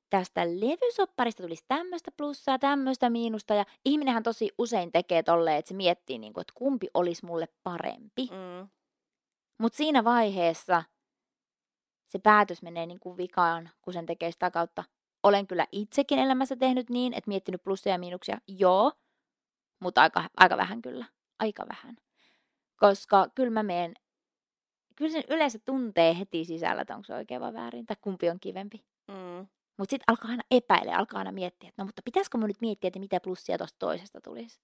tästä 0.10 0.46
levysopparista 0.46 1.44
tulisi 1.44 1.66
tämmöistä 1.68 2.12
plussaa, 2.18 2.60
tämmöistä 2.60 3.10
miinusta. 3.10 3.54
Ja 3.54 3.66
ihminenhän 3.86 4.24
tosi 4.24 4.50
usein 4.58 4.92
tekee 4.92 5.24
tolleen, 5.24 5.58
että 5.58 5.70
se 5.70 5.76
miettii, 5.76 6.18
niin 6.18 6.34
kuin, 6.34 6.42
että 6.42 6.54
kumpi 6.56 6.88
olisi 6.94 7.26
mulle 7.26 7.48
parempi. 7.64 8.24
Mm. 8.32 8.68
Mutta 9.58 9.78
siinä 9.78 10.04
vaiheessa 10.04 10.84
se 12.10 12.20
päätös 12.20 12.62
menee 12.62 12.86
niin 12.86 13.00
kuin 13.00 13.18
vikaan, 13.18 13.70
kun 13.82 13.94
sen 13.94 14.06
tekee 14.06 14.32
sitä 14.32 14.52
kautta. 14.52 14.84
Olen 15.24 15.48
kyllä 15.48 15.68
itsekin 15.72 16.20
elämässä 16.20 16.56
tehnyt 16.56 16.90
niin, 16.90 17.14
että 17.14 17.28
miettinyt 17.28 17.64
plussia 17.64 17.92
ja 17.92 18.00
miinuksia, 18.00 18.38
joo, 18.48 18.92
mutta 19.80 20.02
aika, 20.02 20.30
aika 20.38 20.58
vähän 20.58 20.82
kyllä, 20.82 21.06
aika 21.40 21.66
vähän. 21.70 21.98
Koska 22.78 23.30
kyllä 23.36 23.50
mä 23.50 23.64
meen, 23.64 23.94
kyllä 24.96 25.12
sen 25.12 25.24
yleensä 25.30 25.60
tuntee 25.66 26.20
heti 26.20 26.46
sisällä, 26.46 26.82
että 26.82 26.96
onko 26.96 27.06
se 27.06 27.16
oikein 27.16 27.42
vai 27.42 27.54
väärin, 27.54 27.86
tai 27.86 27.98
kumpi 28.02 28.30
on 28.30 28.40
kivempi. 28.40 28.86
Mm. 29.08 29.48
Mutta 29.78 29.92
sitten 29.92 30.04
alkaa 30.08 30.32
aina 30.32 30.44
epäile, 30.52 30.94
alkaa 30.94 31.18
aina 31.18 31.32
miettiä, 31.32 31.70
että 31.70 31.82
no 31.82 31.86
mutta 31.86 32.02
pitäisikö 32.06 32.38
mun 32.38 32.48
nyt 32.48 32.62
miettiä, 32.62 32.88
että 32.88 33.00
mitä 33.00 33.20
plussia 33.20 33.58
tuosta 33.58 33.80
toisesta 33.80 34.22
tulisi. 34.22 34.60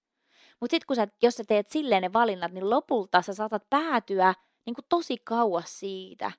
Mutta 0.60 0.74
sitten 0.74 0.86
kun 0.86 0.96
sä, 0.96 1.08
jos 1.22 1.34
sä 1.34 1.44
teet 1.48 1.68
silleen 1.68 2.02
ne 2.02 2.12
valinnat, 2.12 2.52
niin 2.52 2.70
lopulta 2.70 3.22
sä 3.22 3.34
saatat 3.34 3.70
päätyä 3.70 4.34
niin 4.66 4.74
kuin 4.74 4.84
tosi 4.88 5.16
kauas 5.24 5.80
siitä, 5.80 6.32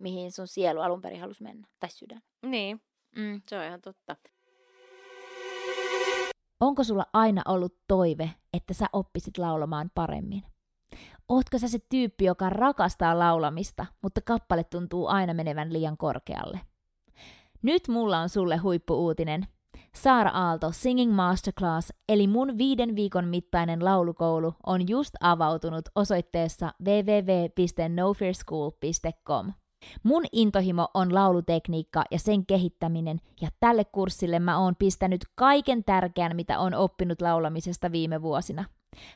mihin 0.00 0.32
sun 0.32 0.48
sielu 0.48 0.80
alun 0.80 1.02
perin 1.02 1.20
halusi 1.20 1.42
mennä, 1.42 1.68
tai 1.80 1.90
sydän. 1.90 2.20
Niin, 2.46 2.80
mm. 3.16 3.42
se 3.48 3.58
on 3.58 3.64
ihan 3.64 3.80
totta. 3.80 4.16
Onko 6.60 6.84
sulla 6.84 7.06
aina 7.12 7.42
ollut 7.48 7.74
toive, 7.88 8.30
että 8.52 8.74
sä 8.74 8.86
oppisit 8.92 9.38
laulamaan 9.38 9.90
paremmin? 9.94 10.42
Ootko 11.28 11.58
sä 11.58 11.68
se 11.68 11.78
tyyppi, 11.88 12.24
joka 12.24 12.50
rakastaa 12.50 13.18
laulamista, 13.18 13.86
mutta 14.02 14.20
kappale 14.20 14.64
tuntuu 14.64 15.06
aina 15.06 15.34
menevän 15.34 15.72
liian 15.72 15.96
korkealle? 15.96 16.60
Nyt 17.62 17.88
mulla 17.88 18.18
on 18.18 18.28
sulle 18.28 18.56
huippuuutinen. 18.56 19.46
Saara 19.94 20.30
Aalto 20.30 20.72
Singing 20.72 21.14
Masterclass, 21.14 21.92
eli 22.08 22.26
mun 22.26 22.58
viiden 22.58 22.96
viikon 22.96 23.28
mittainen 23.28 23.84
laulukoulu, 23.84 24.54
on 24.66 24.88
just 24.88 25.14
avautunut 25.20 25.84
osoitteessa 25.94 26.72
www.nofearschool.com. 26.84 29.52
Mun 30.02 30.22
intohimo 30.32 30.88
on 30.94 31.14
laulutekniikka 31.14 32.04
ja 32.10 32.18
sen 32.18 32.46
kehittäminen, 32.46 33.20
ja 33.40 33.48
tälle 33.60 33.84
kurssille 33.84 34.38
mä 34.38 34.58
oon 34.58 34.76
pistänyt 34.76 35.20
kaiken 35.34 35.84
tärkeän, 35.84 36.36
mitä 36.36 36.58
on 36.58 36.74
oppinut 36.74 37.20
laulamisesta 37.20 37.92
viime 37.92 38.22
vuosina. 38.22 38.64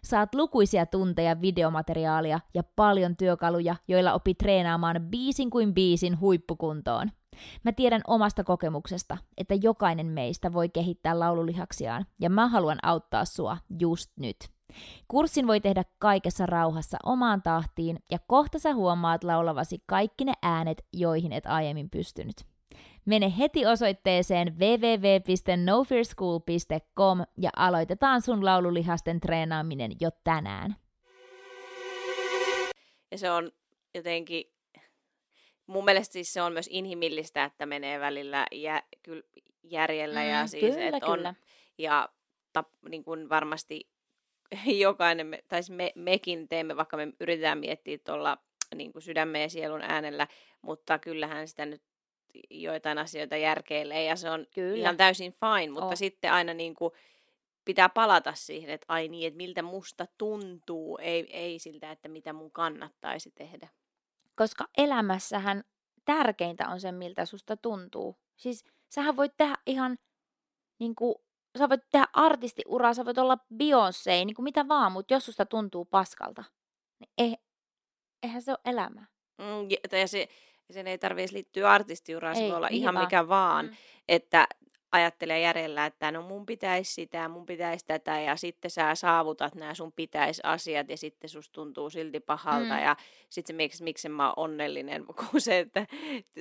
Saat 0.02 0.34
lukuisia 0.34 0.86
tunteja 0.86 1.40
videomateriaalia 1.40 2.40
ja 2.54 2.62
paljon 2.76 3.16
työkaluja, 3.16 3.76
joilla 3.88 4.12
opit 4.12 4.38
treenaamaan 4.38 4.96
biisin 5.10 5.50
kuin 5.50 5.74
biisin 5.74 6.20
huippukuntoon. 6.20 7.10
Mä 7.64 7.72
tiedän 7.72 8.00
omasta 8.06 8.44
kokemuksesta, 8.44 9.18
että 9.36 9.54
jokainen 9.54 10.06
meistä 10.06 10.52
voi 10.52 10.68
kehittää 10.68 11.18
laululihaksiaan, 11.18 12.06
ja 12.20 12.30
mä 12.30 12.48
haluan 12.48 12.78
auttaa 12.82 13.24
sua 13.24 13.56
just 13.80 14.10
nyt. 14.16 14.53
Kurssin 15.08 15.46
voi 15.46 15.60
tehdä 15.60 15.82
kaikessa 15.98 16.46
rauhassa 16.46 16.98
omaan 17.04 17.42
tahtiin, 17.42 17.98
ja 18.10 18.18
kohta 18.26 18.58
sä 18.58 18.74
huomaat 18.74 19.24
laulavasi 19.24 19.78
kaikki 19.86 20.24
ne 20.24 20.32
äänet, 20.42 20.86
joihin 20.92 21.32
et 21.32 21.46
aiemmin 21.46 21.90
pystynyt. 21.90 22.36
Mene 23.04 23.32
heti 23.38 23.66
osoitteeseen 23.66 24.58
www.nofearschool.com 24.58 27.18
ja 27.38 27.50
aloitetaan 27.56 28.22
sun 28.22 28.44
laululihasten 28.44 29.20
treenaaminen 29.20 29.92
jo 30.00 30.10
tänään. 30.24 30.76
Ja 33.10 33.18
se 33.18 33.30
on 33.30 33.50
jotenkin 33.94 34.54
mun 35.66 35.84
mielestä 35.84 36.12
siis 36.12 36.32
se 36.32 36.42
on 36.42 36.52
myös 36.52 36.68
inhimillistä, 36.70 37.44
että 37.44 37.66
menee 37.66 38.00
välillä 38.00 38.46
jä, 38.52 38.82
kyl, 39.02 39.22
järjellä 39.62 40.20
mm, 40.20 40.28
ja 40.28 40.46
siis, 40.46 40.74
kyllä, 40.74 40.96
että 40.96 41.06
on, 41.06 41.18
kyllä. 41.18 41.34
ja 41.78 42.08
ta, 42.52 42.64
niin 42.88 43.04
kuin 43.04 43.28
varmasti 43.28 43.88
jokainen, 44.66 45.26
me, 45.26 45.44
tai 45.48 45.62
siis 45.62 45.76
me, 45.76 45.92
mekin 45.94 46.48
teemme, 46.48 46.76
vaikka 46.76 46.96
me 46.96 47.12
yritetään 47.20 47.58
miettiä 47.58 47.98
tuolla 47.98 48.38
niin 48.74 48.92
kuin 48.92 49.02
sydämen 49.02 49.42
ja 49.42 49.48
sielun 49.48 49.82
äänellä, 49.82 50.28
mutta 50.62 50.98
kyllähän 50.98 51.48
sitä 51.48 51.66
nyt 51.66 51.82
joitain 52.50 52.98
asioita 52.98 53.36
järkeilee 53.36 54.04
ja 54.04 54.16
se 54.16 54.30
on 54.30 54.46
Kyllä. 54.54 54.76
ihan 54.76 54.96
täysin 54.96 55.32
fine, 55.32 55.72
mutta 55.72 55.86
oh. 55.86 55.96
sitten 55.96 56.32
aina 56.32 56.54
niin 56.54 56.74
kuin 56.74 56.92
pitää 57.64 57.88
palata 57.88 58.34
siihen, 58.34 58.70
että 58.70 58.84
ai 58.88 59.08
niin, 59.08 59.26
että 59.26 59.36
miltä 59.36 59.62
musta 59.62 60.06
tuntuu, 60.18 60.98
ei, 61.02 61.36
ei 61.36 61.58
siltä, 61.58 61.90
että 61.90 62.08
mitä 62.08 62.32
mun 62.32 62.52
kannattaisi 62.52 63.30
tehdä. 63.30 63.68
Koska 64.36 64.68
elämässähän 64.76 65.64
tärkeintä 66.04 66.68
on 66.68 66.80
se, 66.80 66.92
miltä 66.92 67.24
susta 67.24 67.56
tuntuu. 67.56 68.16
Siis 68.36 68.64
sähän 68.88 69.16
voit 69.16 69.32
tehdä 69.36 69.56
ihan, 69.66 69.98
niin 70.78 70.94
kuin, 70.94 71.14
sä 71.58 71.68
voit 71.68 71.80
tehdä 71.92 72.06
artistiuraa, 72.12 72.94
sä 72.94 73.04
voit 73.04 73.18
olla 73.18 73.38
Beyoncé, 73.54 74.24
niin 74.24 74.34
kuin 74.34 74.44
mitä 74.44 74.68
vaan, 74.68 74.92
mutta 74.92 75.14
jos 75.14 75.26
susta 75.26 75.46
tuntuu 75.46 75.84
paskalta, 75.84 76.44
niin 77.00 77.10
ei, 77.18 77.36
eihän 78.22 78.42
se 78.42 78.50
ole 78.50 78.58
elämä. 78.64 79.06
Mm, 79.38 79.70
ja, 79.70 79.98
ja 79.98 80.08
se, 80.08 80.28
sen 80.70 80.86
ei 80.86 80.98
tarvitse 80.98 81.34
liittyä 81.34 81.70
artistiuraan, 81.70 82.36
se 82.36 82.42
voi 82.42 82.52
olla 82.52 82.68
ihan 82.70 82.94
vaan. 82.94 83.06
mikä 83.06 83.28
vaan. 83.28 83.66
Mm. 83.66 83.72
Että 84.08 84.48
ajattelee 84.94 85.40
järjellä, 85.40 85.86
että 85.86 86.12
no 86.12 86.22
mun 86.22 86.46
pitäisi 86.46 86.94
sitä, 86.94 87.28
mun 87.28 87.46
pitäisi 87.46 87.86
tätä 87.86 88.20
ja 88.20 88.36
sitten 88.36 88.70
sä 88.70 88.94
saavutat 88.94 89.54
nämä 89.54 89.74
sun 89.74 89.92
pitäisi 89.92 90.40
asiat 90.44 90.88
ja 90.88 90.96
sitten 90.96 91.30
susta 91.30 91.52
tuntuu 91.52 91.90
silti 91.90 92.20
pahalta 92.20 92.74
mm. 92.74 92.82
ja 92.82 92.96
sitten 93.30 93.54
se 93.54 93.56
miksi, 93.56 93.84
miksi 93.84 94.08
mä 94.08 94.26
oon 94.26 94.34
onnellinen, 94.36 95.04
kun 95.30 95.40
se, 95.40 95.58
että 95.58 95.86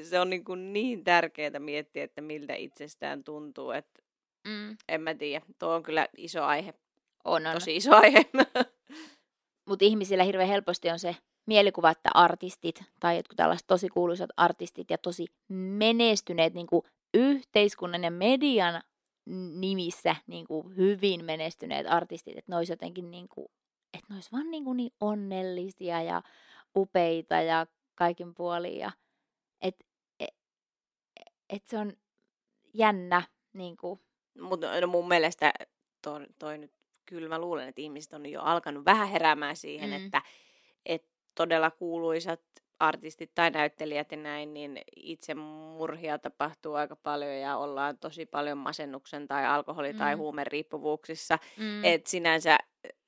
se 0.04 0.20
on 0.20 0.30
niin, 0.30 0.44
kuin 0.44 0.74
niin 0.74 1.04
tärkeää 1.04 1.60
miettiä, 1.60 2.04
että 2.04 2.22
miltä 2.22 2.56
itsestään 2.56 3.24
tuntuu, 3.24 3.72
että 3.72 4.04
mm. 4.48 4.78
en 4.90 5.02
mä 5.02 5.16
tiedä, 5.16 5.46
tuo 5.60 5.70
on 5.70 5.84
kyllä 5.84 6.08
iso 6.18 6.44
aihe. 6.44 6.74
On, 7.24 7.48
on. 7.48 7.54
Tosi 7.54 7.76
iso 7.76 7.96
aihe. 7.96 8.26
Mutta 9.70 9.86
ihmisillä 9.86 10.24
hirveän 10.24 10.50
helposti 10.50 10.90
on 10.90 11.00
se 11.00 11.16
mielikuva, 11.46 11.90
että 11.90 12.10
artistit 12.14 12.84
tai 13.00 13.18
jotkut 13.18 13.38
tällaiset 13.38 13.68
tosi 13.68 13.90
kuuluisat 13.90 14.30
artistit 14.38 14.90
ja 14.90 14.98
tosi 14.98 15.26
menestyneet 15.50 16.54
niin 16.54 16.68
kuin 16.68 16.84
yhteiskunnan 17.14 18.04
ja 18.04 18.12
median 18.12 18.82
nimissä 19.60 20.16
niin 20.28 20.48
kuin 20.48 20.78
hyvin 20.78 21.26
menestyneet 21.26 21.88
artistit, 21.90 22.38
että 22.38 22.52
ne 22.52 22.56
olisi 22.56 22.72
jotenkin 22.72 23.12
niin 23.12 23.28
kuin, 23.28 23.48
että 23.94 24.06
ne 24.10 24.16
olisi 24.16 24.32
vaan 24.32 24.52
niin, 24.52 24.64
kuin 24.64 24.78
niin 24.78 24.92
onnellisia 25.00 26.02
ja 26.02 26.22
upeita 26.76 27.36
ja 27.36 27.68
kaikin 27.96 28.34
puolin. 28.34 28.78
Ja, 28.78 28.92
et, 29.62 29.76
et, 30.20 30.36
et 31.50 31.68
se 31.68 31.78
on 31.78 31.94
jännä. 32.74 33.22
Niin 33.54 33.78
kuin. 33.78 34.00
Mutta 34.42 34.82
no 34.82 34.88
mun 34.88 35.08
mielestä 35.08 35.54
toi, 36.02 36.26
toi 36.40 36.58
nyt, 36.58 36.72
kyllä 37.06 37.30
mä 37.30 37.40
luulen, 37.40 37.68
että 37.68 37.82
ihmiset 37.82 38.14
on 38.14 38.26
jo 38.26 38.42
alkanut 38.42 38.86
vähän 38.86 39.08
heräämään 39.08 39.56
siihen, 39.56 39.90
mm. 39.90 40.06
että 40.06 40.22
et 40.86 41.06
todella 41.36 41.72
kuuluisat 41.72 42.42
artistit 42.80 43.32
tai 43.36 43.52
näyttelijät 43.52 44.12
ja 44.12 44.18
näin, 44.18 44.54
niin 44.54 44.82
itse 44.96 45.34
murhia 45.34 46.20
tapahtuu 46.20 46.74
aika 46.74 46.96
paljon 46.96 47.32
ja 47.32 47.58
ollaan 47.58 47.98
tosi 47.98 48.26
paljon 48.26 48.58
masennuksen 48.58 49.28
tai 49.28 49.44
alkoholi- 49.46 49.94
mm. 49.94 50.00
tai 50.00 50.14
huumeriippuvuuksissa. 50.14 51.40
Mm. 51.58 51.84
Et 51.86 52.08
sinänsä 52.08 52.58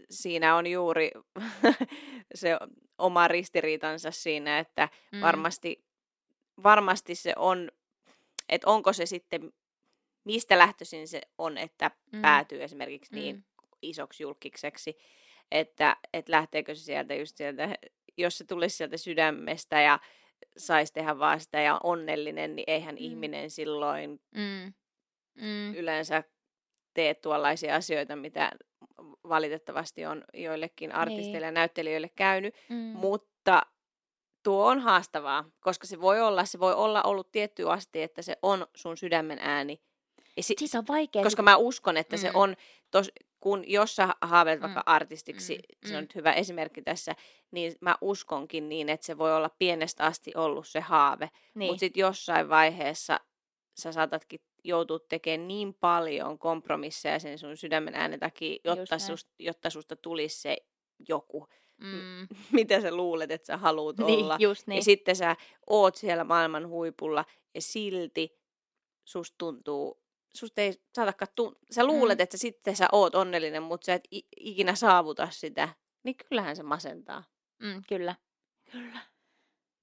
siinä 0.09 0.55
on 0.55 0.67
juuri 0.67 1.11
se 2.35 2.57
oma 2.97 3.27
ristiriitansa 3.27 4.11
siinä, 4.11 4.59
että 4.59 4.89
mm. 5.11 5.21
varmasti, 5.21 5.83
varmasti 6.63 7.15
se 7.15 7.33
on, 7.35 7.71
että 8.49 8.67
onko 8.67 8.93
se 8.93 9.05
sitten, 9.05 9.53
mistä 10.25 10.57
lähtöisin 10.57 11.07
se 11.07 11.21
on, 11.37 11.57
että 11.57 11.91
mm. 12.11 12.21
päätyy 12.21 12.63
esimerkiksi 12.63 13.15
niin 13.15 13.35
mm. 13.35 13.43
isoksi 13.81 14.23
julkiseksi, 14.23 14.97
että, 15.51 15.97
että 16.13 16.31
lähteekö 16.31 16.75
se 16.75 16.83
sieltä 16.83 17.15
just 17.15 17.37
sieltä 17.37 17.75
jos 18.17 18.37
se 18.37 18.45
tulisi 18.45 18.77
sieltä 18.77 18.97
sydämestä 18.97 19.81
ja 19.81 19.99
saisi 20.57 20.93
tehdä 20.93 21.19
vaan 21.19 21.39
sitä 21.39 21.61
ja 21.61 21.79
onnellinen, 21.83 22.55
niin 22.55 22.63
eihän 22.67 22.95
mm. 22.95 23.01
ihminen 23.01 23.49
silloin 23.49 24.21
mm. 24.35 24.73
Mm. 25.35 25.75
yleensä 25.75 26.23
tee 26.93 27.13
tuollaisia 27.13 27.75
asioita, 27.75 28.15
mitä 28.15 28.51
valitettavasti 29.29 30.05
on 30.05 30.23
joillekin 30.33 30.89
niin. 30.89 30.95
artisteille 30.95 31.37
niin. 31.37 31.45
ja 31.45 31.51
näyttelijöille 31.51 32.09
käynyt, 32.09 32.55
mm. 32.69 32.75
mutta 32.75 33.61
tuo 34.43 34.65
on 34.65 34.79
haastavaa, 34.79 35.49
koska 35.59 35.87
se 35.87 36.01
voi 36.01 36.21
olla, 36.21 36.45
se 36.45 36.59
voi 36.59 36.73
olla 36.73 37.03
ollut 37.03 37.31
tietty 37.31 37.71
asti, 37.71 38.01
että 38.01 38.21
se 38.21 38.37
on 38.41 38.67
sun 38.75 38.97
sydämen 38.97 39.39
ääni. 39.41 39.81
Ja 40.37 40.43
si- 40.43 40.55
siis 40.59 40.75
on 40.75 40.87
vaikea. 40.87 41.23
Koska 41.23 41.41
mä 41.41 41.55
uskon, 41.57 41.97
että 41.97 42.15
mm. 42.15 42.19
se 42.19 42.31
on, 42.33 42.55
tos, 42.91 43.11
kun 43.39 43.63
jos 43.67 43.95
sä 43.95 44.15
haaveilet 44.21 44.61
vaikka 44.61 44.79
Mm, 44.79 44.83
artistiksi, 44.93 45.55
mm, 45.55 45.89
se 45.89 45.93
on 45.93 45.99
mm. 45.99 46.01
nyt 46.03 46.15
hyvä 46.15 46.33
esimerkki 46.33 46.81
tässä, 46.81 47.15
niin 47.51 47.75
mä 47.81 47.95
uskonkin 48.01 48.69
niin, 48.69 48.89
että 48.89 49.05
se 49.05 49.17
voi 49.17 49.35
olla 49.35 49.49
pienestä 49.49 50.05
asti 50.05 50.31
ollut 50.35 50.67
se 50.67 50.79
haave. 50.79 51.29
Niin, 51.53 51.71
Mutta 51.71 51.79
sitten 51.79 52.01
jossain 52.01 52.49
vaiheessa 52.49 53.19
sä 53.77 53.91
saatatkin 53.91 54.39
joutua 54.63 54.99
tekemään 54.99 55.47
niin 55.47 55.73
paljon 55.73 56.39
kompromisseja 56.39 57.19
sen 57.19 57.37
sun 57.37 57.57
sydämen 57.57 57.95
äänen 57.95 58.19
takia, 58.19 58.57
jotta, 58.63 58.99
sust, 58.99 59.27
jotta 59.39 59.69
susta 59.69 59.95
tulisi 59.95 60.41
se 60.41 60.57
joku, 61.09 61.47
mm, 61.77 62.27
mitä 62.51 62.81
sä 62.81 62.95
luulet, 62.95 63.31
että 63.31 63.45
sä 63.47 63.57
haluut 63.57 63.97
niin, 63.97 64.23
olla. 64.23 64.37
just 64.39 64.67
Ja 64.67 64.71
niin. 64.73 64.83
sitten 64.83 65.15
sä 65.15 65.35
oot 65.69 65.95
siellä 65.95 66.23
maailman 66.23 66.67
huipulla 66.67 67.25
ja 67.55 67.61
silti 67.61 68.39
susta 69.05 69.35
tuntuu, 69.37 70.04
susta 70.35 70.61
ei 70.61 70.73
saatakaan 70.95 71.31
tun- 71.41 71.55
sä 71.71 71.85
luulet, 71.85 72.17
Mm. 72.17 72.23
että 72.23 72.37
sitten 72.37 72.75
sä 72.75 72.87
oot 72.91 73.15
onnellinen, 73.15 73.63
mutta 73.63 73.85
sä 73.85 73.93
et 73.93 74.07
i- 74.13 74.27
ikinä 74.39 74.75
saavuta 74.75 75.27
sitä, 75.31 75.69
niin 76.03 76.15
kyllähän 76.29 76.55
se 76.55 76.63
masentaa. 76.63 77.23
Mm, 77.61 77.81
kyllä. 77.89 78.15
Kyllä. 78.71 78.99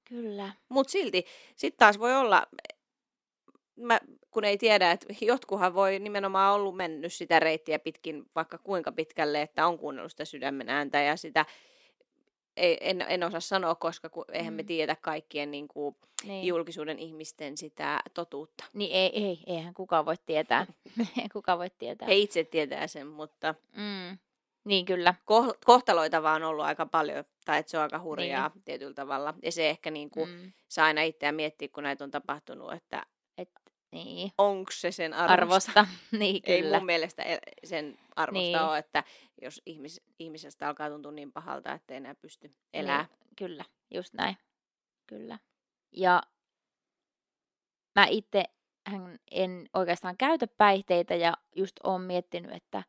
Kyllä. 0.09 0.53
Mutta 0.69 0.91
silti, 0.91 1.25
sitten 1.57 1.79
taas 1.79 1.99
voi 1.99 2.15
olla, 2.17 2.47
mä, 3.77 4.01
kun 4.31 4.45
ei 4.45 4.59
tiedä, 4.59 4.91
että 4.91 5.07
jotkuhan 5.21 5.75
voi 5.75 5.99
nimenomaan 5.99 6.55
ollut 6.55 6.77
mennyt 6.77 7.13
sitä 7.13 7.41
reittiä 7.41 7.79
pitkin 7.79 8.25
vaikka 8.35 8.59
kuinka 8.59 8.93
pitkälle, 8.93 9.43
että 9.43 9.67
on 9.67 9.79
kuunnellut 9.79 10.13
sitä 10.13 10.25
sydämen 10.25 10.69
ääntä 10.69 11.01
ja 11.01 11.17
sitä, 11.17 11.47
ei, 12.57 12.79
en, 12.81 13.01
en 13.09 13.25
osaa 13.25 13.41
sanoa, 13.41 13.75
koska 13.75 14.09
ku, 14.09 14.25
eihän 14.33 14.55
me 14.55 14.63
Mm. 14.63 14.67
tiedä 14.67 14.97
kaikkien 15.01 15.51
niin 15.51 15.69
kuin, 15.69 15.97
Niin. 16.25 16.47
julkisuuden 16.47 16.99
ihmisten 16.99 17.57
sitä 17.57 18.01
totuutta. 18.15 18.65
Niin 18.73 18.93
ei, 18.93 19.25
ei, 19.27 19.41
eihän 19.47 19.75
kukaan 19.75 20.07
voi 20.07 20.15
tietää. 20.27 20.67
kukaan 21.33 21.59
voi 21.59 21.71
tietää. 21.79 22.09
He 22.09 22.15
itse 22.15 22.45
tietää 22.45 22.87
sen, 22.87 23.07
mutta 23.07 23.55
Mm. 23.77 24.19
Niin 24.65 24.85
kyllä. 24.85 25.15
ko- 25.21 25.59
kohtaloita 25.65 26.23
vaan 26.23 26.43
on 26.43 26.49
ollut 26.49 26.65
aika 26.65 26.87
paljon, 26.87 27.25
tai 27.45 27.59
että 27.59 27.71
se 27.71 27.77
on 27.79 27.83
aika 27.83 27.99
hurjaa 27.99 28.51
niin. 28.55 28.63
tietyllä 28.65 28.95
tavalla. 28.95 29.35
Ja 29.43 29.53
se 29.53 29.71
ehkä 29.71 29.91
niin 29.91 30.11
kuin, 30.11 30.31
Mm. 30.31 30.53
saa 30.69 30.87
aina 30.87 31.03
itseä 31.03 31.33
miettiä, 31.33 31.69
kun 31.69 31.83
näitä 31.83 32.05
on 32.05 32.11
tapahtunut, 32.11 32.73
että 32.73 33.07
Et, 33.39 33.51
niin. 33.93 34.33
onko 34.39 34.71
se 34.75 34.93
sen 34.93 35.15
arvosta. 35.15 35.33
Arvosta. 35.43 35.87
niin 36.19 36.43
Ei 36.47 36.63
kyllä. 36.63 36.77
mun 36.79 36.87
mielestä 36.87 37.23
el- 37.23 37.39
sen 37.65 37.99
arvosta 38.17 38.43
niin. 38.59 38.61
ole, 38.61 38.79
että 38.79 39.05
jos 39.43 39.63
ihmis- 39.71 40.05
ihmisestä 40.19 40.69
alkaa 40.69 40.91
tuntua 40.91 41.13
niin 41.13 41.33
pahalta, 41.33 41.73
että 41.73 41.95
ei 41.95 41.97
enää 41.97 42.15
pysty 42.15 42.55
elää. 42.73 43.03
Niin, 43.03 43.37
kyllä, 43.37 43.65
just 43.95 44.15
näin. 44.15 44.37
Kyllä. 45.07 45.39
Ja 45.93 46.23
mä 47.95 48.07
itse 48.07 48.45
en 49.31 49.69
oikeastaan 49.75 50.17
käytä 50.17 50.47
päihteitä 50.47 51.15
ja 51.15 51.37
just 51.57 51.77
oon 51.85 52.01
miettinyt, 52.01 52.53
että 52.53 52.83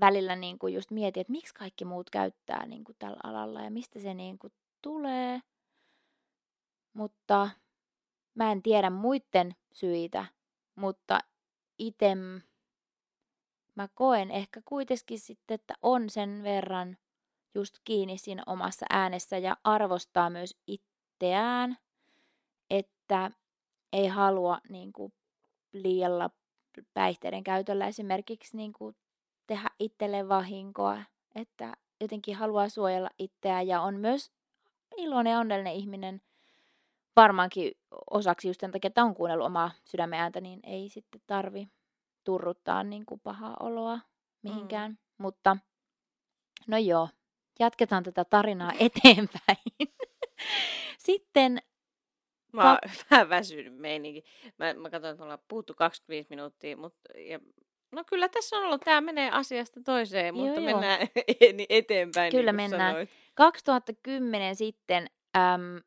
välillä 0.00 0.36
niin 0.36 0.58
kuin 0.58 0.74
just 0.74 0.90
mietin, 0.90 1.20
että 1.20 1.30
miksi 1.30 1.54
kaikki 1.54 1.84
muut 1.84 2.10
käyttää 2.10 2.66
niin 2.66 2.84
kuin 2.84 2.96
tällä 2.98 3.20
alalla 3.22 3.62
ja 3.62 3.70
mistä 3.70 4.00
se 4.00 4.14
niin 4.14 4.38
kuin 4.38 4.52
tulee. 4.82 5.40
Mutta 6.92 7.50
mä 8.34 8.52
en 8.52 8.62
tiedä 8.62 8.90
muiden 8.90 9.56
syitä, 9.72 10.26
mutta 10.76 11.20
itse 11.78 12.14
mä 13.78 13.88
koen 13.94 14.30
ehkä 14.30 14.60
kuitenkin 14.64 15.18
sitten, 15.18 15.54
että 15.54 15.74
on 15.82 16.10
sen 16.10 16.42
verran 16.42 16.96
just 17.54 17.74
kiinni 17.84 18.18
siinä 18.18 18.42
omassa 18.46 18.86
äänessä 18.90 19.38
ja 19.38 19.56
arvostaa 19.64 20.30
myös 20.30 20.56
itseään, 20.66 21.78
että 22.70 23.30
ei 23.92 24.06
halua 24.06 24.58
niin 24.68 24.92
kuin, 24.92 25.12
liialla 25.72 26.30
päihteiden 26.94 27.44
käytöllä 27.44 27.86
esimerkiksi 27.86 28.56
niin 28.56 28.72
kuin, 28.72 28.96
tehdä 29.46 29.70
itselleen 29.78 30.28
vahinkoa, 30.28 31.02
että 31.34 31.72
jotenkin 32.00 32.36
haluaa 32.36 32.68
suojella 32.68 33.10
itseään 33.18 33.66
ja 33.66 33.80
on 33.80 33.94
myös 33.94 34.32
iloinen 34.96 35.30
ja 35.30 35.38
onnellinen 35.38 35.74
ihminen 35.74 36.20
varmaankin 37.16 37.72
osaksi 38.10 38.48
just 38.48 38.60
sen 38.60 38.70
takia, 38.70 38.88
että 38.88 39.04
on 39.04 39.14
kuunnellut 39.14 39.46
omaa 39.46 39.70
sydämen 39.84 40.20
ääntä, 40.20 40.40
niin 40.40 40.60
ei 40.62 40.88
sitten 40.88 41.20
tarvi 41.26 41.68
turruttaa 42.28 42.82
niin 42.82 43.06
kuin 43.06 43.20
pahaa 43.20 43.56
oloa 43.60 44.00
mihinkään. 44.42 44.90
Mm. 44.90 44.96
Mutta 45.18 45.56
no 46.66 46.78
joo, 46.78 47.08
jatketaan 47.58 48.02
tätä 48.02 48.24
tarinaa 48.24 48.72
eteenpäin. 48.88 49.88
Sitten, 51.06 51.58
Mä 52.52 52.70
oon 52.70 52.78
vähän 53.10 53.28
väsynyt 53.28 53.76
meininki. 53.76 54.24
Mä, 54.58 54.74
mä 54.74 54.90
katson, 54.90 55.10
että 55.10 55.20
me 55.20 55.22
ollaan 55.22 55.38
puhuttu 55.48 55.74
25 55.74 56.30
minuuttia, 56.30 56.76
mutta 56.76 57.18
ja, 57.18 57.40
no 57.92 58.04
kyllä 58.04 58.28
tässä 58.28 58.56
on 58.56 58.64
ollut, 58.64 58.80
tämä 58.80 59.00
menee 59.00 59.30
asiasta 59.30 59.80
toiseen, 59.84 60.36
Joo, 60.36 60.46
mutta 60.46 60.60
joo. 60.60 60.70
mennään 60.70 61.08
eteenpäin. 61.68 62.30
Kyllä 62.30 62.52
niin 62.52 62.70
mennään. 62.70 62.92
Sanoit. 62.92 63.10
2010 63.34 64.56
sitten, 64.56 65.06
äm, 65.36 65.82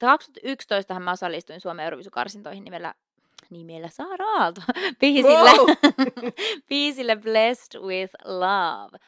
2011 0.00 1.00
mä 1.00 1.10
osallistuin 1.10 1.60
Suomen 1.60 1.84
Euroviisukarsintoihin 1.84 2.64
nimellä, 2.64 2.94
nimellä 3.50 3.88
Saara 3.88 4.24
Aalto, 4.24 4.60
biisillä, 5.00 5.52
Wow! 5.52 5.70
biisillä 6.68 7.16
Blessed 7.16 7.80
with 7.80 8.14
Love. 8.24 8.98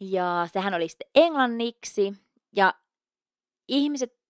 Ja 0.00 0.48
sehän 0.52 0.74
oli 0.74 0.88
sitten 0.88 1.10
englanniksi, 1.14 2.12
ja 2.56 2.74
ihmiset 3.68 4.22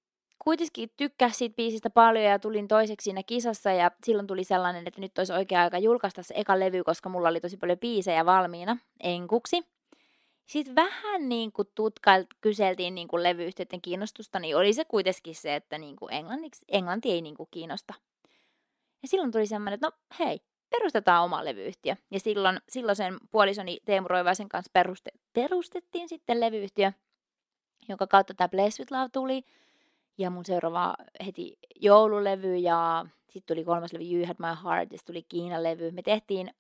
kuitenkin 0.45 0.91
tykkäsivät 0.97 1.37
siitä 1.37 1.57
biisistä 1.57 1.91
paljon 1.91 2.25
ja 2.25 2.39
tulin 2.39 2.69
toiseksi 2.69 3.05
siinä 3.05 3.23
kisassa 3.23 3.73
ja 3.73 3.91
silloin 4.05 4.27
tuli 4.27 4.45
sellainen, 4.45 4.89
että 4.89 5.01
nyt 5.01 5.19
olisi 5.19 5.33
oikea 5.33 5.63
aika 5.63 5.79
julkaista 5.79 6.23
se 6.23 6.35
eka 6.37 6.59
levy, 6.59 6.85
koska 6.85 7.09
mulla 7.09 7.29
oli 7.29 7.41
tosi 7.41 7.57
paljon 7.57 7.79
biisejä 7.79 8.27
valmiina 8.27 8.77
enkuksi. 9.01 9.63
Sitten 10.47 10.75
vähän 10.75 11.29
niin 11.29 11.53
kuin 11.53 11.69
tutkail, 11.75 12.25
kyseltiin 12.41 12.95
niin 12.95 13.09
kuin 13.09 13.23
levyyhtiöiden 13.23 13.83
kiinnostusta, 13.83 14.39
niin 14.39 14.57
oli 14.57 14.73
se 14.73 14.85
kuitenkin 14.85 15.35
se, 15.35 15.55
että 15.55 15.79
niin 15.79 15.97
kuin 15.97 16.13
englanniksi, 16.13 16.65
englanti 16.69 17.11
ei 17.11 17.23
niin 17.23 17.37
kuin 17.37 17.49
kiinnosta. 17.51 17.95
Ja 19.03 19.09
silloin 19.09 19.33
tuli 19.33 19.47
semmoinen, 19.47 19.75
että 19.75 19.87
no 19.87 19.93
hei, 20.19 20.41
perustetaan 20.71 21.25
oma 21.25 21.45
levyyhtiö. 21.45 21.97
Ja 22.11 22.21
silloin, 22.21 22.61
silloin 22.69 22.97
sen 22.97 23.19
puolisoni 23.31 23.79
Teemu 23.85 24.09
Roivaisen 24.09 24.49
kanssa 24.49 24.71
peruste, 24.73 25.11
perustettiin 25.33 26.09
sitten 26.09 26.41
levyyhtiö, 26.41 26.93
jonka 27.89 28.07
kautta 28.07 28.35
tämä 28.35 28.49
Bless 28.49 28.79
with 28.79 28.93
Love 28.93 29.09
tuli. 29.13 29.43
Ja 30.19 30.31
mun 30.31 30.45
seuraava 30.45 30.95
heti 31.27 31.59
joululevy 31.77 32.57
ja 32.57 33.07
sitten 33.31 33.55
tuli 33.57 33.65
kolmas 33.65 33.93
levy 33.93 34.05
You 34.05 34.27
Had 34.27 34.37
My 34.39 34.63
Heart 34.65 34.93
ja 34.93 34.99
sitten 34.99 35.15
tuli 35.15 35.23
Kiinan 35.23 35.63
levy. 35.63 35.91
Me 35.91 36.03
tehtiin 36.03 36.55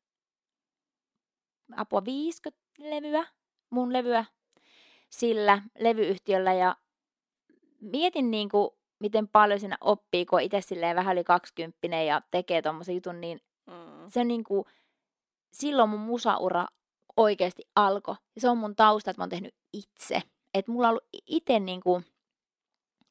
apua 1.76 2.04
50 2.04 2.62
levyä, 2.78 3.26
mun 3.70 3.92
levyä 3.92 4.24
sillä 5.10 5.62
levyyhtiöllä 5.78 6.52
ja 6.52 6.76
mietin 7.80 8.30
niin 8.30 8.48
kuin, 8.48 8.70
miten 9.02 9.28
paljon 9.28 9.60
siinä 9.60 9.76
oppii, 9.80 10.26
kun 10.26 10.40
itse 10.40 10.60
silleen 10.60 10.96
vähän 10.96 11.16
yli 11.16 11.24
20 11.24 11.96
ja 12.02 12.22
tekee 12.30 12.62
tommosen 12.62 12.94
jutun, 12.94 13.20
niin 13.20 13.40
Mm. 13.66 14.08
se 14.08 14.24
niin 14.24 14.44
kuin, 14.44 14.64
silloin 15.52 15.90
mun 15.90 16.00
musaura 16.00 16.66
oikeasti 17.16 17.62
alkoi. 17.76 18.14
Ja 18.34 18.40
se 18.40 18.48
on 18.48 18.58
mun 18.58 18.76
tausta, 18.76 19.10
että 19.10 19.20
mä 19.20 19.22
oon 19.22 19.30
tehnyt 19.30 19.54
itse. 19.72 20.22
Että 20.54 20.72
mulla 20.72 20.86
on 20.88 20.90
ollut 20.90 21.08
itse 21.26 21.60
niin 21.60 21.80
kuin, 21.80 22.04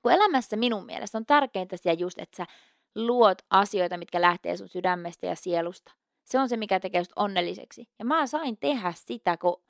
kun 0.01 0.11
elämässä 0.11 0.55
minun 0.55 0.85
mielestä 0.85 1.17
on 1.17 1.25
tärkeintä 1.25 1.77
siellä 1.77 1.99
just, 1.99 2.19
että 2.19 2.37
sä 2.37 2.45
luot 2.95 3.37
asioita, 3.49 3.97
mitkä 3.97 4.21
lähtee 4.21 4.57
sun 4.57 4.69
sydämestä 4.69 5.25
ja 5.27 5.35
sielusta. 5.35 5.91
Se 6.25 6.39
on 6.39 6.49
se, 6.49 6.57
mikä 6.57 6.79
tekee 6.79 7.03
sut 7.03 7.13
onnelliseksi. 7.15 7.87
Ja 7.99 8.05
mä 8.05 8.27
sain 8.27 8.57
tehdä 8.57 8.93
sitä, 8.97 9.37
kun 9.37 9.61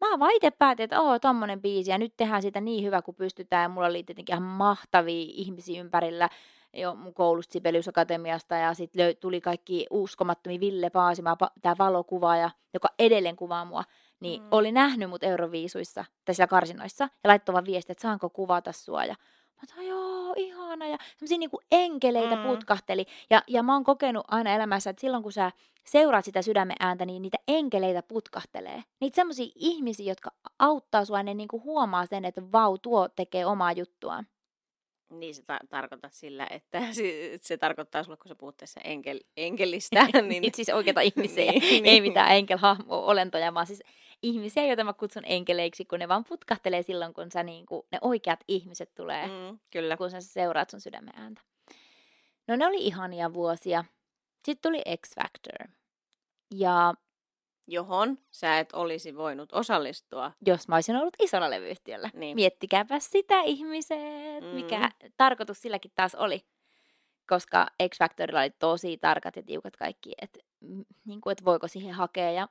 mä 0.00 0.18
vaan 0.18 0.30
itse 0.34 0.50
päätin, 0.50 0.84
että 0.84 1.00
oo, 1.00 1.18
tommonen 1.18 1.62
biisi, 1.62 1.90
ja 1.90 1.98
nyt 1.98 2.14
tehdään 2.16 2.42
sitä 2.42 2.60
niin 2.60 2.84
hyvä 2.84 3.02
kuin 3.02 3.14
pystytään, 3.14 3.62
ja 3.62 3.68
mulla 3.68 3.86
oli 3.86 4.02
tietenkin 4.02 4.32
ihan 4.34 4.42
mahtavia 4.42 5.24
ihmisiä 5.28 5.80
ympärillä, 5.80 6.28
jo 6.72 6.94
mun 6.94 7.14
koulusta 7.14 7.52
Sibelius 7.52 7.88
Akatemiasta, 7.88 8.54
ja 8.54 8.74
sitten 8.74 9.00
löy- 9.10 9.14
tuli 9.20 9.40
kaikki 9.40 9.86
uskomattomia 9.90 10.60
Ville 10.60 10.90
Paasima, 10.90 11.36
tämä 11.62 11.74
valokuvaaja, 11.78 12.50
joka 12.74 12.88
edelleen 12.98 13.36
kuvaa 13.36 13.64
mua, 13.64 13.84
niin 14.20 14.42
Mm. 14.42 14.48
oli 14.50 14.72
nähnyt 14.72 15.10
mut 15.10 15.22
Euroviisuissa, 15.22 16.04
tai 16.24 16.34
siellä 16.34 16.48
karsinoissa, 16.48 17.04
ja 17.04 17.28
laittoi 17.28 17.52
vaan 17.52 17.64
viestiä, 17.64 17.92
että 17.92 18.02
saanko 18.02 18.30
kuvata 18.30 18.72
sua, 18.72 19.04
ja 19.04 19.14
mä 19.56 19.76
oon, 19.76 19.86
joo, 19.86 20.09
ihana, 20.36 20.86
ja 20.86 20.96
semmosia 21.16 21.38
niinku 21.38 21.60
enkeleitä 21.72 22.36
Mm. 22.36 22.42
putkahteli, 22.42 23.06
ja, 23.30 23.42
ja 23.46 23.62
mä 23.62 23.72
oon 23.72 23.84
kokenut 23.84 24.24
aina 24.28 24.54
elämässä, 24.54 24.90
että 24.90 25.00
silloin 25.00 25.22
kun 25.22 25.32
sä 25.32 25.52
seuraat 25.84 26.24
sitä 26.24 26.42
sydämen 26.42 26.76
ääntä, 26.80 27.06
niin 27.06 27.22
niitä 27.22 27.38
enkeleitä 27.48 28.02
putkahtelee. 28.02 28.82
Niitä 29.00 29.14
semmoisia 29.16 29.52
ihmisiä, 29.54 30.10
jotka 30.12 30.30
auttaa 30.58 31.04
sua, 31.04 31.22
ne 31.22 31.34
niinku 31.34 31.60
huomaa 31.64 32.06
sen, 32.06 32.24
että 32.24 32.52
vau, 32.52 32.78
tuo 32.78 33.08
tekee 33.08 33.46
omaa 33.46 33.72
juttuaan. 33.72 34.26
Niin 35.10 35.34
sä 35.34 35.42
ta- 35.46 35.58
tarkoitat 35.68 36.12
sillä, 36.12 36.46
että 36.50 36.80
se, 36.92 37.38
se 37.42 37.56
tarkoittaa 37.56 38.02
sulle, 38.04 38.16
kun 38.16 38.28
sä 38.28 38.34
puhut 38.34 38.56
tässä 38.56 38.80
enkel, 38.84 39.20
enkelistä, 39.36 40.06
niin... 40.28 40.44
Siis 40.54 40.68
oikeita 40.68 41.00
ihmisiä, 41.00 41.52
Niin, 41.52 41.64
ei 41.72 41.80
niin. 41.80 42.02
mitään 42.02 42.30
enkelhahmo-olentoja, 42.36 43.54
vaan 43.54 43.66
siis 43.66 43.82
ihmisiä, 44.22 44.66
joita 44.66 44.84
mä 44.84 44.92
kutsun 44.92 45.22
enkeleiksi, 45.26 45.84
kun 45.84 45.98
ne 45.98 46.08
vaan 46.08 46.24
putkahtelee 46.24 46.82
silloin, 46.82 47.14
kun 47.14 47.30
sä 47.32 47.42
niinku, 47.42 47.86
ne 47.92 47.98
oikeat 48.00 48.40
ihmiset 48.48 48.94
tulee, 48.94 49.26
mm. 49.26 49.32
Mm, 49.32 49.58
kyllä. 49.70 49.96
kun 49.96 50.10
sä 50.10 50.20
seuraat 50.20 50.70
sun 50.70 50.80
sydämen 50.80 51.14
ääntä. 51.16 51.40
No 52.48 52.56
ne 52.56 52.66
oli 52.66 52.86
ihania 52.86 53.32
vuosia. 53.32 53.84
Sitten 54.44 54.70
tuli 54.70 54.82
X 55.06 55.14
Factor. 55.14 55.68
Ja 56.54 56.94
johon 57.66 58.18
sä 58.30 58.58
et 58.58 58.72
olisi 58.72 59.16
voinut 59.16 59.52
osallistua. 59.52 60.32
Jos 60.46 60.68
mä 60.68 60.74
olisin 60.74 60.96
ollut 60.96 61.16
isolla 61.18 61.50
levyyhtiöllä. 61.50 62.10
Niin. 62.14 62.34
Miettikääpä 62.34 62.98
sitä 63.00 63.40
ihmiset, 63.42 63.98
Mm. 64.40 64.46
mikä 64.46 64.90
tarkoitus 65.16 65.62
silläkin 65.62 65.92
taas 65.94 66.14
oli. 66.14 66.44
Koska 67.28 67.66
X 67.88 67.98
Factorilla 67.98 68.40
oli 68.40 68.50
tosi 68.50 68.98
tarkat 68.98 69.36
ja 69.36 69.42
tiukat 69.42 69.76
kaikki, 69.76 70.12
että 70.22 70.38
niin 71.04 71.20
kuin, 71.20 71.32
et 71.32 71.44
voiko 71.44 71.68
siihen 71.68 71.94
hakea. 71.94 72.30
Ja 72.30 72.48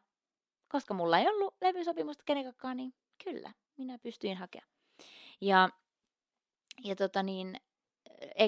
koska 0.69 0.93
mulla 0.93 1.19
ei 1.19 1.27
ollut 1.27 1.55
levysopimusta 1.62 2.23
kenenkaan, 2.25 2.77
niin 2.77 2.93
kyllä, 3.23 3.53
minä 3.77 3.97
pystyin 3.97 4.38
hakemaan. 4.38 4.69
Ja, 5.41 5.69
ja 6.84 6.95
tota 6.95 7.23
niin, 7.23 7.55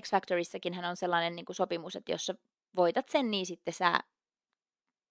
X 0.02 0.12
Factorissakin 0.12 0.74
hän 0.74 0.86
on 0.86 0.98
sellainen 0.98 1.36
niin 1.36 1.46
kuin 1.46 1.56
sopimus, 1.56 1.96
että 1.96 2.12
jos 2.12 2.26
sä 2.26 2.36
voitat 2.76 3.10
sen, 3.10 3.32
niin 3.32 3.46
sitten 3.46 3.74
sä 3.74 4.00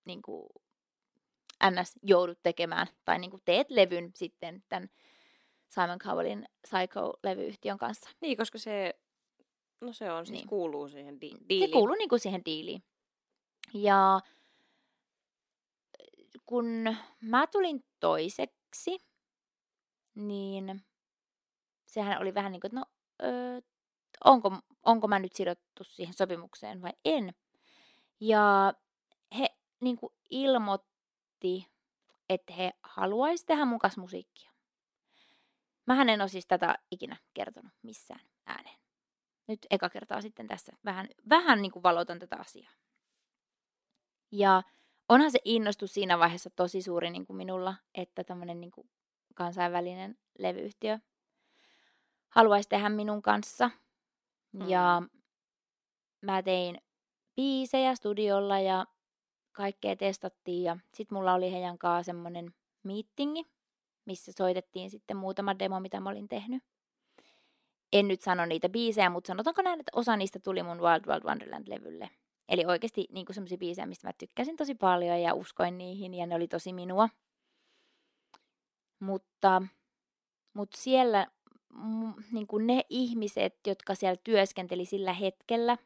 niin 0.05 0.23
kuin, 0.23 0.49
ns. 1.70 1.92
joudut 2.03 2.38
tekemään, 2.42 2.87
tai 3.05 3.18
niin 3.18 3.31
kuin 3.31 3.42
teet 3.44 3.70
levyn 3.70 4.11
sitten 4.14 4.64
tämän 4.68 4.88
Simon 5.68 5.99
Cowellin 5.99 6.49
Psycho-levyyhtiön 6.68 7.79
kanssa. 7.79 8.11
Niin, 8.20 8.37
koska 8.37 8.59
se, 8.59 8.94
no 9.81 9.92
se 9.92 10.12
on 10.12 10.27
siis 10.27 10.38
Niin. 10.38 10.49
kuuluu 10.49 10.88
siihen 10.88 11.20
di- 11.20 11.31
Se 11.31 11.49
diiliin. 11.49 11.73
kuuluu 11.73 11.94
niin 11.94 12.09
kuin 12.09 12.20
siihen 12.20 12.44
diiliin. 12.44 12.83
Ja 13.75 14.20
kun 16.50 16.96
mä 17.20 17.46
tulin 17.46 17.84
toiseksi, 18.00 18.98
niin 20.14 20.82
sehän 21.86 22.20
oli 22.20 22.34
vähän 22.34 22.52
niin 22.52 22.60
kuin, 22.60 22.68
että 22.68 22.80
no, 22.80 22.86
ö, 23.22 23.62
onko, 24.24 24.52
onko 24.82 25.08
mä 25.08 25.18
nyt 25.18 25.32
sidottu 25.32 25.84
siihen 25.84 26.14
sopimukseen 26.14 26.82
vai 26.82 26.92
en. 27.04 27.34
Ja 28.20 28.74
he 29.38 29.46
niin 29.80 29.96
kuin 29.96 30.12
ilmoitti, 30.30 31.66
että 32.28 32.52
he 32.52 32.72
haluaisivat 32.82 33.46
tehdä 33.46 33.64
mun 33.64 33.78
kanssa 33.78 34.00
musiikkia. 34.00 34.50
Mähän 35.86 36.08
en 36.08 36.20
ole 36.20 36.28
siis 36.28 36.46
tätä 36.46 36.78
ikinä 36.90 37.16
kertonut 37.34 37.72
missään 37.82 38.20
ääneen. 38.46 38.78
Nyt 39.46 39.66
eka 39.70 39.88
kertaa 39.88 40.20
sitten 40.20 40.48
tässä 40.48 40.72
vähän, 40.84 41.08
vähän 41.28 41.62
niin 41.62 41.72
kuin 41.72 41.82
valotan 41.82 42.18
tätä 42.18 42.36
asiaa. 42.36 42.72
Ja 44.32 44.62
onhan 45.11 45.31
se 45.31 45.38
innostus 45.44 45.94
siinä 45.94 46.18
vaiheessa 46.18 46.51
tosi 46.51 46.83
suuri 46.83 47.11
niin 47.11 47.27
kuin 47.27 47.37
minulla, 47.37 47.75
että 47.94 48.25
tämmöinen 48.25 48.61
niin 48.61 48.70
kuin 48.70 48.90
kansainvälinen 49.35 50.18
levyyhtiö 50.38 50.99
haluaisi 52.29 52.68
tehdä 52.68 52.88
minun 52.88 53.23
kanssa. 53.23 53.70
Ja 54.66 55.03
mä 56.20 56.42
tein 56.42 56.81
biisejä 57.37 57.94
studiolla 57.94 58.61
ja 58.61 58.87
kaikkea 59.53 59.96
testattiin 59.96 60.62
ja 60.62 60.77
sitten 60.94 61.18
mulla 61.18 61.35
oli 61.35 61.53
heidän 61.53 61.79
kanssa 61.79 62.07
semmoinen 62.07 62.55
meetingi, 62.83 63.44
missä 64.05 64.33
soitettiin 64.33 64.90
sitten 64.90 65.16
muutama 65.16 65.59
demo, 65.59 65.81
mitä 65.81 66.01
mä 66.01 66.11
olin 66.11 66.29
tehnyt. 66.29 66.62
En 67.92 68.09
nyt 68.09 68.20
sano 68.20 68.46
niitä 68.46 68.68
biisejä, 68.68 69.11
mutta 69.11 69.29
sanotaanko 69.29 69.62
näin, 69.62 69.81
että 69.81 69.92
osa 69.94 70.16
niistä 70.16 70.38
tuli 70.38 70.62
mun 70.62 70.81
Wild 70.81 71.07
Wild 71.07 71.23
Wonderland-levylle. 71.23 72.11
Eli 72.50 72.64
oikeasti 72.66 73.06
niin 73.10 73.26
semmoisia 73.30 73.58
biisejä, 73.58 73.86
mistä 73.86 74.08
mä 74.08 74.12
tykkäsin 74.12 74.56
tosi 74.56 74.74
paljon 74.74 75.20
ja 75.20 75.34
uskoin 75.34 75.78
niihin 75.78 76.14
ja 76.14 76.26
ne 76.26 76.34
oli 76.34 76.48
tosi 76.48 76.72
minua. 76.72 77.08
Mutta, 79.00 79.62
mutta 80.54 80.76
siellä 80.80 81.26
niin 82.32 82.46
kuin 82.46 82.66
ne 82.66 82.82
ihmiset, 82.88 83.58
jotka 83.66 83.94
siellä 83.94 84.20
työskenteli 84.24 84.84
sillä 84.84 85.12
hetkellä, 85.12 85.76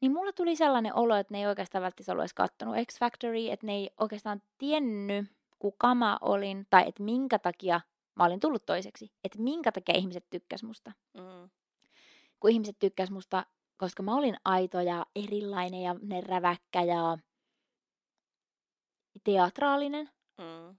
niin 0.00 0.12
mulla 0.12 0.32
tuli 0.32 0.56
sellainen 0.56 0.94
olo, 0.94 1.16
että 1.16 1.34
ne 1.34 1.38
ei 1.38 1.46
oikeastaan 1.46 1.82
välttämättä 1.82 2.12
ollut 2.12 2.22
edes 2.22 2.34
kattonut 2.34 2.76
X 2.86 2.98
Factory, 2.98 3.48
että 3.50 3.66
ne 3.66 3.72
ei 3.72 3.90
oikeastaan 4.00 4.42
tiennyt, 4.58 5.26
kuka 5.58 5.94
mä 5.94 6.18
olin, 6.20 6.66
tai 6.70 6.84
että 6.88 7.02
minkä 7.02 7.38
takia 7.38 7.80
mä 8.14 8.24
olin 8.24 8.40
tullut 8.40 8.66
toiseksi. 8.66 9.12
Että 9.24 9.38
minkä 9.38 9.72
takia 9.72 9.98
ihmiset 9.98 10.24
tykkäs 10.30 10.62
musta. 10.62 10.92
Mm. 11.14 11.50
Kun 12.40 12.50
ihmiset 12.50 12.76
tykkäs 12.78 13.10
musta, 13.10 13.46
koska 13.82 14.02
mä 14.02 14.16
olin 14.16 14.36
aito 14.44 14.80
ja 14.80 15.06
erilainen 15.16 15.82
ja 15.82 15.94
ne 16.02 16.20
räväkkä 16.20 16.82
ja 16.82 17.18
teatraalinen. 19.24 20.10
Mm. 20.38 20.76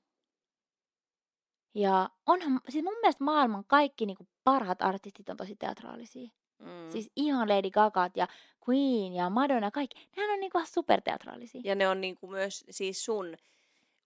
Ja 1.75 2.09
onhan, 2.25 2.61
siis 2.69 2.83
mun 2.83 2.97
mielestä 3.01 3.23
maailman 3.23 3.63
kaikki 3.67 4.05
niin 4.05 4.17
parhaat 4.43 4.81
artistit 4.81 5.29
on 5.29 5.37
tosi 5.37 5.55
teatraalisia. 5.55 6.29
Mm. 6.59 6.91
Siis 6.91 7.11
ihan 7.15 7.49
Lady 7.49 7.71
Gagat 7.71 8.17
ja 8.17 8.27
Queen 8.69 9.13
ja 9.13 9.29
Madonna, 9.29 9.71
kaikki. 9.71 10.09
Nehän 10.15 10.33
on 10.33 10.39
niinku 10.39 10.61
superteatraalisia. 10.65 11.61
Ja 11.63 11.75
ne 11.75 11.87
on 11.87 12.01
niinku 12.01 12.27
myös 12.27 12.65
siis 12.69 13.05
sun, 13.05 13.37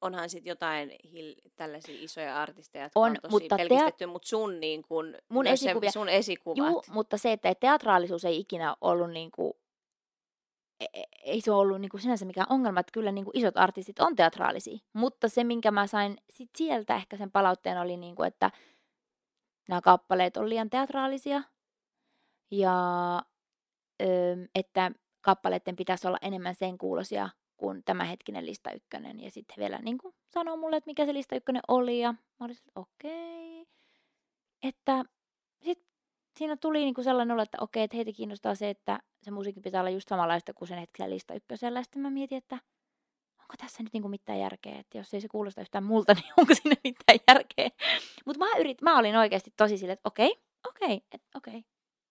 onhan 0.02 0.30
sit 0.30 0.46
jotain 0.46 0.90
hil- 1.06 1.50
tällaisia 1.56 1.96
isoja 2.00 2.42
artisteja, 2.42 2.86
jotka 2.86 3.00
on, 3.00 3.12
On, 3.12 3.18
tosi 3.22 3.32
mutta 3.32 3.56
pelkistetty, 3.56 4.06
mutta 4.06 4.28
sun, 4.28 4.60
niin 4.60 4.84
kun, 4.84 5.16
Mun 5.30 5.48
esikuvia- 5.48 5.92
sun 5.92 6.10
esikuvat. 6.10 6.58
Juu, 6.58 6.84
mutta 6.88 7.18
se, 7.18 7.32
että 7.32 7.56
teatraalisuus 7.56 8.26
ei 8.26 8.40
ikinä 8.40 8.76
ollut 8.82 9.12
niinku, 9.12 9.58
e- 10.80 10.86
e- 10.94 11.04
ei 11.24 11.42
se 11.42 11.52
ollut 11.52 11.82
niinku 11.82 11.98
sinänsä 11.98 12.26
mikään 12.26 12.48
ongelma, 12.50 12.80
että 12.80 12.92
kyllä 12.94 13.12
niinku 13.12 13.32
isot 13.34 13.58
artistit 13.58 14.00
on 14.00 14.16
teatraalisia. 14.16 14.78
Mutta 14.94 15.30
se, 15.30 15.44
minkä 15.44 15.72
mä 15.72 15.88
sain 15.88 16.18
sit 16.30 16.50
sieltä 16.58 16.96
ehkä 16.96 17.18
sen 17.18 17.32
palautteen 17.32 17.78
oli, 17.82 17.98
niinku, 17.98 18.24
että 18.24 18.52
nämä 19.70 19.82
kappaleet 19.82 20.38
on 20.38 20.50
liian 20.50 20.70
teatraalisia 20.70 21.44
ja 22.52 22.76
että 24.56 24.92
kappaleiden 25.22 25.76
pitäisi 25.76 26.08
olla 26.08 26.18
enemmän 26.22 26.56
sen 26.56 26.78
kuulosia 26.78 27.30
kuin 27.58 27.84
tämänhetkinen 27.84 28.46
lista 28.46 28.72
ykkönen. 28.72 29.20
Ja 29.20 29.32
sitten 29.32 29.56
vielä 29.58 29.80
niin 29.80 29.98
kuin, 29.98 30.16
sanoo 30.28 30.58
mulle, 30.58 30.78
että 30.78 30.90
mikä 30.90 31.06
se 31.06 31.14
lista 31.14 31.36
ykkönen 31.36 31.62
oli. 31.68 32.00
Ja 32.00 32.12
mä 32.12 32.46
olin 32.46 32.58
että 32.58 32.72
okei. 32.76 33.68
Että 34.64 35.06
sit 35.62 35.84
siinä 36.38 36.58
tuli 36.58 36.80
niin 36.80 36.94
kuin 36.94 37.06
sellainen 37.06 37.34
olo, 37.34 37.42
että 37.42 37.58
okei, 37.62 37.84
että 37.84 37.98
heitä 37.98 38.12
kiinnostaa 38.12 38.56
se, 38.56 38.70
että 38.70 39.00
se 39.24 39.32
musiikki 39.32 39.62
pitää 39.62 39.82
olla 39.82 39.90
just 39.90 40.10
samanlaista 40.10 40.54
kuin 40.54 40.68
sen 40.68 40.80
hetkellä 40.80 41.10
lista 41.10 41.34
ykkösellä. 41.34 41.84
Sitten 41.84 42.02
mä 42.02 42.10
mietin, 42.10 42.38
että 42.38 42.56
onko 43.40 43.54
tässä 43.58 43.84
nyt 43.84 43.94
niinku 43.94 44.10
mitään 44.10 44.40
järkeä, 44.40 44.80
että 44.80 44.98
jos 44.98 45.14
ei 45.14 45.22
se 45.22 45.28
kuulosta 45.28 45.62
yhtään 45.62 45.84
multa, 45.84 46.14
niin 46.22 46.34
onko 46.38 46.54
sinne 46.56 46.76
mitään 46.84 47.20
järkeä. 47.28 47.70
Mutta 48.26 48.40
mä, 48.40 48.60
yrit, 48.60 48.82
mä 48.82 49.00
olin 49.00 49.16
oikeasti 49.16 49.54
tosi 49.58 49.78
silleen, 49.78 49.94
että 49.94 50.08
okei, 50.08 50.42
okei, 50.68 51.02
et, 51.12 51.22
okei. 51.36 51.66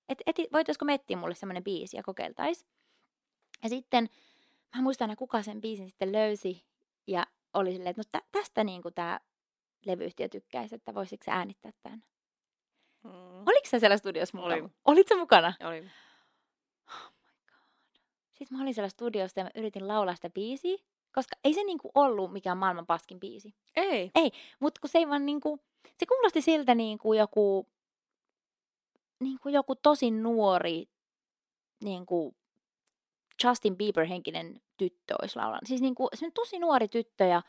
Että 0.08 0.24
et, 0.26 0.36
voitaisiko 0.52 0.84
me 0.84 0.94
etsiä 0.94 1.16
mulle 1.16 1.34
semmoinen 1.34 1.64
biisi 1.64 1.96
ja 1.96 2.02
kokeiltais. 2.02 2.66
Ja 3.62 3.68
sitten 3.68 4.08
mä 4.76 4.82
muistan 4.82 5.10
aina, 5.10 5.16
kuka 5.16 5.42
sen 5.42 5.60
biisin 5.60 5.88
sitten 5.88 6.12
löysi 6.12 6.64
ja 7.06 7.26
oli 7.54 7.72
silleen, 7.72 7.90
että 7.90 8.02
no 8.02 8.08
tä, 8.12 8.22
tästä 8.32 8.64
niinku 8.64 8.90
tämä 8.90 9.20
levyyhtiö 9.86 10.28
tykkäisi, 10.28 10.74
että 10.74 10.94
voisiko 10.94 11.24
se 11.24 11.30
äänittää 11.30 11.72
tämän. 11.82 12.02
Mm. 13.04 13.10
Oliko 13.46 13.68
sä 13.70 13.78
siellä 13.78 13.96
studiossa 13.96 14.36
mukana? 14.36 14.54
Olin. 14.54 14.72
Olit 14.84 15.08
sä 15.08 15.16
mukana? 15.16 15.54
Oli. 15.60 15.78
Oh 16.88 17.12
my 17.12 17.32
god. 17.48 18.00
Sitten 18.32 18.58
mä 18.58 18.62
olin 18.62 18.74
siellä 18.74 18.88
studiossa 18.88 19.40
ja 19.40 19.44
mä 19.44 19.50
yritin 19.54 19.88
laulaa 19.88 20.14
sitä 20.14 20.30
biisiä, 20.30 20.76
koska 21.12 21.36
ei 21.44 21.54
se 21.54 21.62
niinku 21.64 21.90
ollut 21.94 22.32
mikään 22.32 22.58
maailman 22.58 22.86
paskin 22.86 23.20
biisi. 23.20 23.54
Ei. 23.76 24.30
Mutta 24.60 24.80
kun 24.80 24.90
se 24.90 24.98
ei 24.98 25.08
vaan 25.08 25.26
niinku, 25.26 25.60
se 25.98 26.06
kuulosti 26.06 26.40
siltä 26.40 26.74
niinku 26.74 27.12
joku, 27.12 27.68
niinku 29.20 29.48
joku 29.48 29.74
tosi 29.74 30.10
nuori, 30.10 30.88
niinku 31.84 32.36
Justin 33.44 33.76
Bieber-henkinen 33.76 34.60
tyttö 34.76 35.14
olisi 35.22 35.36
laulanut. 35.36 35.66
Siis 35.66 35.80
niinku, 35.80 36.08
semmoinen 36.14 36.34
tosi 36.34 36.58
nuori 36.58 36.88
tyttö 36.88 37.24
ja 37.24 37.42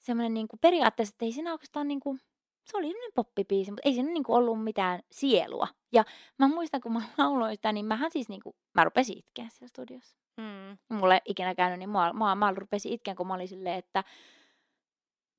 semmoinen 0.00 0.34
niinku, 0.34 0.56
periaatteessa, 0.56 1.14
että 1.14 1.24
ei 1.24 1.32
siinä 1.32 1.52
oikeastaan 1.52 1.88
niinku, 1.88 2.16
se 2.64 2.76
oli 2.76 2.86
semmoinen 2.86 3.12
poppibiisi, 3.14 3.70
mutta 3.70 3.88
ei 3.88 3.94
siinä 3.94 4.10
niinku 4.10 4.34
ollut 4.34 4.64
mitään 4.64 5.00
sielua. 5.10 5.68
Ja 5.92 6.04
mä 6.38 6.48
muistan, 6.48 6.80
kun 6.80 6.92
mä 6.92 7.02
lauloin 7.18 7.56
sitä, 7.56 7.72
niin 7.72 7.86
mähän 7.86 8.10
siis 8.10 8.28
niinku, 8.28 8.56
mä 8.74 8.84
rupesin 8.84 9.18
itkeä 9.18 9.46
siellä 9.48 9.68
studiossa. 9.68 10.16
Mm. 10.36 10.98
Mulle 10.98 11.14
ei 11.14 11.20
ikinä 11.24 11.54
käynyt, 11.54 11.78
niin 11.78 11.90
mä, 11.90 12.12
mä, 12.12 12.34
mä 12.34 12.54
rupesin 12.56 12.92
itkeä, 12.92 13.14
kun 13.14 13.26
mä 13.26 13.34
olin 13.34 13.48
silleen, 13.48 13.78
että 13.78 14.04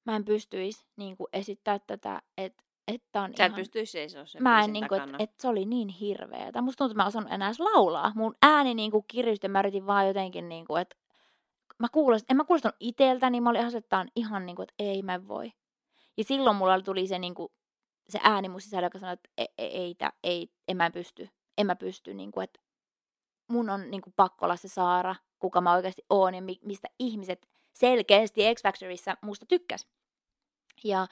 mä 0.06 0.16
en 0.16 0.26
pystyisi 0.26 0.86
niin 0.96 1.18
kuin, 1.18 1.28
esittää 1.34 1.80
tätä, 1.80 2.22
että 2.38 2.64
että 2.88 3.22
on 3.22 3.34
Sä 3.38 3.46
et 3.46 3.50
ihan... 3.50 3.60
pystyisi 3.60 3.92
seisoa 3.92 4.26
sen 4.26 4.44
Mä 4.44 4.64
en 4.64 4.74
niin 4.74 4.84
takana. 4.90 5.04
että 5.04 5.24
et 5.24 5.40
se 5.40 5.48
oli 5.48 5.66
niin 5.66 5.90
hirveä. 5.90 6.52
Tai 6.52 6.62
musta 6.62 6.78
tuntuu, 6.78 6.92
että 6.92 7.04
mä 7.04 7.08
osannut 7.08 7.34
enää 7.34 7.52
laulaa. 7.60 8.12
Mun 8.16 8.36
ääni 8.42 8.74
niin 8.74 8.92
kuin 8.92 9.06
kiristyi, 9.08 9.50
mä 9.50 9.60
yritin 9.60 9.88
vaan 9.88 10.08
jotenkin 10.08 10.50
niin 10.50 10.66
kuin, 10.66 10.82
että 10.82 10.96
mä 11.80 11.88
kuulostin, 11.92 12.34
en 12.34 12.38
mä 12.38 12.44
kuulostanut 12.44 12.76
iteltä, 12.80 13.30
niin 13.30 13.44
mä 13.44 13.50
olin 13.50 13.62
on 14.00 14.08
ihan 14.16 14.46
niin 14.46 14.56
kuin, 14.56 14.64
että 14.64 14.74
ei 14.80 15.02
mä 15.02 15.28
voi. 15.28 15.52
Ja 16.18 16.24
silloin 16.24 16.56
mulla 16.56 16.82
tuli 16.82 17.08
se, 17.08 17.20
niin 17.20 17.36
kuin, 17.36 17.50
se 18.10 18.20
ääni 18.24 18.50
mun 18.50 18.62
sisällä, 18.62 18.86
joka 18.86 19.00
sanoi, 19.00 19.14
että 19.14 19.30
ei, 19.38 19.48
ei, 19.58 19.78
ei, 19.78 19.96
tää- 19.96 20.18
ei 20.24 20.48
en 20.68 20.78
mä 20.78 20.92
pysty. 20.92 21.30
En 21.58 21.68
mä 21.68 21.76
pysty, 21.76 22.14
niin 22.14 22.32
kuin, 22.32 22.44
että 22.44 22.60
mun 23.48 23.70
on 23.70 23.92
niin 23.92 24.02
kuin, 24.02 24.14
pakko 24.16 24.46
olla 24.46 24.56
se 24.56 24.68
Saara, 24.68 25.16
kuka 25.40 25.62
mä 25.62 25.74
oikeasti 25.74 26.02
oon 26.10 26.36
ja 26.36 26.42
mi- 26.42 26.60
mistä 26.66 26.88
ihmiset 27.00 27.48
selkeästi 27.74 28.56
X 28.56 28.64
Factorissa 28.64 29.18
musta 29.22 29.46
tykkäs. 29.46 29.88
Ja 30.84 31.08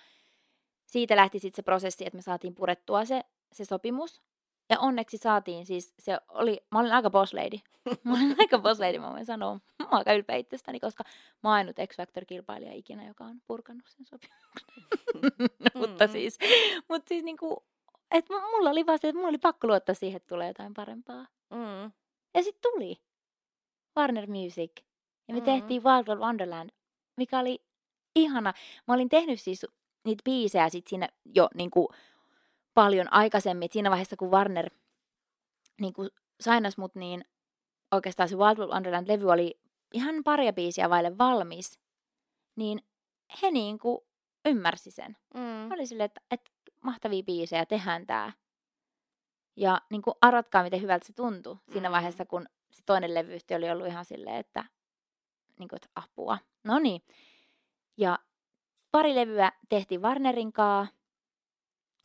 siitä 0.94 1.16
lähti 1.16 1.40
sitten 1.40 1.56
se 1.56 1.62
prosessi, 1.64 2.06
että 2.06 2.18
me 2.18 2.22
saatiin 2.22 2.56
purettua 2.56 3.06
se, 3.06 3.24
se 3.54 3.66
sopimus. 3.66 4.22
Ja 4.70 4.80
onneksi 4.80 5.18
saatiin 5.18 5.66
siis, 5.66 5.94
se 6.00 6.18
oli, 6.30 6.66
mä 6.72 6.80
olin 6.80 6.92
aika 6.92 7.10
boss 7.10 7.34
lady. 7.34 7.58
Mä 8.04 8.14
olin 8.14 8.36
aika 8.40 8.60
boss 8.60 8.80
lady, 8.80 9.00
mä 9.00 9.12
voin 9.12 9.26
sanoa. 9.26 9.54
Mä 9.56 9.86
oon 9.86 9.94
aika 9.98 10.14
ylpeä 10.14 10.36
itsestäni, 10.36 10.80
koska 10.80 11.04
mä 11.44 11.50
oon 11.50 11.56
ainut 11.56 11.76
X 11.88 11.96
Factor-kilpailija 11.98 12.74
ikinä, 12.74 13.08
joka 13.08 13.24
on 13.24 13.42
purkanut 13.48 13.84
sen 13.88 14.06
sopimuksen. 14.06 14.68
mutta 15.80 16.08
siis, 16.08 16.38
mutta 16.90 17.10
siis 17.10 17.24
niinku, 17.24 17.66
että 18.12 18.34
mulla 18.34 18.70
oli 18.70 18.86
vaan 18.86 19.00
se, 19.00 19.08
että 19.08 19.18
mulla 19.18 19.30
oli 19.30 19.38
pakko 19.38 19.68
luottaa 19.68 19.96
siihen, 19.96 20.18
että 20.18 20.28
tulee 20.36 20.48
jotain 20.48 20.74
parempaa. 20.74 21.28
Mm. 21.50 21.92
Ja 22.34 22.44
sitten 22.44 22.72
tuli 22.72 23.02
Warner 23.98 24.28
Music. 24.30 24.72
Ja 25.28 25.34
me 25.34 25.40
Mm. 25.40 25.46
tehtiin 25.46 25.84
Wild 25.84 26.08
World 26.08 26.22
Wonderland, 26.24 26.70
mikä 27.18 27.40
oli 27.40 27.64
ihana. 28.16 28.54
Mä 28.88 28.94
olin 28.94 29.10
tehnyt 29.10 29.42
siis 29.42 29.66
niitä 30.06 30.22
biisejä 30.24 30.70
sit 30.70 30.88
siinä 30.88 31.10
jo 31.26 31.50
niinku 31.56 31.90
paljon 32.74 33.14
aikaisemmin. 33.14 33.66
Et 33.66 33.72
siinä 33.72 33.90
vaiheessa, 33.90 34.16
kun 34.16 34.32
Warner 34.32 34.70
niinku 35.82 36.08
sainas 36.42 36.78
mut, 36.78 36.96
niin 36.96 37.26
oikeastaan 37.92 38.30
se 38.30 38.36
Wild 38.36 38.58
World 38.58 38.74
Wonderland-levy 38.74 39.32
oli 39.32 39.60
ihan 39.94 40.24
paria 40.24 40.54
biisiä 40.54 40.90
vaille 40.90 41.18
valmis. 41.18 41.80
Niin 42.56 42.82
he 43.42 43.52
niinku 43.52 44.08
ymmärsi 44.46 44.92
sen. 44.92 45.18
Mm. 45.34 45.40
Mä 45.42 45.74
olin 45.74 45.88
silleen, 45.88 46.06
että, 46.06 46.22
että 46.32 46.52
mahtavia 46.82 47.24
biisejä, 47.24 47.66
tehdään 47.66 48.08
tää. 48.08 48.34
Ja 49.56 49.82
niin 49.90 50.02
kuin 50.02 50.14
arvatkaa, 50.22 50.64
miten 50.64 50.82
hyvältä 50.82 51.08
se 51.08 51.14
tuntui 51.14 51.58
siinä 51.72 51.90
Mm. 51.90 51.94
vaiheessa, 51.94 52.26
kun 52.26 52.46
se 52.72 52.84
toinen 52.86 53.14
levyyhtiö 53.14 53.58
oli 53.58 53.72
ollut 53.72 53.88
ihan 53.88 54.06
silleen, 54.06 54.36
että, 54.36 54.66
niin 55.60 55.70
kuin, 55.70 55.78
että 55.78 55.90
apua. 55.96 56.38
No 56.64 56.80
niin. 56.80 57.02
Ja 57.98 58.20
pari 58.94 59.16
levyä 59.16 59.52
tehtiin 59.70 60.02
Warnerin 60.02 60.54
kaa. 60.54 60.88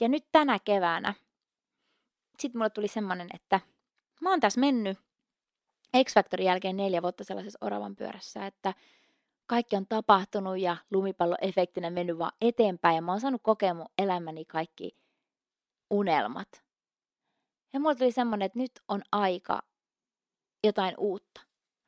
Ja 0.00 0.08
nyt 0.08 0.24
tänä 0.32 0.58
keväänä 0.64 1.14
sitten 2.38 2.58
mulle 2.58 2.70
tuli 2.70 2.88
semmoinen, 2.88 3.28
että 3.34 3.60
mä 4.20 4.30
oon 4.30 4.40
tässä 4.40 4.60
mennyt 4.60 4.98
X-Factorin 6.04 6.46
jälkeen 6.46 6.76
neljä 6.76 7.02
vuotta 7.02 7.24
sellaisessa 7.24 7.58
oravan 7.60 7.96
pyörässä, 7.96 8.46
että 8.46 8.74
kaikki 9.46 9.76
on 9.76 9.86
tapahtunut 9.88 10.58
ja 10.58 10.76
lumipalloefektinä 10.90 11.90
mennyt 11.90 12.18
vaan 12.18 12.32
eteenpäin 12.40 12.94
ja 12.96 13.02
mä 13.02 13.12
oon 13.12 13.20
saanut 13.20 13.42
kokea 13.44 13.74
mun 13.74 13.86
elämäni 13.98 14.44
kaikki 14.44 14.96
unelmat. 15.90 16.64
Ja 17.72 17.80
mulla 17.80 17.94
tuli 17.94 18.12
semmoinen, 18.12 18.46
että 18.46 18.58
nyt 18.58 18.72
on 18.88 19.02
aika 19.12 19.62
jotain 20.64 20.94
uutta 20.98 21.40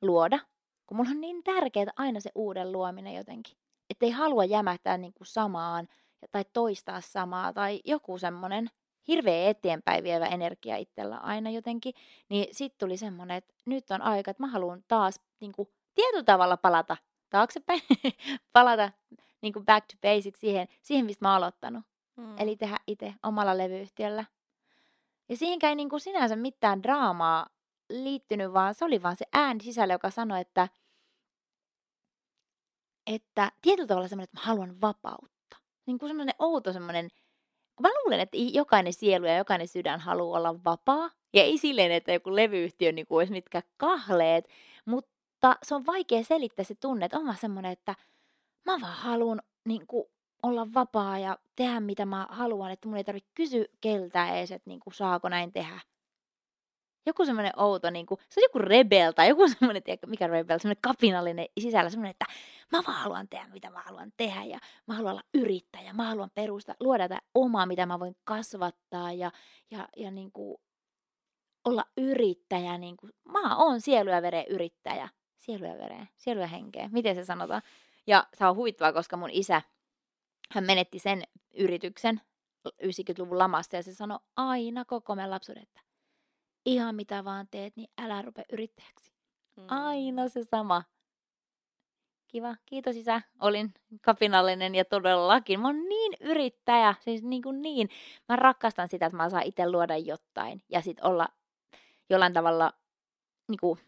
luoda, 0.03 0.39
kun 0.87 0.97
mulla 0.97 1.11
on 1.11 1.21
niin 1.21 1.45
tärkeää 1.45 1.93
aina 1.97 2.21
se 2.21 2.31
uuden 2.35 2.73
luominen 2.73 3.15
jotenkin. 3.15 3.57
Että 4.01 4.07
ei 4.07 4.13
halua 4.13 4.45
jämähtää 4.45 4.99
niin 4.99 5.13
kuin 5.13 5.27
samaan 5.27 5.89
tai 6.31 6.45
toistaa 6.53 7.01
samaa 7.01 7.53
tai 7.53 7.81
joku 7.85 8.19
semmoinen 8.19 8.71
hirveä 9.09 9.51
eteenpäin 9.51 10.05
vievä 10.05 10.27
energia 10.27 10.77
itsellä 10.77 11.17
aina 11.17 11.51
jotenkin. 11.51 11.95
Niin 12.29 12.55
sit 12.55 12.79
tuli 12.79 12.97
semmoinen, 12.97 13.37
että 13.37 13.55
nyt 13.67 13.91
on 13.91 14.03
aika, 14.03 14.31
että 14.31 14.43
mä 14.43 14.47
haluan 14.47 14.85
taas 14.89 15.21
niin 15.41 15.53
kuin, 15.53 15.69
tietyllä 15.95 16.25
tavalla 16.25 16.57
palata 16.57 16.97
taaksepäin, 17.31 17.81
palata 18.53 18.91
niin 19.43 19.53
kuin 19.53 19.65
back 19.65 19.87
to 19.87 20.09
basics 20.09 20.41
siihen, 20.41 20.69
siihen, 20.83 21.07
mistä 21.07 21.25
mä 21.25 21.29
oon 21.29 21.37
aloittanut. 21.37 21.83
Mm. 22.17 22.39
Eli 22.39 22.57
tehdä 22.57 22.77
itse 22.87 23.15
omalla 23.23 23.59
levyyhtiöllä. 23.59 24.25
Ja 25.29 25.37
siihenkään 25.37 25.69
ei 25.69 25.77
niin 25.77 25.91
kuin 25.91 26.01
sinänsä 26.01 26.37
mitään 26.37 26.83
draamaa 26.83 27.47
liittynyt, 27.91 28.53
vaan 28.53 28.75
se 28.75 28.85
oli 28.85 29.03
vaan 29.03 29.17
se 29.17 29.25
ääni 29.33 29.61
sisällä, 29.65 29.95
joka 29.95 30.11
sanoi, 30.11 30.41
että, 30.41 30.69
että 33.07 33.53
tietyllä 33.63 33.87
tavalla 33.87 34.09
semmoinen, 34.09 34.25
että 34.25 34.41
mä 34.41 34.47
haluan 34.47 34.81
vapautta. 34.81 35.57
Niin 35.87 35.99
kuin 35.99 36.11
semmoinen 36.11 36.35
outo 36.39 36.73
semmoinen, 36.73 37.09
mä 37.81 37.89
luulen, 37.89 38.21
että 38.21 38.37
jokainen 38.53 38.93
sielu 38.93 39.27
ja 39.27 39.37
jokainen 39.37 39.69
sydän 39.69 40.01
haluaa 40.01 40.39
olla 40.39 40.65
vapaa. 40.65 41.11
Ja 41.35 41.43
ei 41.43 41.59
silleen, 41.59 41.93
että 41.93 42.13
joku 42.13 42.37
levyyhtiö 42.37 42.93
niin 42.93 43.07
kuin 43.07 43.17
olisi 43.17 43.33
mitkä 43.33 43.63
kahleet, 43.77 44.49
mutta 44.85 45.57
se 45.63 45.75
on 45.75 45.87
vaikea 45.87 46.25
selittää 46.25 46.65
se 46.65 46.75
tunne, 46.75 47.05
että 47.05 47.19
on 47.19 47.27
vaan 47.27 47.39
semmoinen, 47.41 47.73
että 47.73 47.95
mä 48.65 48.81
vaan 48.81 48.97
haluan 48.97 49.43
niin 49.65 49.87
kuin, 49.87 50.05
olla 50.43 50.75
vapaa 50.75 51.19
ja 51.19 51.39
tehdä 51.57 51.81
mitä 51.81 52.07
mä 52.07 52.27
haluan, 52.31 52.71
että 52.71 52.89
mun 52.89 52.97
ei 52.97 53.05
tarvitse 53.05 53.31
kysyä 53.35 53.65
keltään 53.81 54.37
edes, 54.37 54.51
että 54.51 54.71
niin 54.71 54.81
kuin, 54.81 54.95
saako 54.95 55.29
näin 55.29 55.53
tehdä. 55.53 55.81
Joku 57.07 57.25
semmoinen 57.25 57.53
outo, 57.57 57.91
niin 57.91 58.07
kuin, 58.07 58.19
se 58.29 58.41
on 58.41 58.45
joku 58.45 58.59
rebel 58.59 59.13
tai 59.13 59.29
joku 59.29 59.49
semmoinen, 59.59 59.83
tiedätkö, 59.83 60.07
mikä 60.07 60.27
rebel, 60.27 60.59
semmoinen 60.59 60.83
kapinallinen 60.83 61.47
sisällä, 61.61 61.91
semmoinen, 61.91 62.11
että 62.11 62.25
mä 62.73 62.83
vaan 62.87 63.03
haluan 63.03 63.29
tehdä 63.29 63.49
mitä 63.49 63.71
mä 63.71 63.83
haluan 63.83 64.13
tehdä 64.17 64.45
ja 64.45 64.59
mä 64.87 64.95
haluan 64.95 65.13
olla 65.13 65.23
yrittäjä, 65.35 65.93
mä 65.93 66.05
haluan 66.05 66.31
perustaa, 66.35 66.75
luoda 66.81 67.09
tätä 67.09 67.21
omaa, 67.35 67.67
mitä 67.67 67.87
mä 67.87 68.01
voin 68.01 68.17
kasvattaa 68.25 69.13
ja, 69.13 69.31
ja, 69.71 69.89
ja 69.97 70.11
niin 70.11 70.33
kuin, 70.33 70.57
olla 71.65 71.85
yrittäjä. 71.97 72.79
Niin 72.79 72.97
kuin, 72.97 73.13
mä 73.25 73.57
oon 73.57 73.81
sielu 73.81 74.11
ja 74.11 74.23
veren 74.23 74.45
yrittäjä. 74.49 75.09
Sielu 75.39 75.65
ja 75.65 75.79
veren, 75.79 76.09
sielu 76.17 76.41
ja 76.41 76.47
henkeä, 76.47 76.89
miten 76.93 77.15
se 77.15 77.25
sanotaan. 77.25 77.63
Ja 78.07 78.27
se 78.39 78.47
on 78.47 78.57
huvittavaa, 78.57 78.93
koska 78.93 79.17
mun 79.17 79.31
isä, 79.33 79.63
hän 80.51 80.65
menetti 80.65 80.99
sen 80.99 81.23
yrityksen 81.55 82.21
90-luvun 82.69 83.39
lamasta 83.39 83.77
ja 83.77 83.83
se 83.83 83.95
sanoi 83.95 84.19
aina 84.37 84.85
koko 84.85 85.15
meidän 85.15 85.31
lapsuuden, 85.31 85.63
että 85.63 85.81
ihan 86.73 86.95
mitä 86.95 87.25
vaan 87.25 87.49
teet, 87.51 87.77
niin 87.77 87.91
älä 87.99 88.23
rupea 88.23 88.45
yrittäjäksi. 88.53 89.13
Mm. 89.57 89.65
Aina 89.69 90.29
se 90.29 90.45
sama. 90.45 90.83
Kiva, 92.29 92.57
kiitos 92.67 92.97
isä. 92.97 93.23
Olin 93.41 93.75
kapinallinen 94.03 94.75
ja 94.75 94.85
todellakin. 94.85 95.61
Mä 95.61 95.69
oon 95.69 95.89
niin 95.89 96.13
yrittäjä, 96.21 96.95
siis 97.01 97.23
niin 97.23 97.43
kuin 97.43 97.63
niin. 97.63 97.89
Mä 98.29 98.37
rakastan 98.37 98.89
sitä, 98.89 99.07
että 99.07 99.17
mä 99.17 99.31
saan 99.31 99.47
itse 99.47 99.71
luoda 99.71 99.97
jotain 99.97 100.63
ja 100.69 100.81
sit 100.81 101.01
olla 101.01 101.29
jollain 102.11 102.33
tavalla 102.33 102.73
niin 103.49 103.59
kuin, 103.61 103.79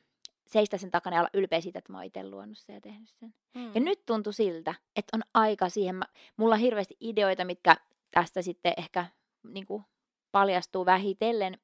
seistä 0.46 0.78
sen 0.78 0.90
takana 0.90 1.16
ja 1.16 1.20
olla 1.20 1.30
ylpeä 1.34 1.60
siitä, 1.60 1.78
että 1.78 1.92
mä 1.92 1.98
oon 1.98 2.04
itse 2.04 2.30
luonut 2.30 2.58
sen 2.58 2.74
ja 2.74 2.80
tehnyt 2.80 3.08
sen. 3.08 3.34
Mm. 3.54 3.74
Ja 3.74 3.80
nyt 3.80 4.06
tuntui 4.06 4.34
siltä, 4.34 4.74
että 4.96 5.16
on 5.16 5.22
aika 5.34 5.68
siihen. 5.68 5.94
Mä, 5.94 6.04
mulla 6.36 6.54
on 6.54 6.60
hirveästi 6.60 6.96
ideoita, 7.00 7.44
mitkä 7.44 7.76
tästä 8.10 8.42
sitten 8.42 8.74
ehkä 8.76 9.06
niin 9.42 9.66
kuin, 9.66 9.84
paljastuu 10.32 10.86
vähitellen. 10.86 11.58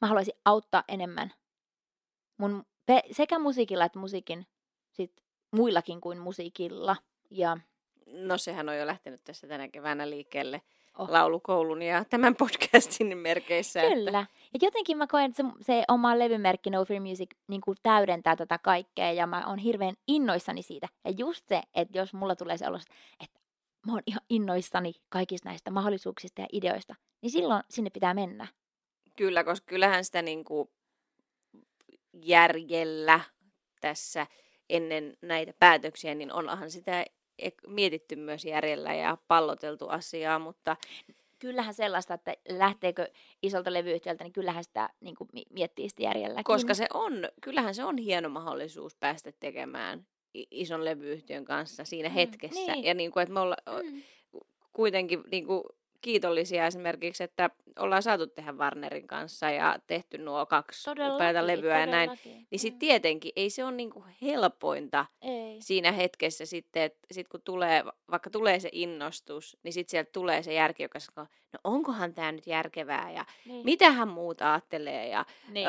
Mä 0.00 0.08
haluaisin 0.08 0.34
auttaa 0.44 0.84
enemmän 0.88 1.32
mun, 2.38 2.64
pe- 2.86 3.02
sekä 3.12 3.38
musiikilla 3.38 3.84
että 3.84 3.98
musiikin 3.98 4.46
sit 4.92 5.12
muillakin 5.50 6.00
kuin 6.00 6.18
musiikilla. 6.18 6.96
Ja 7.30 7.58
No 8.06 8.38
sehän 8.38 8.68
on 8.68 8.78
jo 8.78 8.86
lähtenyt 8.86 9.24
tässä 9.24 9.46
tänä 9.46 9.68
keväänä 9.68 10.10
liikkeelle 10.10 10.62
Oh. 10.98 11.10
laulukoulun 11.10 11.82
ja 11.82 12.04
tämän 12.04 12.34
podcastin 12.44 13.18
merkeissä. 13.18 13.82
Että... 13.82 13.94
Kyllä. 13.94 14.18
Ja 14.52 14.58
jotenkin 14.62 14.96
mä 14.98 15.06
koen, 15.06 15.24
että 15.30 15.42
se, 15.42 15.48
se 15.60 15.84
oma 15.88 16.18
levymerkki 16.18 16.70
No 16.70 16.84
Fear 16.84 17.02
Music 17.02 17.30
niin 17.48 17.60
kuin 17.60 17.76
täydentää 17.82 18.36
tätä 18.36 18.58
kaikkea 18.58 19.12
ja 19.12 19.26
mä 19.26 19.46
oon 19.46 19.58
hirveän 19.58 19.94
innoissani 20.08 20.62
siitä. 20.62 20.88
Ja 21.04 21.10
just 21.10 21.48
se, 21.48 21.62
että 21.74 21.98
jos 21.98 22.14
mulla 22.14 22.36
tulee 22.36 22.56
se 22.58 22.68
olo, 22.68 22.78
että 23.24 23.40
mä 23.86 23.92
oon 23.92 24.02
ihan 24.06 24.20
innoissani 24.30 24.92
kaikista 25.08 25.48
näistä 25.48 25.70
mahdollisuuksista 25.70 26.40
ja 26.40 26.46
ideoista, 26.52 26.94
niin 27.22 27.30
silloin 27.30 27.62
sinne 27.70 27.90
pitää 27.90 28.14
mennä. 28.14 28.46
Kyllä, 29.16 29.44
koska 29.44 29.64
kyllähän 29.66 30.04
sitä 30.04 30.22
niin 30.22 30.44
kuin 30.44 30.68
järjellä 32.24 33.20
tässä 33.80 34.26
ennen 34.70 35.16
näitä 35.22 35.52
päätöksiä, 35.58 36.14
niin 36.14 36.32
onhan 36.32 36.70
sitä 36.70 37.04
ek- 37.38 37.66
mietitty 37.66 38.16
myös 38.16 38.44
järjellä 38.44 38.94
ja 38.94 39.18
palloteltu 39.28 39.88
asiaa, 39.88 40.38
mutta 40.38 40.76
Kyllähän 41.38 41.74
sellaista, 41.74 42.14
että 42.14 42.34
lähteekö 42.48 43.08
isolta 43.42 43.72
levyyhtiöltä, 43.72 44.24
niin 44.24 44.32
kyllähän 44.32 44.64
sitä 44.64 44.90
niin 45.00 45.14
kuin 45.14 45.28
miettii 45.50 45.88
sitä 45.88 46.02
järjelläkin. 46.02 46.44
koska 46.44 46.74
se 46.74 46.86
on, 46.94 47.12
kyllähän 47.40 47.74
se 47.74 47.84
on 47.84 47.98
hieno 47.98 48.28
mahdollisuus 48.28 48.96
päästä 48.96 49.32
tekemään 49.40 50.06
ison 50.50 50.84
levyyhtiön 50.84 51.44
kanssa 51.44 51.84
siinä 51.84 52.08
Mm, 52.08 52.14
hetkessä. 52.14 52.72
niin. 52.72 52.84
Ja 52.84 52.94
niin 52.94 53.10
kuin, 53.10 53.22
että 53.22 53.32
me 53.32 53.40
olla, 53.40 53.56
Mm. 53.82 54.02
kuitenkin 54.72 55.22
niin 55.30 55.46
kuin 55.46 55.62
kiitollisia 56.06 56.66
esimerkiksi, 56.66 57.24
että 57.24 57.50
ollaan 57.78 58.02
saatu 58.02 58.26
tehdä 58.26 58.52
Warnerin 58.52 59.06
kanssa 59.06 59.50
ja 59.50 59.78
tehty 59.86 60.18
nuo 60.18 60.46
kaksi 60.46 60.90
upeata 61.14 61.46
levyä 61.46 61.78
ja 61.80 61.86
näin. 61.86 62.10
todellakin. 62.10 62.46
Niin 62.50 62.58
sitten 62.58 62.76
Mm. 62.76 62.78
tietenkin 62.78 63.32
ei 63.36 63.50
se 63.50 63.64
ole 63.64 63.72
niinku 63.72 64.04
helpointa 64.22 65.06
Ei. 65.22 65.56
siinä 65.62 65.92
hetkessä 65.92 66.46
sitten, 66.46 66.82
että 66.82 66.98
sit 67.12 67.28
kun 67.28 67.40
tulee, 67.44 67.84
vaikka 68.10 68.30
tulee 68.30 68.60
se 68.60 68.68
innostus, 68.72 69.56
niin 69.62 69.72
sitten 69.72 69.90
sieltä 69.90 70.10
tulee 70.12 70.42
se 70.42 70.52
järki, 70.52 70.82
joka 70.82 71.00
sanoo, 71.00 71.26
no 71.52 71.58
onkohan 71.64 72.14
tämä 72.14 72.32
nyt 72.32 72.46
järkevää 72.46 73.10
ja 73.10 73.24
Niin. 73.46 73.64
mitähän 73.64 74.08
muut 74.08 74.42
ajattelee 74.42 75.08
ja 75.08 75.24
Niin. 75.48 75.68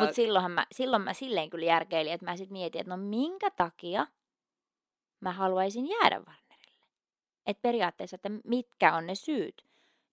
Mutta 0.00 0.14
silloinhan 0.14 0.50
mä, 0.52 0.66
silloin 0.72 1.02
mä 1.02 1.12
silleen 1.12 1.50
kyllä 1.50 1.66
järkeilin, 1.66 2.12
että 2.12 2.26
mä 2.26 2.36
sitten 2.36 2.52
mietin, 2.52 2.80
että 2.80 2.90
no 2.90 3.02
minkä 3.02 3.50
takia 3.50 4.06
mä 5.20 5.32
haluaisin 5.32 5.88
jäädä 5.90 6.16
Warnerille. 6.16 6.47
Että 7.48 7.62
periaatteessa, 7.62 8.14
että 8.14 8.30
mitkä 8.44 8.94
on 8.94 9.06
ne 9.06 9.14
syyt. 9.14 9.64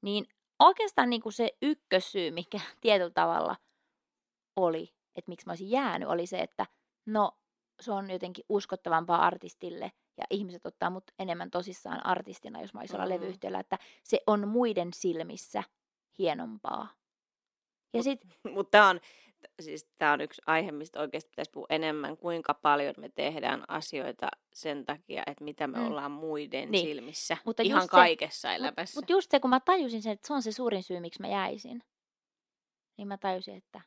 Niin 0.02 0.26
oikeastaan 0.60 1.10
niinku 1.10 1.32
se 1.32 1.50
ykkössyy, 1.62 2.32
mikä 2.32 2.60
tietyllä 2.82 3.12
tavalla 3.12 3.56
oli, 4.56 4.94
että 5.16 5.30
miksi 5.30 5.46
mä 5.46 5.52
olisin 5.52 5.72
jäänyt, 5.72 6.10
oli 6.10 6.26
se, 6.26 6.40
että 6.40 6.66
no 7.06 7.32
se 7.82 7.92
on 7.92 8.10
jotenkin 8.10 8.46
uskottavampaa 8.50 9.26
artistille 9.26 9.92
ja 10.18 10.24
ihmiset 10.30 10.66
ottaa 10.66 10.90
mut 10.90 11.04
enemmän 11.20 11.52
tosissaan 11.52 12.06
artistina, 12.06 12.62
jos 12.62 12.74
mä 12.74 12.80
olisin 12.80 12.96
olla 12.96 13.06
Mm. 13.06 13.10
levyyhtiöllä, 13.14 13.60
että 13.60 13.78
se 14.04 14.20
on 14.28 14.48
muiden 14.48 14.94
silmissä 14.94 15.64
hienompaa 16.20 16.88
Ja 17.94 18.04
sit, 18.04 18.22
Mutta 18.54 18.72
tämä 18.72 18.90
on, 18.90 19.00
siis 19.62 19.88
tää 19.98 20.14
on 20.14 20.22
yksi 20.22 20.41
aihe, 20.46 20.72
mistä 20.72 21.00
oikeasti 21.00 21.30
pitäisi 21.30 21.52
puhua 21.52 21.68
enemmän, 21.70 22.18
kuinka 22.18 22.54
paljon 22.54 22.93
me 22.98 23.10
tehdään 23.10 23.64
asioita 23.68 24.28
sen 24.54 24.86
takia, 24.86 25.24
että 25.28 25.43
mitä 25.43 25.68
me 25.68 25.78
Mm. 25.80 25.88
ollaan 25.88 26.12
muiden 26.12 26.72
Niin. 26.72 26.88
silmissä. 26.88 27.38
Mutta 27.46 27.64
Ihan 27.64 27.78
just 27.78 27.86
se- 27.86 27.91
kaikessa 27.91 28.48
Mutta 28.48 28.56
elämässä. 28.56 29.00
mut 29.00 29.10
just 29.10 29.32
se, 29.32 29.39
kun 29.39 29.50
mä 29.50 29.60
tajusin 29.60 30.02
sen, 30.02 30.12
että 30.14 30.28
se 30.28 30.34
on 30.34 30.41
se 30.41 30.52
suurin 30.52 30.84
syy, 30.84 31.00
miksi 31.00 31.22
mä 31.22 31.28
jäisin, 31.28 31.84
niin 32.98 33.08
mä 33.08 33.18
tajusin, 33.18 33.56
että 33.56 33.82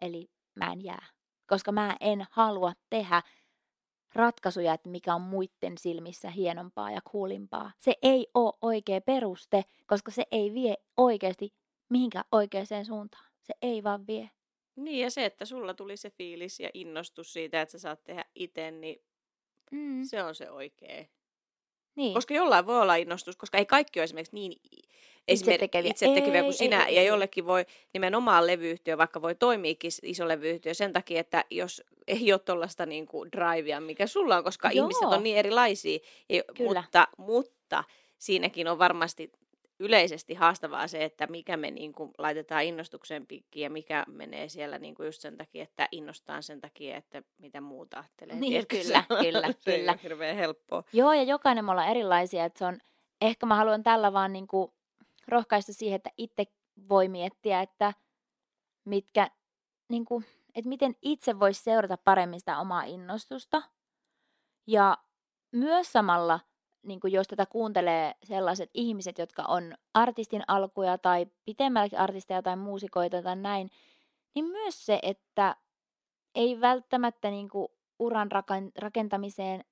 eli 0.00 0.30
mä 0.54 0.72
en 0.72 0.84
jää. 0.84 1.06
Koska 1.46 1.72
mä 1.72 1.96
en 2.00 2.26
halua 2.30 2.72
tehdä 2.90 3.22
ratkaisuja, 4.14 4.74
että 4.74 4.88
mikä 4.88 5.14
on 5.14 5.20
muiden 5.20 5.78
silmissä 5.78 6.30
hienompaa 6.30 6.90
ja 6.90 7.00
kuulimpaa. 7.10 7.72
Se 7.78 7.94
ei 8.02 8.26
ole 8.34 8.52
oikea 8.62 9.00
peruste, 9.00 9.64
koska 9.86 10.10
se 10.10 10.22
ei 10.30 10.54
vie 10.54 10.74
oikeasti 10.96 11.54
mihinkään 11.88 12.24
oikeaan 12.32 12.84
suuntaan. 12.86 13.24
Se 13.42 13.54
ei 13.62 13.84
vaan 13.84 14.06
vie. 14.06 14.30
Niin 14.84 15.00
ja 15.00 15.10
se, 15.10 15.24
että 15.24 15.44
sulla 15.44 15.74
tuli 15.74 15.96
se 15.96 16.10
fiilis 16.10 16.60
ja 16.60 16.70
innostus 16.74 17.32
siitä, 17.32 17.60
että 17.60 17.72
sä 17.72 17.78
saat 17.78 18.04
tehdä 18.04 18.24
itse, 18.34 18.70
niin 18.70 19.02
Mm. 19.70 20.04
se 20.04 20.22
on 20.22 20.34
se 20.34 20.50
oikea. 20.50 21.04
Niin. 21.96 22.14
Koska 22.14 22.34
jollain 22.34 22.66
voi 22.66 22.80
olla 22.80 22.94
innostus, 22.96 23.36
koska 23.36 23.58
ei 23.58 23.66
kaikki 23.66 24.00
ole 24.00 24.04
esimerkiksi 24.04 24.34
niin 24.34 24.52
esimerkiksi 24.62 24.94
Itsetekeviä. 25.28 25.90
itsetekeviä 25.90 26.40
kuin 26.40 26.44
Ei, 26.52 26.58
sinä. 26.58 26.84
ei, 26.86 26.94
ja 26.96 27.02
jollekin 27.02 27.46
voi 27.46 27.66
nimenomaan 27.92 28.46
levyyhtiö, 28.46 28.98
vaikka 28.98 29.22
voi 29.22 29.34
toimiikin 29.34 29.90
iso 30.02 30.28
levyyhtiö 30.28 30.74
sen 30.74 30.92
takia, 30.92 31.20
että 31.20 31.44
jos 31.50 31.82
ei 32.06 32.32
ole 32.32 32.40
tuollaista 32.40 32.86
niin 32.86 33.06
kuin 33.06 33.32
drivea, 33.32 33.80
mikä 33.80 34.06
sulla 34.06 34.36
on, 34.36 34.44
koska 34.44 34.70
Joo. 34.72 34.84
ihmiset 34.84 35.02
on 35.08 35.22
niin 35.22 35.36
erilaisia. 35.36 35.98
Ja, 36.28 36.42
Kyllä. 36.56 36.80
mutta, 36.82 37.08
mutta 37.16 37.84
siinäkin 38.18 38.68
on 38.68 38.78
varmasti 38.78 39.32
yleisesti 39.80 40.34
haastavaa 40.34 40.88
se, 40.88 41.04
että 41.04 41.26
mikä 41.26 41.56
me 41.56 41.70
niin 41.70 41.92
kuin 41.92 42.10
laitetaan 42.18 42.64
innostuksen 42.64 43.26
piikkiin 43.26 43.64
ja 43.64 43.70
mikä 43.70 44.04
menee 44.08 44.48
siellä 44.48 44.78
niin 44.78 44.94
kuin 44.94 45.06
just 45.06 45.20
sen 45.20 45.36
takia, 45.36 45.62
että 45.62 45.88
innostaan 45.92 46.42
sen 46.42 46.60
takia, 46.60 46.96
että 46.96 47.22
mitä 47.38 47.60
muuta 47.60 47.98
ajattelee. 47.98 48.36
Niin, 48.36 48.50
Tiedätkö, 48.50 48.76
kyllä, 48.76 49.04
kyllä, 49.24 49.52
se 49.58 49.78
kyllä. 49.78 49.98
hirveän 50.02 50.36
helppoa. 50.36 50.84
Joo, 50.92 51.12
ja 51.12 51.22
jokainen 51.22 51.64
me 51.64 51.70
ollaan 51.70 51.88
erilaisia. 51.88 52.44
Että 52.44 52.58
se 52.58 52.64
on, 52.64 52.78
ehkä 53.20 53.46
mä 53.46 53.54
haluan 53.54 53.82
tällä 53.82 54.12
vaan 54.12 54.32
niinku 54.32 54.74
rohkaista 55.28 55.72
siihen, 55.72 55.96
että 55.96 56.10
itse 56.18 56.44
voi 56.88 57.08
miettiä, 57.08 57.60
että 57.60 57.94
mitkä, 58.84 59.30
niinku, 59.88 60.22
että 60.54 60.68
miten 60.68 60.94
itse 61.02 61.40
voisi 61.40 61.62
seurata 61.62 61.98
paremmin 62.04 62.40
sitä 62.40 62.58
omaa 62.58 62.82
innostusta. 62.82 63.62
Ja 64.66 64.98
myös 65.52 65.92
samalla, 65.92 66.40
niin 66.82 67.00
jos 67.04 67.28
tätä 67.28 67.46
kuuntelee 67.46 68.14
sellaiset 68.22 68.70
ihmiset, 68.74 69.18
jotka 69.18 69.42
on 69.42 69.74
artistin 69.94 70.42
alkuja 70.48 70.98
tai 70.98 71.26
pitemmälläkin 71.44 71.98
artisteja 71.98 72.42
tai 72.42 72.56
muusikoita 72.56 73.22
tai 73.22 73.36
näin, 73.36 73.70
niin 74.34 74.44
myös 74.44 74.86
se, 74.86 74.98
että 75.02 75.56
ei 76.34 76.60
välttämättä 76.60 77.30
niin 77.30 77.48
kuin 77.48 77.68
uran 77.98 78.30
rakentamiseen, 78.78 79.64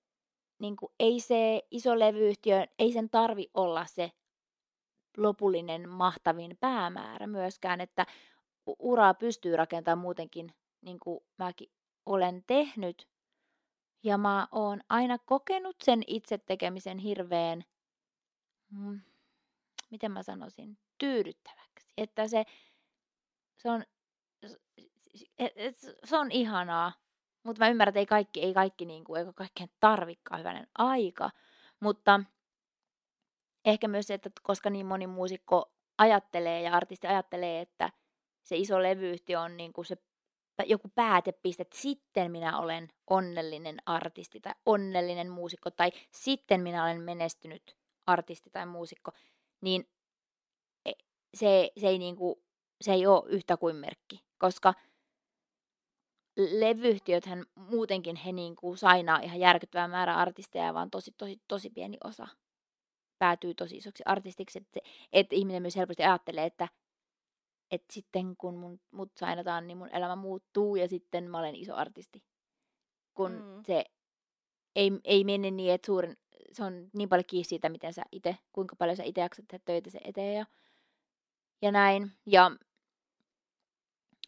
niin 0.59 0.76
kuin 0.76 0.92
ei 1.00 1.20
se 1.20 1.62
iso 1.70 1.98
levyyhtiö, 1.98 2.66
ei 2.78 2.92
sen 2.92 3.11
tarvi 3.11 3.50
olla 3.54 3.86
se 3.86 4.12
lopullinen 5.16 5.88
mahtavin 5.88 6.56
päämäärä 6.61 7.26
myöskään, 7.26 7.80
että 7.80 8.06
uraa 8.78 9.14
pystyy 9.14 9.56
rakentamaan 9.56 9.98
muutenkin, 9.98 10.54
niin 10.80 10.98
kuin 11.00 11.20
mäkin 11.38 11.70
olen 12.06 12.44
tehnyt. 12.46 13.09
Ja 14.03 14.18
mä 14.18 14.49
oon 14.53 14.80
aina 14.88 15.18
kokenut 15.18 15.76
sen 15.84 16.03
itse 16.07 16.38
tekemisen 16.38 16.99
hirveän, 16.99 17.64
mm, 18.70 19.01
miten 19.90 20.12
mä 20.12 20.22
sanoisin, 20.22 20.78
tyydyttäväksi. 20.99 21.92
Että 21.96 22.28
se, 22.28 22.44
se 23.57 23.70
on, 23.70 23.84
et- 25.38 25.53
et 25.57 25.76
se 26.05 26.16
on 26.18 26.32
ihanaa, 26.32 26.92
mutta 27.42 27.64
mä 27.64 27.68
ymmärrän, 27.70 27.90
että 27.90 27.99
ei 27.99 28.07
kaikki, 28.07 28.42
ei 28.42 28.55
kaikki 28.55 28.84
niin 28.84 29.05
kuin, 29.05 29.18
eikä 29.20 29.32
kaikkeen 29.32 29.70
tarvikaan 29.80 30.40
hyvänen 30.40 30.66
aika. 30.78 31.30
Mutta 31.80 32.20
ehkä 33.64 33.88
myös 33.88 34.07
se, 34.07 34.14
että 34.14 34.30
koska 34.42 34.70
niin 34.70 34.86
moni 34.86 35.07
muusikko 35.07 35.72
ajattelee 35.99 36.62
ja 36.62 36.72
artisti 36.74 37.07
ajattelee, 37.07 37.61
että 37.61 37.90
se 38.42 38.57
iso 38.57 38.82
levyyhtiö 38.82 39.40
on 39.40 39.57
niin 39.57 39.72
kuin 39.72 39.84
se 39.84 39.96
joku 40.66 40.88
päätepiste, 40.94 41.62
että 41.62 41.78
sitten 41.78 42.30
minä 42.30 42.59
olen 42.59 42.88
onnellinen 43.11 43.76
artisti 43.86 44.40
tai 44.40 44.52
onnellinen 44.66 45.30
muusikko 45.30 45.70
tai 45.70 45.90
sitten 46.12 46.61
minä 46.61 46.84
olen 46.84 47.00
menestynyt 47.00 47.76
artisti 48.06 48.50
tai 48.50 48.66
muusikko, 48.66 49.11
niin 49.61 49.88
e- 50.86 50.92
se, 51.34 51.70
se, 51.80 51.88
ei, 51.88 51.98
niinku, 51.98 52.42
se 52.80 52.92
ei 52.92 53.06
ole 53.06 53.30
yhtä 53.30 53.56
kuin 53.56 53.76
merkki, 53.76 54.24
koska 54.38 54.74
levyyhtiöthän 56.36 57.44
muutenkin 57.54 58.16
he 58.16 58.32
niinku 58.32 58.76
sainaa 58.76 59.18
ihan 59.18 59.40
järkyttävää 59.40 59.88
määrä 59.88 60.16
artisteja, 60.16 60.74
vaan 60.74 60.90
tosi, 60.90 61.14
tosi, 61.18 61.40
tosi 61.48 61.70
pieni 61.70 61.96
osa 62.04 62.28
päätyy 63.18 63.54
tosi 63.54 63.76
isoksi 63.76 64.02
artistiksi, 64.06 64.59
että, 64.59 64.70
se, 64.74 64.80
että 65.12 65.36
ihminen 65.36 65.62
myös 65.62 65.76
helposti 65.76 66.02
ajattelee, 66.02 66.44
että, 66.44 66.68
että 67.70 67.92
sitten 67.92 68.36
kun 68.36 68.56
mun, 68.56 68.80
mut 68.90 69.12
sainataan, 69.16 69.66
niin 69.66 69.78
mun 69.78 69.94
elämä 69.94 70.16
muuttuu 70.16 70.76
ja 70.76 70.88
sitten 70.88 71.30
mä 71.30 71.38
olen 71.38 71.56
iso 71.56 71.74
artisti. 71.74 72.22
Kun 73.14 73.32
Mm. 73.32 73.38
mm. 73.38 73.62
se 73.66 73.84
ei, 74.76 74.90
ei 75.04 75.24
mene 75.24 75.50
niin, 75.50 75.72
että 75.72 75.86
suurin, 75.86 76.16
se 76.52 76.64
on 76.64 76.90
niin 76.92 77.08
paljon 77.08 77.24
kiinni 77.26 77.44
siitä, 77.44 77.68
miten 77.68 77.92
sä 77.92 78.02
itse, 78.12 78.36
kuinka 78.52 78.76
paljon 78.76 78.96
sä 78.96 79.02
itse 79.02 79.20
jaksat 79.20 79.44
tehdä 79.48 79.62
töitä 79.64 79.90
sen 79.90 80.00
eteen 80.04 80.34
ja, 80.34 80.46
ja 81.62 81.72
näin. 81.72 82.12
Ja 82.26 82.50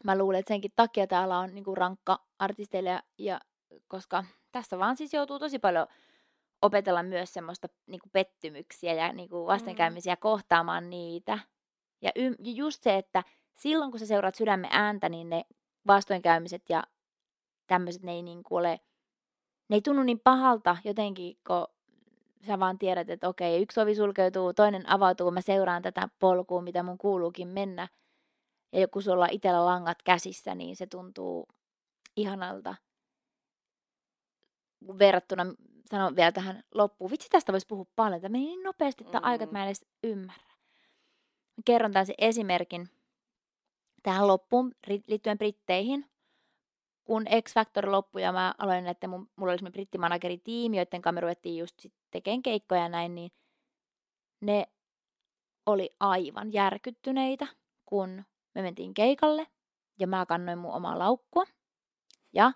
mä 0.04 0.18
luulen, 0.18 0.40
että 0.40 0.48
senkin 0.50 0.72
takia 0.76 1.06
täällä 1.06 1.38
on 1.38 1.54
niinku 1.54 1.74
rankka 1.74 2.24
artisteille, 2.38 2.90
ja, 2.90 3.02
ja, 3.18 3.40
koska 3.88 4.24
tässä 4.52 4.78
vaan 4.78 4.96
siis 4.96 5.14
joutuu 5.14 5.38
tosi 5.38 5.58
paljon 5.58 5.86
opetella 6.62 7.02
myös 7.02 7.32
semmoista 7.32 7.68
niinku 7.86 8.08
pettymyksiä 8.12 8.92
ja 8.94 9.12
niinku 9.12 9.46
vastenkäymisiä 9.46 10.16
kohtaamaan 10.16 10.90
niitä. 10.90 11.38
Ja, 12.02 12.10
y- 12.16 12.36
ja 12.38 12.52
just 12.52 12.82
se, 12.82 12.96
että 12.96 13.24
silloin 13.56 13.90
kun 13.90 14.00
sä 14.00 14.06
seuraat 14.06 14.34
sydämen 14.34 14.70
ääntä, 14.72 15.08
niin 15.08 15.30
ne 15.30 15.44
vastoinkäymiset 15.86 16.62
ja 16.68 16.84
tämmöiset, 17.66 18.02
ne 18.02 18.12
ei 18.12 18.22
niinku 18.22 18.56
ole, 18.56 18.80
ne 19.68 19.76
ei 19.76 19.82
tunnu 19.82 20.02
niin 20.02 20.20
pahalta 20.24 20.76
jotenkin, 20.84 21.38
kun 21.46 21.66
sä 22.46 22.58
vaan 22.58 22.78
tiedät, 22.78 23.10
että 23.10 23.28
okei, 23.28 23.62
yksi 23.62 23.80
ovi 23.80 23.94
sulkeutuu, 23.94 24.52
toinen 24.52 24.90
avautuu, 24.90 25.30
mä 25.30 25.40
seuraan 25.40 25.82
tätä 25.82 26.08
polkua, 26.18 26.62
mitä 26.62 26.82
mun 26.82 26.98
kuuluukin 26.98 27.48
mennä. 27.48 27.88
Ja 28.72 28.88
kun 28.88 29.02
sulla 29.02 29.24
on 29.24 29.30
itsellä 29.32 29.64
langat 29.64 30.02
käsissä, 30.02 30.54
niin 30.54 30.76
se 30.76 30.86
tuntuu 30.86 31.48
ihanalta. 32.16 32.74
Verrattuna, 34.98 35.46
sanon 35.90 36.16
vielä 36.16 36.32
tähän 36.32 36.62
loppuun, 36.74 37.10
vitsi 37.10 37.28
tästä 37.30 37.52
voisi 37.52 37.66
puhua 37.66 37.86
paljon, 37.96 38.20
tämä 38.20 38.32
meni 38.32 38.44
niin 38.44 38.62
nopeasti 38.62 39.04
tämä 39.04 39.26
aika, 39.26 39.44
että 39.44 39.56
mä 39.56 39.62
en 39.62 39.66
edes 39.66 39.86
ymmärrä. 40.04 40.49
Kerron 41.64 41.92
tämän 41.92 42.06
esimerkin 42.18 42.88
tähän 44.02 44.26
loppuun 44.26 44.72
liittyen 45.06 45.38
Britteihin. 45.38 46.06
Kun 47.04 47.24
X 47.42 47.54
Factor 47.54 47.90
loppui 47.90 48.22
ja 48.22 48.32
mä 48.32 48.54
aloin, 48.58 48.86
että 48.86 49.08
mun, 49.08 49.28
mulla 49.36 49.52
oli 49.52 49.70
brittimanageri-tiimi, 49.70 50.76
joiden 50.76 51.02
kanssa 51.02 51.12
me 51.12 51.20
ruvettiin 51.20 51.58
just 51.58 51.80
sit 51.80 51.92
tekemään 52.10 52.42
keikkoja 52.42 52.82
ja 52.82 52.88
näin, 52.88 53.14
niin 53.14 53.32
ne 54.40 54.66
oli 55.66 55.90
aivan 56.00 56.52
järkyttyneitä, 56.52 57.46
kun 57.86 58.24
me 58.54 58.62
mentiin 58.62 58.94
keikalle 58.94 59.46
ja 59.98 60.06
mä 60.06 60.26
kannoin 60.26 60.58
mun 60.58 60.72
omaa 60.72 60.98
laukkua. 60.98 61.44
Ja 62.32 62.52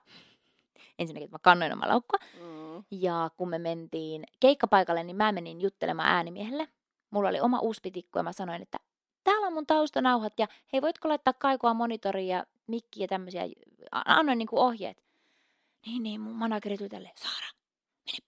ensinnäkin, 0.99 1.25
että 1.25 1.35
mä 1.35 1.39
kannoin 1.43 1.73
omaa 1.73 1.89
laukkua. 1.89 2.19
Mm. 2.41 2.85
Ja 2.91 3.31
kun 3.37 3.49
me 3.49 3.59
mentiin 3.59 4.25
keikkapaikalle, 4.41 5.05
niin 5.05 5.17
mä 5.17 5.33
menin 5.33 5.61
juttelemaan 5.61 6.09
äänimiehelle. 6.09 6.69
Mulla 7.11 7.29
oli 7.29 7.41
oma 7.41 7.59
uuspitikku 7.59 8.19
ja 8.19 8.23
mä 8.23 8.33
sanoin, 8.33 8.63
että 8.63 8.79
täällä 9.25 9.47
on 9.47 9.53
mun 9.53 9.67
taustanauhat 9.67 10.39
ja 10.39 10.47
hei 10.73 10.83
voitko 10.83 11.09
laittaa 11.09 11.33
kaikua 11.33 11.75
monitoriin 11.75 12.29
ja 12.29 12.47
mikki 12.67 13.03
ja 13.03 13.09
tämmöisiä. 13.09 13.43
Annoin 13.91 14.39
niinku 14.39 14.61
ohjeet. 14.61 15.05
Niin, 15.87 16.03
niin, 16.03 16.21
mun 16.21 16.35
manageri 16.35 16.79
tuli 16.79 16.89
tälleen, 16.89 17.15
Saara, 17.17 17.47
mene 18.07 18.19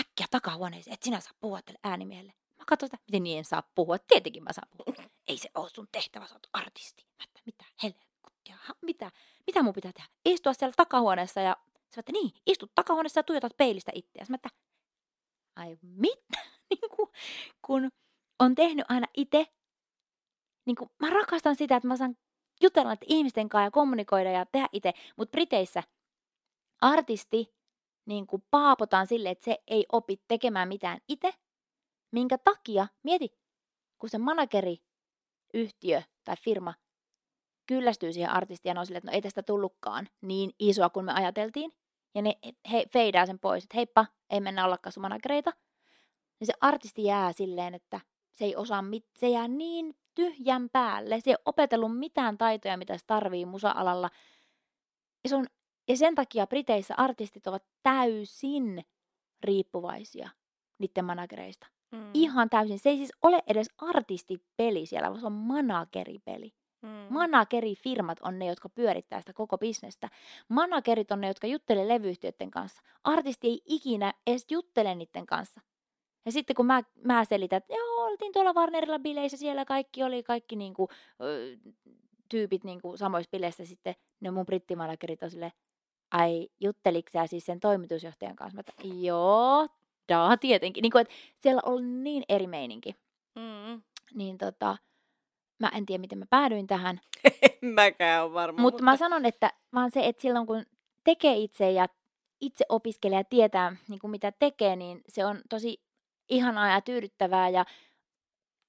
äkkiä 0.00 0.26
takahuoneeseen, 0.30 0.94
et 0.94 1.02
sinä 1.02 1.20
saa 1.20 1.32
puhua 1.40 1.62
tälle 1.62 1.78
äänimiehelle. 1.84 2.32
Mä 2.58 2.64
katsoin 2.66 2.88
sitä, 2.88 3.02
miten 3.06 3.22
niin 3.22 3.38
en 3.38 3.44
saa 3.44 3.62
puhua. 3.74 3.98
Tietenkin 3.98 4.44
mä 4.44 4.52
saan 4.52 4.68
puhua. 4.76 5.10
Ei 5.28 5.38
se 5.38 5.48
ole 5.54 5.68
sun 5.74 5.88
tehtävä, 5.92 6.26
sä 6.26 6.34
oot 6.34 6.46
artisti. 6.52 7.04
Mä 7.18 7.24
että 7.24 7.40
mitä 7.46 7.64
helkuttia, 7.82 8.56
mitä, 8.82 9.10
mitä 9.46 9.62
mun 9.62 9.74
pitää 9.74 9.92
tehdä? 9.92 10.08
Istua 10.24 10.54
siellä 10.54 10.74
takahuoneessa 10.76 11.40
ja 11.40 11.56
sä 11.94 12.00
että 12.00 12.12
niin, 12.12 12.30
istut 12.46 12.72
takahuoneessa 12.74 13.18
ja 13.18 13.24
tuijotat 13.24 13.56
peilistä 13.56 13.92
itseäsi. 13.94 14.30
Mä 14.30 14.34
että, 14.34 14.48
ai 15.56 15.78
mitä? 15.82 16.38
niin 16.70 16.90
kuin, 16.96 17.08
kun 17.66 17.90
on 18.38 18.54
tehnyt 18.54 18.86
aina 18.88 19.06
itse, 19.16 19.46
niin 20.68 20.76
kuin, 20.76 20.90
mä 21.02 21.10
rakastan 21.10 21.56
sitä, 21.56 21.76
että 21.76 21.88
mä 21.88 21.96
saan 21.96 22.16
jutella 22.62 22.96
ihmisten 23.06 23.48
kanssa 23.48 23.64
ja 23.64 23.70
kommunikoida 23.70 24.30
ja 24.30 24.46
tehdä 24.46 24.68
itse. 24.72 24.92
Mutta 25.16 25.30
Briteissä 25.30 25.82
artisti 26.80 27.54
niin 28.06 28.26
kuin 28.26 28.42
paapotaan 28.50 29.06
sille, 29.06 29.30
että 29.30 29.44
se 29.44 29.58
ei 29.66 29.86
opi 29.92 30.16
tekemään 30.28 30.68
mitään 30.68 30.98
itse, 31.08 31.32
minkä 32.12 32.38
takia, 32.38 32.86
mieti, 33.02 33.28
kun 33.98 34.08
se 34.08 34.18
manageri, 34.18 34.76
yhtiö 35.54 36.02
tai 36.24 36.36
firma 36.36 36.74
kyllästyy 37.66 38.12
siihen 38.12 38.30
artistiin 38.30 38.74
ja 38.74 38.80
on 38.80 38.86
silleen, 38.86 38.98
että 38.98 39.10
no 39.10 39.14
ei 39.14 39.22
tästä 39.22 39.42
tullutkaan 39.42 40.08
niin 40.20 40.50
isoa 40.58 40.90
kuin 40.90 41.06
me 41.06 41.12
ajateltiin. 41.12 41.72
Ja 42.14 42.22
ne 42.22 42.38
he, 42.72 42.86
feidaa 42.92 43.26
sen 43.26 43.38
pois, 43.38 43.64
että 43.64 43.76
heippa, 43.76 44.06
ei 44.30 44.40
mennä 44.40 44.64
ollakaan 44.64 44.92
sun. 44.92 45.02
Niin 46.40 46.46
se 46.46 46.52
artisti 46.60 47.04
jää 47.04 47.32
silleen, 47.32 47.74
että 47.74 48.00
se 48.38 48.44
ei 48.44 48.56
osaa, 48.56 48.82
mit, 48.82 49.06
se 49.16 49.28
jää 49.28 49.48
niin 49.48 49.96
tyhjän 50.14 50.68
päälle. 50.72 51.20
Se 51.20 51.30
ei 51.30 51.34
ole 51.34 51.42
opetellut 51.44 51.98
mitään 51.98 52.38
taitoja, 52.38 52.76
mitä 52.76 52.98
se 52.98 53.06
tarvii 53.06 53.46
musa-alalla. 53.46 54.10
Ja, 55.24 55.30
se 55.30 55.36
on, 55.36 55.46
ja 55.88 55.96
sen 55.96 56.14
takia 56.14 56.46
Briteissä 56.46 56.94
artistit 56.96 57.46
ovat 57.46 57.64
täysin 57.82 58.84
riippuvaisia 59.44 60.30
niiden 60.78 61.04
managereista. 61.04 61.66
Mm. 61.90 62.10
Ihan 62.14 62.50
täysin. 62.50 62.78
Se 62.78 62.90
ei 62.90 62.96
siis 62.96 63.12
ole 63.22 63.42
edes 63.46 63.70
artistipeli 63.78 64.86
siellä, 64.86 65.08
vaan 65.08 65.20
se 65.20 65.26
on 65.26 65.32
manageripeli. 65.32 66.52
Mm. 66.82 67.06
Managerifirmat 67.10 68.18
on 68.22 68.38
ne, 68.38 68.46
jotka 68.46 68.68
pyörittää 68.68 69.20
sitä 69.20 69.32
koko 69.32 69.58
bisnestä. 69.58 70.08
Managerit 70.48 71.10
on 71.10 71.20
ne, 71.20 71.28
jotka 71.28 71.46
juttelee 71.46 71.88
levyyhtiöiden 71.88 72.50
kanssa. 72.50 72.82
Artisti 73.04 73.48
ei 73.48 73.62
ikinä 73.64 74.14
edes 74.26 74.46
juttele 74.50 74.94
niiden 74.94 75.26
kanssa. 75.26 75.60
Ja 76.28 76.32
sitten 76.32 76.56
kun 76.56 76.66
mä, 76.66 76.82
mä 77.04 77.24
selitän, 77.24 77.56
että 77.56 77.74
joo, 77.74 78.04
oltiin 78.04 78.32
tuolla 78.32 78.52
Warnerilla 78.52 78.98
bileissä, 78.98 79.36
siellä 79.36 79.64
kaikki 79.64 80.02
oli, 80.02 80.22
kaikki 80.22 80.56
niinku, 80.56 80.88
ö, 81.20 81.56
tyypit 82.28 82.64
niinku 82.64 82.96
samoissa 82.96 83.30
bileissä, 83.30 83.64
sitten 83.64 83.94
ne 84.20 84.30
mun 84.30 84.46
brittimanagerit 84.46 85.22
on 85.22 85.30
silleen, 85.30 85.52
ai 86.10 86.48
jutteliko 86.60 87.10
sä 87.12 87.26
siis 87.26 87.46
sen 87.46 87.60
toimitusjohtajan 87.60 88.36
kanssa? 88.36 88.56
Mä 88.56 88.60
että, 88.60 88.72
joo, 89.06 89.68
daa, 90.08 90.36
tietenkin. 90.36 90.82
Niin 90.82 90.92
kuin, 90.92 91.02
että 91.02 91.14
siellä 91.40 91.60
on 91.64 92.04
niin 92.04 92.22
eri 92.28 92.46
meininki. 92.46 92.94
Mm. 93.34 93.82
Niin 94.14 94.38
tota, 94.38 94.76
mä 95.60 95.70
en 95.74 95.86
tiedä, 95.86 96.00
miten 96.00 96.18
mä 96.18 96.26
päädyin 96.30 96.66
tähän. 96.66 97.00
en 97.62 97.68
mäkään 97.68 98.24
ole 98.24 98.32
varma. 98.32 98.62
Mut 98.62 98.72
mutta 98.72 98.84
mä 98.84 98.96
sanon, 98.96 99.26
että 99.26 99.52
vaan 99.74 99.90
se, 99.90 100.06
että 100.06 100.22
silloin 100.22 100.46
kun 100.46 100.66
tekee 101.04 101.36
itse 101.36 101.70
ja 101.70 101.86
itse 102.40 102.64
opiskelee 102.68 103.18
ja 103.18 103.24
tietää, 103.24 103.76
niin 103.88 104.00
kuin 104.00 104.10
mitä 104.10 104.32
tekee, 104.32 104.76
niin 104.76 105.00
se 105.08 105.24
on 105.24 105.40
tosi 105.48 105.87
ihanaa 106.28 106.68
ja 106.68 106.80
tyydyttävää 106.80 107.48
ja 107.48 107.64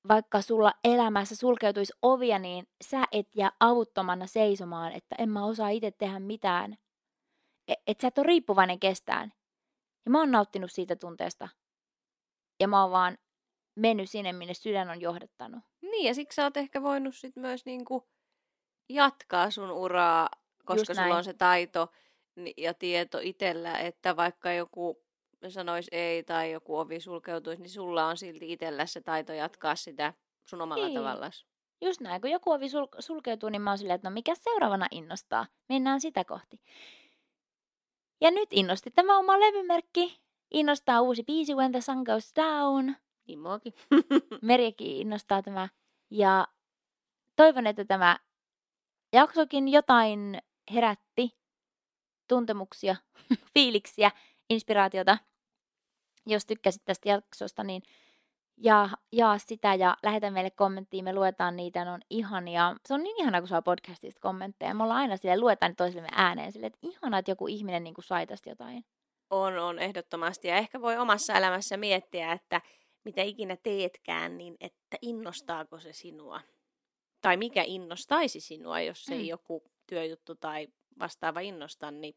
vaikka 0.07 0.41
sulla 0.41 0.73
elämässä 0.83 1.35
sulkeutuisi 1.35 1.93
ovia, 2.01 2.39
niin 2.39 2.67
sä 2.83 3.03
et 3.11 3.27
jää 3.35 3.51
avuttomana 3.59 4.27
seisomaan, 4.27 4.91
että 4.91 5.15
en 5.17 5.29
mä 5.29 5.45
osaa 5.45 5.69
itse 5.69 5.91
tehdä 5.91 6.19
mitään. 6.19 6.77
E, 7.67 7.73
että 7.87 8.01
sä 8.01 8.07
et 8.07 8.17
ole 8.17 8.27
riippuvainen 8.27 8.79
kestään. 8.79 9.33
Ja 10.05 10.11
mä 10.11 10.19
oon 10.19 10.31
nauttinut 10.31 10.71
siitä 10.71 10.95
tunteesta. 10.95 11.49
Ja 12.59 12.67
mä 12.67 12.81
oon 12.81 12.91
vaan 12.91 13.17
mennyt 13.75 14.09
sinne, 14.09 14.33
minne 14.33 14.53
sydän 14.53 14.89
on 14.89 15.01
johdattanut. 15.01 15.63
Niin, 15.81 16.07
ja 16.07 16.13
siksi 16.13 16.35
sä 16.35 16.43
oot 16.43 16.57
ehkä 16.57 16.83
voinut 16.83 17.15
sit 17.15 17.35
myös 17.35 17.65
niinku 17.65 18.09
jatkaa 18.89 19.51
sun 19.51 19.71
uraa, 19.71 20.29
koska 20.65 20.93
sulla 20.93 21.15
on 21.15 21.23
se 21.23 21.33
taito 21.33 21.91
ja 22.57 22.73
tieto 22.73 23.19
itsellä, 23.21 23.77
että 23.77 24.15
vaikka 24.15 24.51
joku 24.51 25.03
sanoisi 25.47 25.89
ei 25.91 26.23
tai 26.23 26.51
joku 26.51 26.77
ovi 26.77 26.99
sulkeutuisi, 26.99 27.61
niin 27.61 27.69
sulla 27.69 28.05
on 28.05 28.17
silti 28.17 28.51
itsellä 28.51 28.85
se 28.85 29.01
taito 29.01 29.33
jatkaa 29.33 29.75
sitä 29.75 30.13
sun 30.49 30.61
omalla 30.61 30.85
niin. 30.85 30.97
tavallaan. 30.97 31.31
Just 31.81 32.01
näin, 32.01 32.21
kun 32.21 32.31
joku 32.31 32.51
ovi 32.51 32.67
sul- 32.67 33.01
sulkeutuu, 33.01 33.49
niin 33.49 33.61
mä 33.61 33.69
oon 33.69 33.77
silleen, 33.77 33.95
että 33.95 34.09
no 34.09 34.13
mikä 34.13 34.35
seuraavana 34.35 34.87
innostaa? 34.91 35.45
Mennään 35.69 36.01
sitä 36.01 36.25
kohti. 36.25 36.59
Ja 38.21 38.31
nyt 38.31 38.49
innosti 38.51 38.91
tämä 38.91 39.17
oma 39.17 39.39
levymerkki. 39.39 40.19
Innostaa 40.51 41.01
uusi 41.01 41.23
biisi 41.23 41.55
When 41.55 41.71
the 41.71 41.81
Sun 41.81 42.03
Goes 42.03 42.33
Down. 42.35 42.95
Niin 43.27 43.39
muakin. 43.39 43.73
Merjekin 44.41 44.87
innostaa 44.87 45.41
tämä. 45.41 45.69
Ja 46.11 46.47
toivon, 47.35 47.67
että 47.67 47.85
tämä 47.85 48.19
jaksokin 49.13 49.67
jotain 49.67 50.41
herätti 50.73 51.37
tuntemuksia, 52.27 52.95
fiiliksiä, 53.53 54.11
inspiraatiota. 54.49 55.17
Jos 56.25 56.45
tykkäsit 56.45 56.85
tästä 56.85 57.09
jaksosta, 57.09 57.63
niin 57.63 57.81
ja 58.61 58.89
jaa 59.11 59.37
sitä 59.37 59.75
ja 59.75 59.97
lähetä 60.03 60.31
meille 60.31 60.51
kommenttia, 60.51 61.03
me 61.03 61.13
luetaan 61.13 61.55
niitä, 61.55 61.85
ne 61.85 61.91
on 61.91 62.01
ihania. 62.09 62.75
Se 62.85 62.93
on 62.93 63.03
niin 63.03 63.21
ihana, 63.21 63.41
kun 63.41 63.47
saa 63.47 63.61
podcastista 63.61 64.19
kommentteja. 64.21 64.73
Me 64.73 64.83
ollaan 64.83 64.99
aina 64.99 65.17
sille 65.17 65.39
luetaan 65.39 65.75
toisillemme 65.75 66.09
ääneen 66.11 66.51
sille, 66.51 66.67
että 66.67 66.79
ihanaa, 66.81 67.19
että 67.19 67.31
joku 67.31 67.47
ihminen 67.47 67.83
niin 67.83 67.93
kuin 67.93 68.05
sai 68.05 68.27
tästä 68.27 68.49
jotain. 68.49 68.85
On, 69.29 69.59
on, 69.59 69.79
ehdottomasti. 69.79 70.47
Ja 70.47 70.55
ehkä 70.55 70.81
voi 70.81 70.97
omassa 70.97 71.33
elämässä 71.33 71.77
miettiä, 71.77 72.31
että 72.31 72.61
mitä 73.03 73.21
ikinä 73.21 73.57
teetkään, 73.63 74.37
niin 74.37 74.55
että 74.59 74.97
innostaako 75.01 75.79
se 75.79 75.93
sinua. 75.93 76.41
Tai 77.21 77.37
mikä 77.37 77.63
innostaisi 77.67 78.39
sinua, 78.39 78.81
jos 78.81 79.07
mm. 79.07 79.13
ei 79.13 79.27
joku 79.27 79.63
työjuttu 79.87 80.35
tai 80.35 80.67
vastaava 80.99 81.39
innosta, 81.39 81.91
niin 81.91 82.15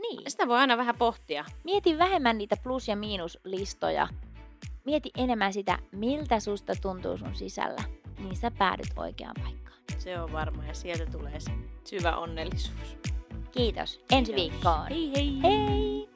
niin. 0.00 0.30
Sitä 0.30 0.48
voi 0.48 0.58
aina 0.58 0.76
vähän 0.76 0.96
pohtia. 0.98 1.44
Mieti 1.64 1.98
vähemmän 1.98 2.38
niitä 2.38 2.56
plus- 2.62 2.88
ja 2.88 2.96
miinuslistoja 2.96 4.08
Mieti 4.88 5.10
enemmän 5.16 5.52
sitä, 5.52 5.78
miltä 5.92 6.40
susta 6.40 6.72
tuntuu 6.82 7.18
sun 7.18 7.34
sisällä, 7.34 7.82
niin 8.18 8.36
sä 8.36 8.50
päädyt 8.50 8.92
oikeaan 8.96 9.36
paikkaan. 9.42 9.78
Se 9.98 10.20
on 10.20 10.32
varma 10.32 10.64
ja 10.64 10.74
sieltä 10.74 11.06
tulee 11.06 11.40
se 11.40 11.50
syvä 11.84 12.16
onnellisuus. 12.16 12.76
Kiitos. 13.52 14.00
Ensi 14.12 14.34
viikkoon. 14.34 14.86
Hei 14.90 15.12
hei. 15.16 15.42
Hei. 15.42 16.08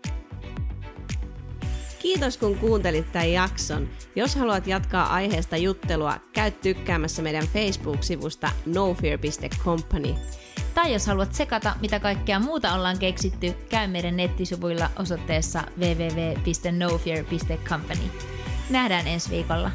Kiitos 1.99 2.37
kun 2.37 2.59
kuuntelit 2.59 3.13
tämän 3.13 3.33
jakson. 3.33 3.89
Jos 4.17 4.37
haluat 4.37 4.67
jatkaa 4.67 5.15
aiheesta 5.15 5.57
juttelua, 5.57 6.15
käy 6.33 6.51
tykkäämässä 6.51 7.23
meidän 7.23 7.45
Facebook-sivusta 7.45 8.51
nofear.company. 8.67 10.15
Tai 10.75 10.93
jos 10.93 11.07
haluat 11.07 11.35
sekata, 11.35 11.75
mitä 11.81 12.01
kaikkea 12.01 12.41
muuta 12.41 12.75
ollaan 12.75 12.99
keksitty, 12.99 13.53
käy 13.71 13.87
meidän 13.87 14.17
nettisivuilla 14.17 14.91
osoitteessa 14.99 15.63
www.nofear.company. 15.79 18.11
Nähdään 18.71 19.07
ensi 19.07 19.31
viikolla. 19.31 19.71